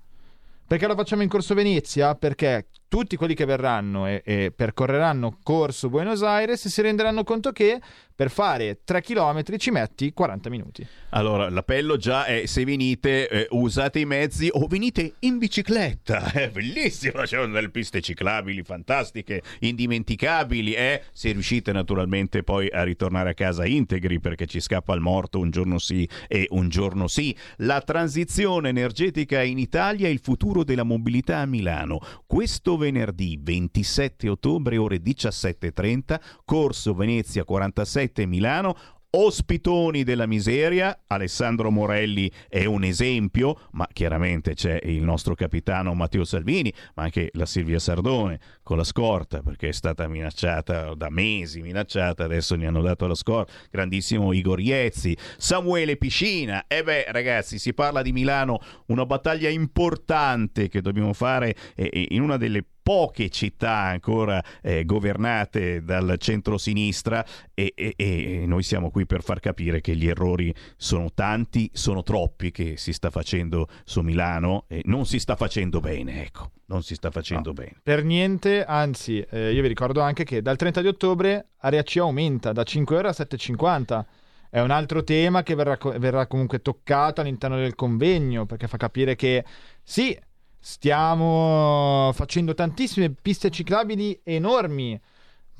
[0.66, 2.14] Perché la facciamo in Corso Venezia?
[2.14, 7.80] Perché tutti quelli che verranno e, e percorreranno Corso Buenos Aires si renderanno conto che
[8.20, 10.86] per fare 3 km ci metti 40 minuti.
[11.10, 16.30] Allora, l'appello già è se venite eh, usate i mezzi o venite in bicicletta.
[16.30, 20.74] È bellissimo, c'è delle piste ciclabili fantastiche, indimenticabili.
[20.74, 21.02] Eh?
[21.12, 25.48] Se riuscite naturalmente poi a ritornare a casa integri perché ci scappa il morto un
[25.50, 27.34] giorno sì e un giorno sì.
[27.58, 32.00] La transizione energetica in Italia il futuro della mobilità a Milano.
[32.26, 38.76] Questo venerdì 27 ottobre ore 17.30, Corso Venezia 47 Milano.
[39.12, 46.22] Ospitoni della miseria, Alessandro Morelli è un esempio, ma chiaramente c'è il nostro capitano Matteo
[46.22, 48.38] Salvini, ma anche la Silvia Sardone
[48.70, 53.16] con la scorta, perché è stata minacciata da mesi, minacciata, adesso ne hanno dato la
[53.16, 59.48] scorta, grandissimo Igor Iezzi, Samuele Piscina, e beh ragazzi si parla di Milano, una battaglia
[59.48, 67.26] importante che dobbiamo fare in una delle poche città ancora eh, governate dal centro-sinistra.
[67.52, 72.04] E, e- e noi siamo qui per far capire che gli errori sono tanti, sono
[72.04, 76.82] troppi che si sta facendo su Milano e non si sta facendo bene, ecco, non
[76.82, 77.80] si sta facendo bene.
[77.82, 81.96] Per niente, anzi, eh, io vi ricordo anche che dal 30 di ottobre Area C
[81.98, 84.04] aumenta da 5 euro a 7,50.
[84.48, 89.16] È un altro tema che verrà, verrà comunque toccato all'interno del convegno, perché fa capire
[89.16, 89.44] che
[89.82, 90.16] sì,
[90.58, 95.00] stiamo facendo tantissime piste ciclabili enormi,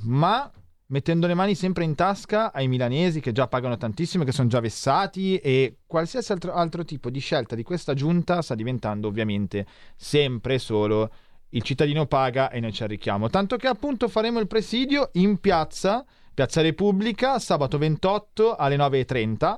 [0.02, 0.50] ma
[0.90, 4.60] mettendo le mani sempre in tasca ai milanesi che già pagano tantissimo, che sono già
[4.60, 10.58] vessati e qualsiasi altro, altro tipo di scelta di questa giunta sta diventando ovviamente sempre
[10.58, 11.10] solo
[11.50, 13.28] il cittadino paga e noi ci arricchiamo.
[13.28, 19.56] Tanto che appunto faremo il presidio in piazza, Piazza Repubblica, sabato 28 alle 9.30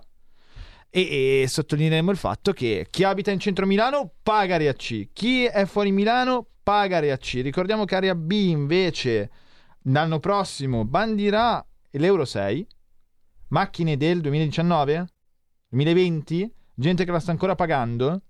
[0.91, 5.45] e, e sottolineeremo il fatto che chi abita in centro Milano paga Area C, chi
[5.45, 7.41] è fuori Milano paga Area C.
[7.43, 9.31] Ricordiamo che Area B invece
[9.85, 12.67] l'anno prossimo bandirà l'Euro 6,
[13.49, 15.07] macchine del 2019,
[15.69, 18.23] 2020, gente che la sta ancora pagando.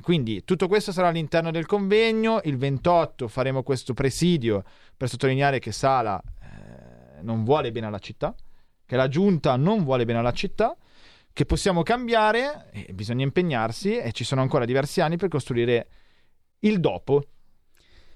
[0.00, 2.40] Quindi tutto questo sarà all'interno del convegno.
[2.44, 4.64] Il 28 faremo questo presidio
[4.96, 8.34] per sottolineare che Sala eh, non vuole bene alla città,
[8.86, 10.76] che la giunta non vuole bene alla città,
[11.32, 15.88] che possiamo cambiare, bisogna impegnarsi e ci sono ancora diversi anni per costruire
[16.60, 17.24] il dopo.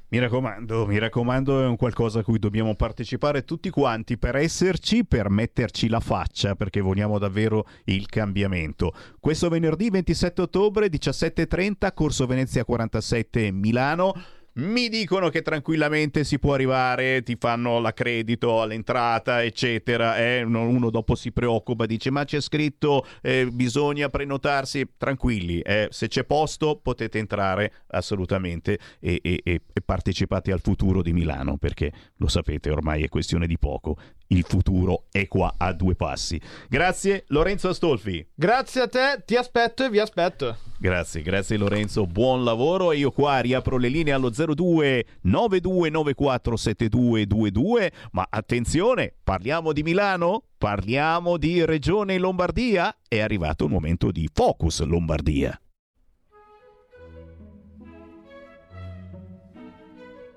[0.09, 5.05] Mi raccomando, mi raccomando, è un qualcosa a cui dobbiamo partecipare tutti quanti per esserci,
[5.05, 8.95] per metterci la faccia, perché vogliamo davvero il cambiamento.
[9.19, 14.15] Questo venerdì 27 ottobre 17.30, Corso Venezia 47 Milano.
[14.57, 20.17] Mi dicono che tranquillamente si può arrivare, ti fanno l'accredito all'entrata, eccetera.
[20.17, 24.89] eh, uno, dopo si preoccupa, dice: Ma c'è scritto eh, bisogna prenotarsi.
[24.97, 31.13] Tranquilli, eh, se c'è posto potete entrare assolutamente e- e- e partecipate al futuro di
[31.13, 33.97] Milano, perché lo sapete, ormai è questione di poco.
[34.29, 36.41] Il futuro è qua a due passi.
[36.69, 38.27] Grazie, Lorenzo Astolfi.
[38.35, 40.57] Grazie a te, ti aspetto e vi aspetto.
[40.79, 47.93] Grazie, grazie Lorenzo, buon lavoro e io qua riapro le linee allo 02 9294 7222,
[48.13, 50.43] ma attenzione, parliamo di Milano?
[50.59, 52.95] Parliamo di Regione Lombardia?
[53.07, 55.59] È arrivato il momento di Focus Lombardia.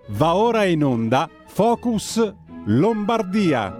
[0.09, 2.33] Va ora in onda Focus
[2.69, 3.73] Lombardia.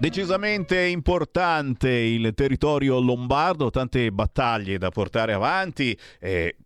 [0.00, 5.96] Decisamente importante il territorio lombardo, tante battaglie da portare avanti.
[6.18, 6.56] Eh,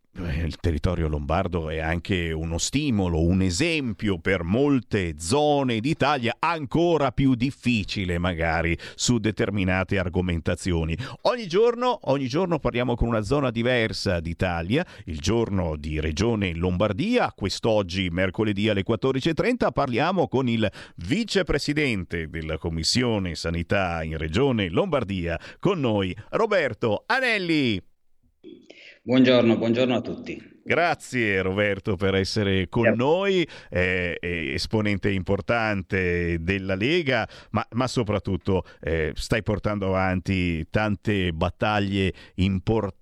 [0.51, 7.35] il territorio lombardo è anche uno stimolo, un esempio per molte zone d'Italia ancora più
[7.35, 10.97] difficile magari su determinate argomentazioni.
[11.23, 17.33] Ogni giorno, ogni giorno parliamo con una zona diversa d'Italia, il giorno di Regione Lombardia,
[17.33, 25.79] quest'oggi mercoledì alle 14.30 parliamo con il vicepresidente della Commissione Sanità in Regione Lombardia, con
[25.79, 27.81] noi Roberto Anelli.
[29.11, 30.41] Buongiorno, buongiorno a tutti.
[30.63, 38.63] Grazie Roberto per essere con noi, eh, eh, esponente importante della Lega, ma, ma soprattutto
[38.81, 43.00] eh, stai portando avanti tante battaglie importanti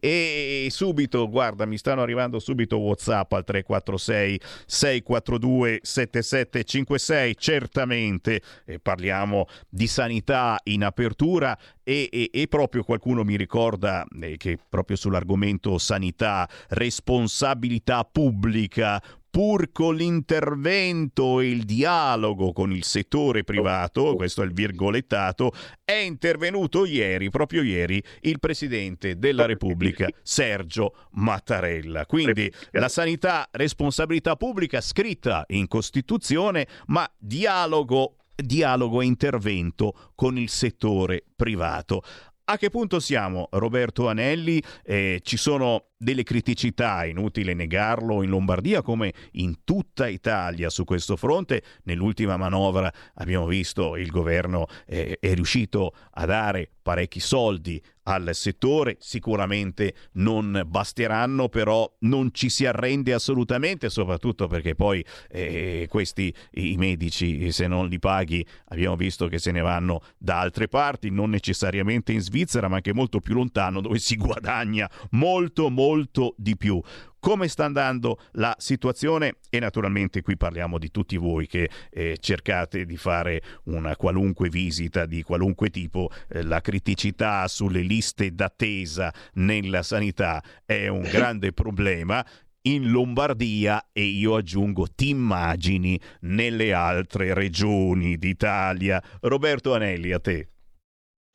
[0.00, 9.46] e subito, guarda, mi stanno arrivando subito WhatsApp al 346 642 7756, certamente eh, parliamo
[9.68, 15.76] di sanità in apertura e, e, e proprio qualcuno mi ricorda eh, che proprio sull'argomento
[15.76, 19.02] sanità responsabilità pubblica
[19.34, 25.50] pur con l'intervento e il dialogo con il settore privato, questo è il virgolettato,
[25.82, 32.06] è intervenuto ieri, proprio ieri, il Presidente della Repubblica, Sergio Mattarella.
[32.06, 40.48] Quindi la sanità, responsabilità pubblica scritta in Costituzione, ma dialogo dialogo e intervento con il
[40.48, 42.02] settore privato.
[42.46, 44.62] A che punto siamo, Roberto Anelli?
[44.84, 51.16] Eh, ci sono delle criticità, inutile negarlo, in Lombardia come in tutta Italia su questo
[51.16, 51.62] fronte.
[51.84, 58.98] Nell'ultima manovra abbiamo visto il governo eh, è riuscito a dare parecchi soldi al settore,
[59.00, 66.76] sicuramente non basteranno, però non ci si arrende assolutamente, soprattutto perché poi eh, questi i
[66.76, 71.30] medici se non li paghi abbiamo visto che se ne vanno da altre parti, non
[71.30, 75.93] necessariamente in Svizzera, ma anche molto più lontano dove si guadagna molto molto
[76.36, 76.80] di più
[77.24, 82.84] come sta andando la situazione e naturalmente qui parliamo di tutti voi che eh, cercate
[82.84, 89.82] di fare una qualunque visita di qualunque tipo, eh, la criticità sulle liste d'attesa nella
[89.82, 92.22] sanità è un grande problema
[92.66, 99.02] in Lombardia e io aggiungo ti immagini nelle altre regioni d'Italia.
[99.20, 100.48] Roberto Anelli, a te.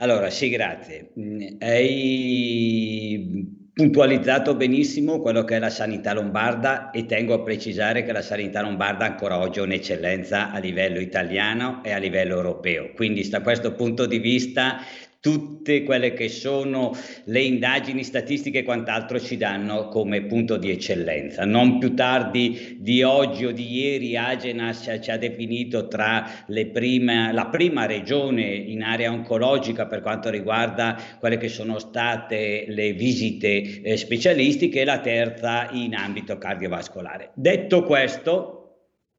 [0.01, 1.11] Allora, sì, grazie.
[1.19, 8.11] Mm, Hai puntualizzato benissimo quello che è la sanità lombarda e tengo a precisare che
[8.11, 12.91] la sanità lombarda ancora oggi è un'eccellenza a livello italiano e a livello europeo.
[12.93, 14.79] Quindi da questo punto di vista
[15.21, 21.43] tutte quelle che sono le indagini statistiche e quant'altro ci danno come punto di eccellenza.
[21.45, 26.25] Non più tardi di oggi o di ieri Agenas ci ha definito tra
[26.71, 32.93] prime, la prima regione in area oncologica per quanto riguarda quelle che sono state le
[32.93, 37.31] visite eh, specialistiche e la terza in ambito cardiovascolare.
[37.33, 38.59] Detto questo,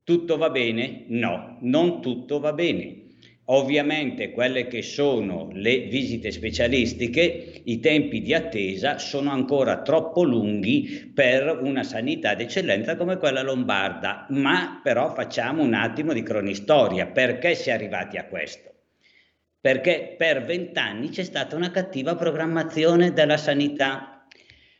[0.03, 1.05] tutto va bene?
[1.09, 3.00] No, non tutto va bene.
[3.53, 11.11] Ovviamente quelle che sono le visite specialistiche, i tempi di attesa sono ancora troppo lunghi
[11.13, 17.07] per una sanità d'eccellenza come quella lombarda, ma però facciamo un attimo di cronistoria.
[17.07, 18.71] Perché si è arrivati a questo?
[19.61, 24.29] Perché per vent'anni c'è stata una cattiva programmazione della sanità.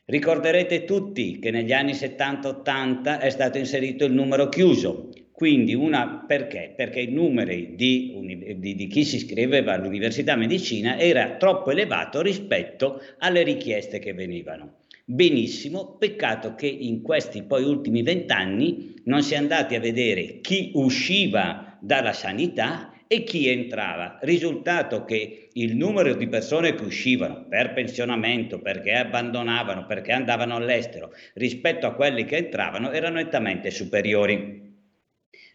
[0.05, 5.09] Ricorderete tutti che negli anni 70-80 è stato inserito il numero chiuso,
[5.41, 6.71] quindi una perché?
[6.75, 13.01] Perché i numeri di, di, di, chi si iscriveva all'Università Medicina era troppo elevato rispetto
[13.17, 14.81] alle richieste che venivano.
[15.03, 20.73] Benissimo, peccato che in questi poi ultimi vent'anni non si è andati a vedere chi
[20.75, 24.19] usciva dalla sanità e chi entrava.
[24.21, 31.11] Risultato che il numero di persone che uscivano per pensionamento, perché abbandonavano, perché andavano all'estero,
[31.33, 34.69] rispetto a quelli che entravano erano nettamente superiori.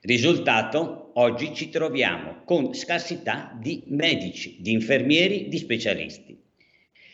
[0.07, 6.39] Risultato, oggi ci troviamo con scarsità di medici, di infermieri, di specialisti.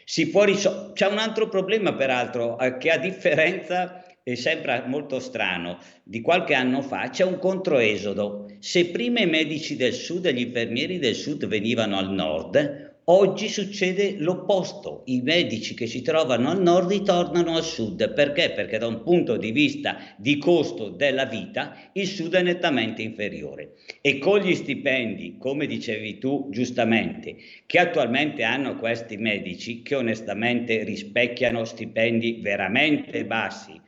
[0.05, 6.20] Risol- C'è un altro problema peraltro eh, che a differenza e sembra molto strano, di
[6.20, 8.47] qualche anno fa c'è un controesodo.
[8.59, 13.48] Se prima i medici del sud e gli infermieri del sud venivano al nord, Oggi
[13.48, 18.52] succede l'opposto, i medici che si trovano al nord ritornano al sud, perché?
[18.52, 23.74] Perché da un punto di vista di costo della vita il sud è nettamente inferiore.
[24.01, 27.36] E con gli stipendi, come dicevi tu giustamente,
[27.66, 33.78] che attualmente hanno questi medici che onestamente rispecchiano stipendi veramente bassi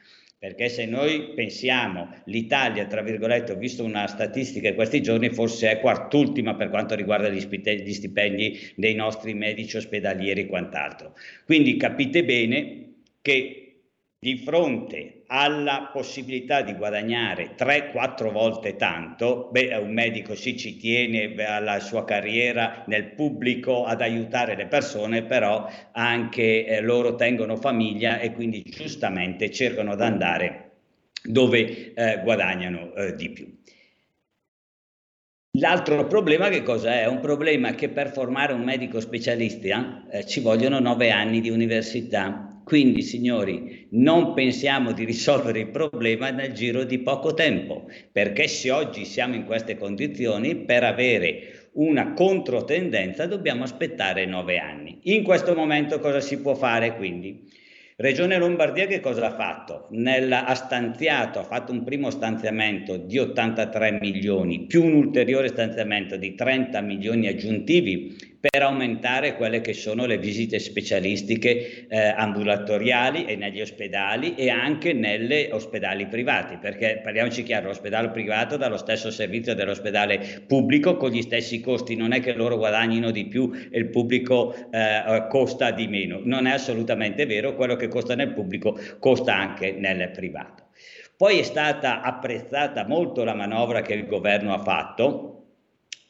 [0.45, 5.71] perché se noi pensiamo l'Italia, tra virgolette, ho visto una statistica in questi giorni, forse
[5.71, 11.16] è quartultima per quanto riguarda gli, stipendi dei nostri medici ospedalieri e quant'altro.
[11.47, 13.85] Quindi capite bene che
[14.19, 21.35] di fronte alla possibilità di guadagnare 3-4 volte tanto, beh, un medico sì ci tiene
[21.44, 28.20] alla sua carriera nel pubblico ad aiutare le persone, però anche eh, loro tengono famiglia
[28.20, 30.70] e quindi giustamente cercano di andare
[31.20, 33.52] dove eh, guadagnano eh, di più.
[35.59, 37.06] L'altro problema che cosa è?
[37.06, 42.54] Un problema che per formare un medico specialista eh, ci vogliono nove anni di università
[42.65, 48.70] quindi, signori, non pensiamo di risolvere il problema nel giro di poco tempo, perché se
[48.70, 54.99] oggi siamo in queste condizioni, per avere una controtendenza dobbiamo aspettare nove anni.
[55.03, 57.51] In questo momento cosa si può fare quindi?
[57.97, 59.86] Regione Lombardia che cosa ha fatto?
[59.91, 66.16] Nel, ha stanziato, ha fatto un primo stanziamento di 83 milioni più un ulteriore stanziamento
[66.16, 73.37] di 30 milioni aggiuntivi per aumentare quelle che sono le visite specialistiche eh, ambulatoriali e
[73.37, 79.11] negli ospedali e anche negli ospedali privati, perché parliamoci chiaro, l'ospedale privato dà lo stesso
[79.11, 83.79] servizio dell'ospedale pubblico con gli stessi costi, non è che loro guadagnino di più e
[83.79, 88.79] il pubblico eh, costa di meno, non è assolutamente vero, quello che costa nel pubblico
[88.99, 90.65] costa anche nel privato.
[91.16, 95.34] Poi è stata apprezzata molto la manovra che il governo ha fatto,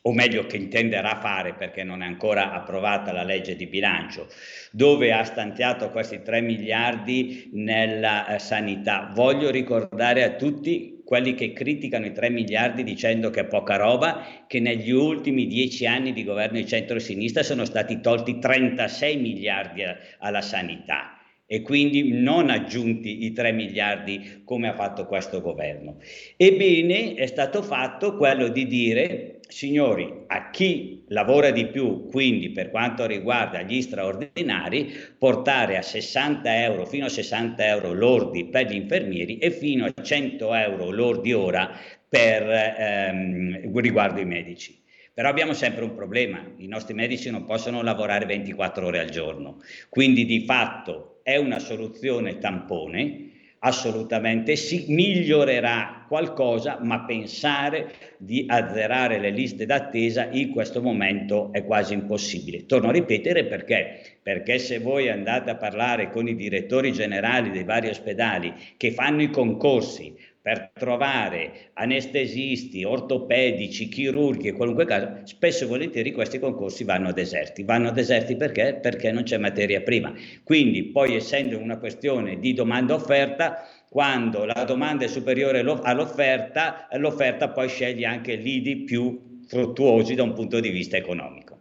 [0.06, 4.28] o meglio che intenderà fare perché non è ancora approvata la legge di bilancio,
[4.70, 9.10] dove ha stanziato questi 3 miliardi nella eh, sanità.
[9.14, 14.44] Voglio ricordare a tutti quelli che criticano i 3 miliardi dicendo che è poca roba,
[14.46, 19.82] che negli ultimi 10 anni di governo di centro-sinistra sono stati tolti 36 miliardi
[20.18, 25.98] alla sanità e quindi non aggiunti i 3 miliardi come ha fatto questo governo.
[26.36, 32.70] Ebbene, è stato fatto quello di dire, signori, a chi lavora di più, quindi per
[32.70, 38.74] quanto riguarda gli straordinari, portare a 60 euro, fino a 60 euro lordi per gli
[38.74, 41.70] infermieri e fino a 100 euro lordi ora
[42.08, 44.82] per ehm, riguardo i medici.
[45.14, 49.58] Però abbiamo sempre un problema, i nostri medici non possono lavorare 24 ore al giorno,
[49.88, 53.33] quindi di fatto è una soluzione tampone,
[53.64, 61.64] assolutamente si migliorerà qualcosa, ma pensare di azzerare le liste d'attesa in questo momento è
[61.64, 62.66] quasi impossibile.
[62.66, 64.18] Torno a ripetere perché?
[64.22, 69.22] Perché se voi andate a parlare con i direttori generali dei vari ospedali che fanno
[69.22, 70.14] i concorsi
[70.44, 77.62] per trovare anestesisti, ortopedici, chirurghi e qualunque caso, spesso e volentieri questi concorsi vanno deserti.
[77.62, 78.74] Vanno deserti perché?
[78.74, 80.12] Perché non c'è materia prima.
[80.42, 87.68] Quindi poi essendo una questione di domanda-offerta, quando la domanda è superiore all'offerta, l'offerta poi
[87.70, 91.54] sceglie anche lidi più fruttuosi da un punto di vista economico.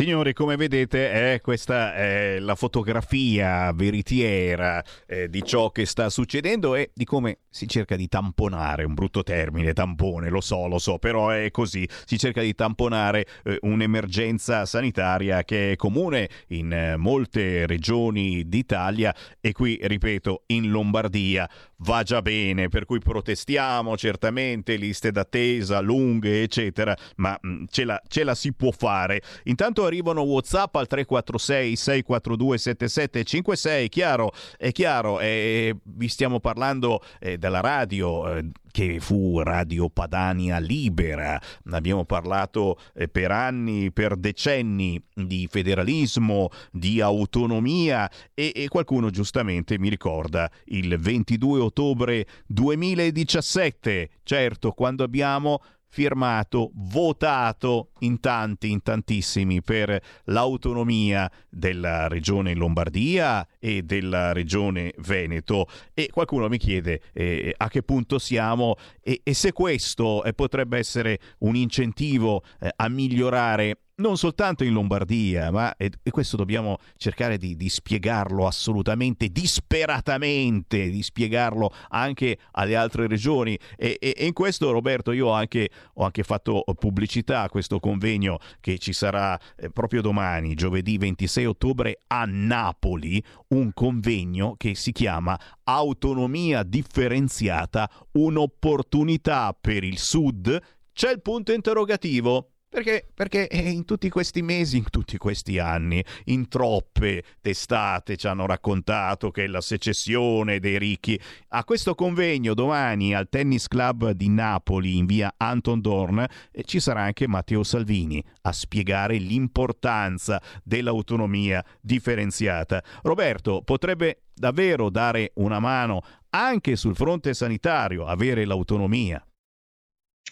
[0.00, 6.74] Signori, come vedete, eh, questa è la fotografia veritiera eh, di ciò che sta succedendo
[6.74, 10.98] e di come si cerca di tamponare, un brutto termine, tampone, lo so, lo so,
[10.98, 16.96] però è così, si cerca di tamponare eh, un'emergenza sanitaria che è comune in eh,
[16.96, 21.48] molte regioni d'Italia e qui, ripeto, in Lombardia
[21.82, 27.84] va già bene, per cui protestiamo certamente, liste d'attesa lunghe, eccetera, ma mh, mm, ce,
[27.84, 29.22] la, ce la si può fare.
[29.44, 33.88] Intanto arrivano WhatsApp al 346 642 7756.
[33.88, 38.36] Chiaro, è chiaro, eh, vi stiamo parlando eh, della radio.
[38.36, 41.40] Eh, che fu Radio Padania Libera.
[41.70, 49.78] Abbiamo parlato eh, per anni, per decenni di federalismo, di autonomia e, e, qualcuno giustamente
[49.78, 55.60] mi ricorda il 22 ottobre 2017, certo quando abbiamo
[55.90, 65.66] firmato, votato in tanti, in tantissimi per l'autonomia della regione Lombardia e della regione Veneto.
[65.92, 70.78] E qualcuno mi chiede eh, a che punto siamo e, e se questo eh, potrebbe
[70.78, 77.38] essere un incentivo eh, a migliorare non soltanto in Lombardia, ma e, questo dobbiamo cercare
[77.38, 83.58] di, di, spiegarlo assolutamente, disperatamente, di spiegarlo anche alle altre regioni.
[83.76, 88.38] E, e, e in questo, Roberto, io anche, ho anche, fatto pubblicità a questo convegno
[88.60, 94.92] che ci sarà eh, proprio domani, giovedì 26 ottobre, a Napoli, un convegno che si
[94.92, 100.60] chiama Autonomia differenziata, un'opportunità per il Sud.
[100.92, 106.04] C'è il punto interrogativo Perché, perché eh, in tutti questi mesi, in tutti questi anni,
[106.26, 111.20] in troppe testate ci hanno raccontato che la secessione dei ricchi.
[111.48, 116.78] A questo convegno domani al Tennis Club di Napoli in via Anton Dorn eh, ci
[116.78, 122.84] sarà anche Matteo Salvini a spiegare l'importanza dell'autonomia differenziata.
[123.02, 129.20] Roberto, potrebbe davvero dare una mano anche sul fronte sanitario, avere l'autonomia.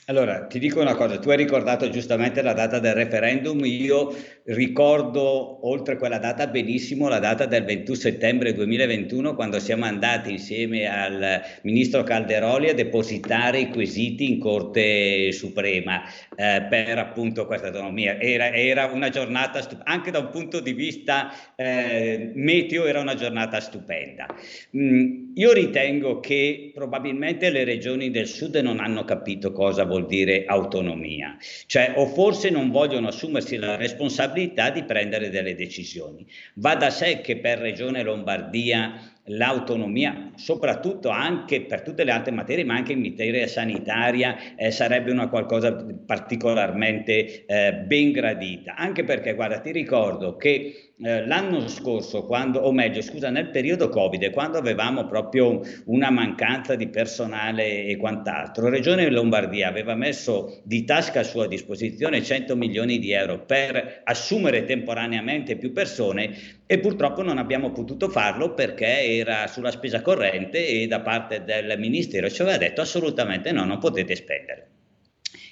[0.08, 5.68] Allora, ti dico una cosa, tu hai ricordato giustamente la data del referendum, io ricordo
[5.68, 11.42] oltre quella data benissimo la data del 21 settembre 2021 quando siamo andati insieme al
[11.60, 16.02] ministro Calderoli a depositare i quesiti in Corte Suprema
[16.34, 18.18] eh, per appunto questa autonomia.
[18.18, 23.14] Era, era una giornata, stup- anche da un punto di vista eh, meteo, era una
[23.14, 24.26] giornata stupenda.
[24.74, 30.44] Mm, io ritengo che probabilmente le regioni del sud non hanno capito cosa vuol dire
[30.44, 31.36] autonomia,
[31.66, 36.26] cioè o forse non vogliono assumersi la responsabilità di prendere delle decisioni.
[36.54, 42.64] Va da sé che per Regione Lombardia l'autonomia, soprattutto anche per tutte le altre materie,
[42.64, 45.74] ma anche in materia sanitaria, eh, sarebbe una qualcosa
[46.06, 48.74] particolarmente eh, ben gradita.
[48.74, 53.88] Anche perché, guarda, ti ricordo che eh, l'anno scorso, quando, o meglio, scusa, nel periodo
[53.88, 60.84] Covid, quando avevamo proprio una mancanza di personale e quant'altro, Regione Lombardia aveva messo di
[60.84, 66.34] tasca a sua disposizione 100 milioni di euro per assumere temporaneamente più persone
[66.70, 71.78] e purtroppo non abbiamo potuto farlo perché era sulla spesa corrente e da parte del
[71.78, 74.66] Ministero ci aveva detto assolutamente no, non potete spendere.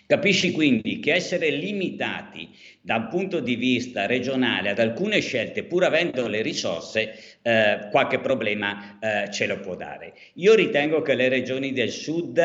[0.06, 2.50] Capisci quindi che essere limitati
[2.82, 8.20] da un punto di vista regionale ad alcune scelte, pur avendo le risorse, eh, qualche
[8.20, 10.12] problema eh, ce lo può dare.
[10.34, 12.38] Io ritengo che le regioni del sud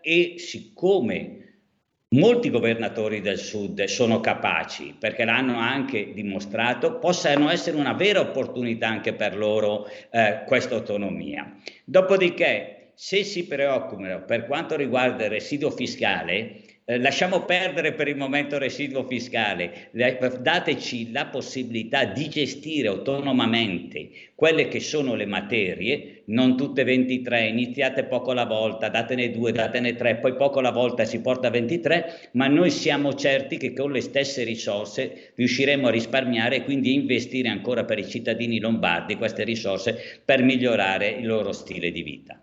[0.00, 1.45] e siccome
[2.10, 8.88] molti governatori del sud sono capaci, perché l'hanno anche dimostrato, possano essere una vera opportunità
[8.88, 11.56] anche per loro eh, questa autonomia.
[11.84, 18.16] Dopodiché, se si preoccupano per quanto riguarda il residuo fiscale, eh, lasciamo perdere per il
[18.16, 26.22] momento il residuo fiscale, dateci la possibilità di gestire autonomamente quelle che sono le materie,
[26.26, 31.04] non tutte 23, iniziate poco alla volta, datene due, datene tre, poi poco alla volta
[31.04, 35.90] si porta a 23, ma noi siamo certi che con le stesse risorse riusciremo a
[35.90, 41.52] risparmiare e quindi investire ancora per i cittadini lombardi queste risorse per migliorare il loro
[41.52, 42.40] stile di vita.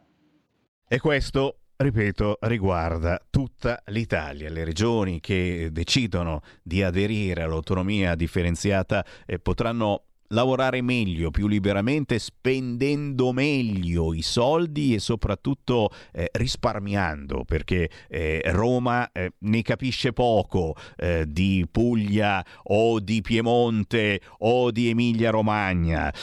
[0.93, 4.47] E questo ripeto, riguarda tutta l'Italia.
[4.51, 13.31] Le regioni che decidono di aderire all'autonomia differenziata eh, potranno lavorare meglio, più liberamente, spendendo
[13.31, 21.25] meglio i soldi e soprattutto eh, risparmiando, perché eh, Roma eh, ne capisce poco eh,
[21.27, 26.13] di Puglia o di Piemonte o di Emilia Romagna.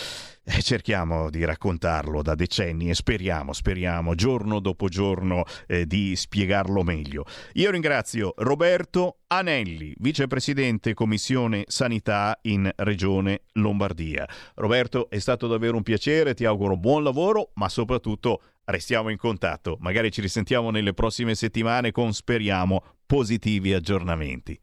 [0.53, 6.83] Eh, cerchiamo di raccontarlo da decenni e speriamo, speriamo, giorno dopo giorno, eh, di spiegarlo
[6.83, 7.25] meglio.
[7.53, 14.29] Io ringrazio Roberto Anelli, vicepresidente Commissione Sanità in Regione Lombardia.
[14.57, 19.77] Roberto, è stato davvero un piacere, ti auguro buon lavoro, ma soprattutto restiamo in contatto.
[19.79, 24.61] Magari ci risentiamo nelle prossime settimane con, speriamo, positivi aggiornamenti.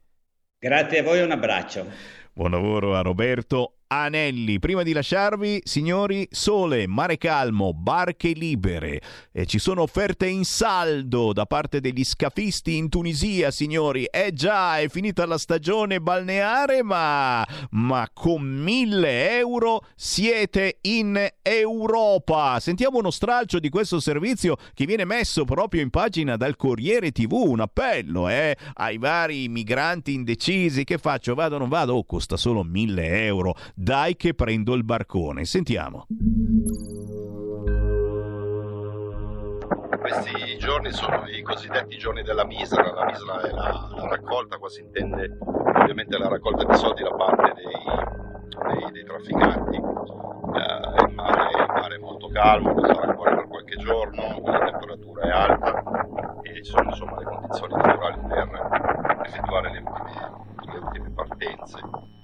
[0.58, 1.86] Grazie a voi e un abbraccio.
[2.34, 4.58] Buon lavoro a Roberto Anelli.
[4.58, 9.00] Prima di lasciarvi, signori, sole, mare calmo, barche libere.
[9.32, 14.04] E ci sono offerte in saldo da parte degli scafisti in Tunisia, signori.
[14.04, 22.60] Eh già, è finita la stagione balneare, ma, ma con mille euro siete in Europa.
[22.60, 27.32] Sentiamo uno stralcio di questo servizio che viene messo proprio in pagina dal Corriere TV.
[27.32, 30.84] Un appello, eh, ai vari migranti indecisi.
[30.84, 31.34] Che faccio?
[31.34, 31.94] Vado o non vado?
[31.94, 35.44] Oh, costa solo mille euro dai che prendo il barcone.
[35.44, 36.06] Sentiamo.
[40.00, 44.68] Questi giorni sono i cosiddetti giorni della misera, la misera è la, la raccolta, qua
[44.68, 49.76] si intende ovviamente la raccolta di soldi da parte dei, dei, dei trafficanti.
[49.76, 54.70] Eh, il, mare, il, mare, è molto calmo, lo sarà ancora per qualche giorno, la
[54.70, 60.32] temperatura è alta e ci sono insomma le condizioni naturali per effettuare le ultime,
[60.72, 62.17] le ultime partenze.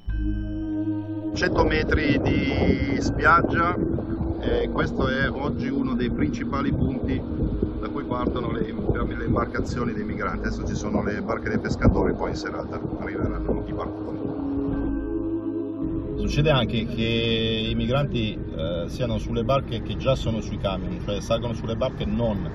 [1.34, 3.76] 100 metri di spiaggia
[4.40, 7.20] e questo è oggi uno dei principali punti
[7.80, 10.46] da cui partono le, le imbarcazioni dei migranti.
[10.46, 14.18] Adesso ci sono le barche dei pescatori, poi in serata arriveranno i barconi.
[16.16, 21.20] Succede anche che i migranti eh, siano sulle barche che già sono sui camion, cioè
[21.20, 22.48] salgono sulle barche non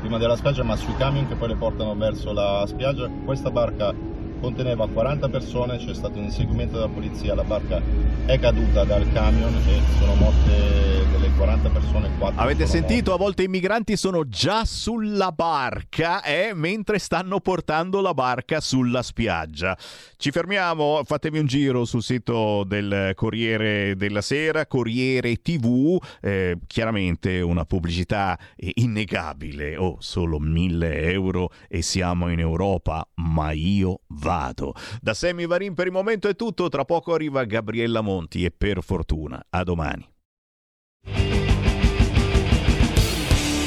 [0.00, 3.08] prima della spiaggia ma sui camion che poi le portano verso la spiaggia.
[3.24, 3.94] Questa barca
[4.42, 7.80] conteneva 40 persone, c'è stato un inseguimento della polizia, la barca
[8.26, 13.14] è caduta dal camion e sono morte delle 40 persone 4 Avete sentito?
[13.14, 19.02] A volte i migranti sono già sulla barca eh, mentre stanno portando la barca sulla
[19.02, 19.78] spiaggia.
[20.16, 27.40] Ci fermiamo, fatemi un giro sul sito del Corriere della Sera, Corriere TV, eh, chiaramente
[27.40, 34.31] una pubblicità innegabile, oh solo 1000 euro e siamo in Europa, ma io vado.
[35.00, 38.82] Da Sammy Varin per il momento è tutto, tra poco arriva Gabriella Monti e per
[38.82, 40.08] fortuna, a domani.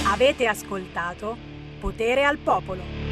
[0.08, 1.36] Avete ascoltato
[1.80, 3.05] Potere al Popolo.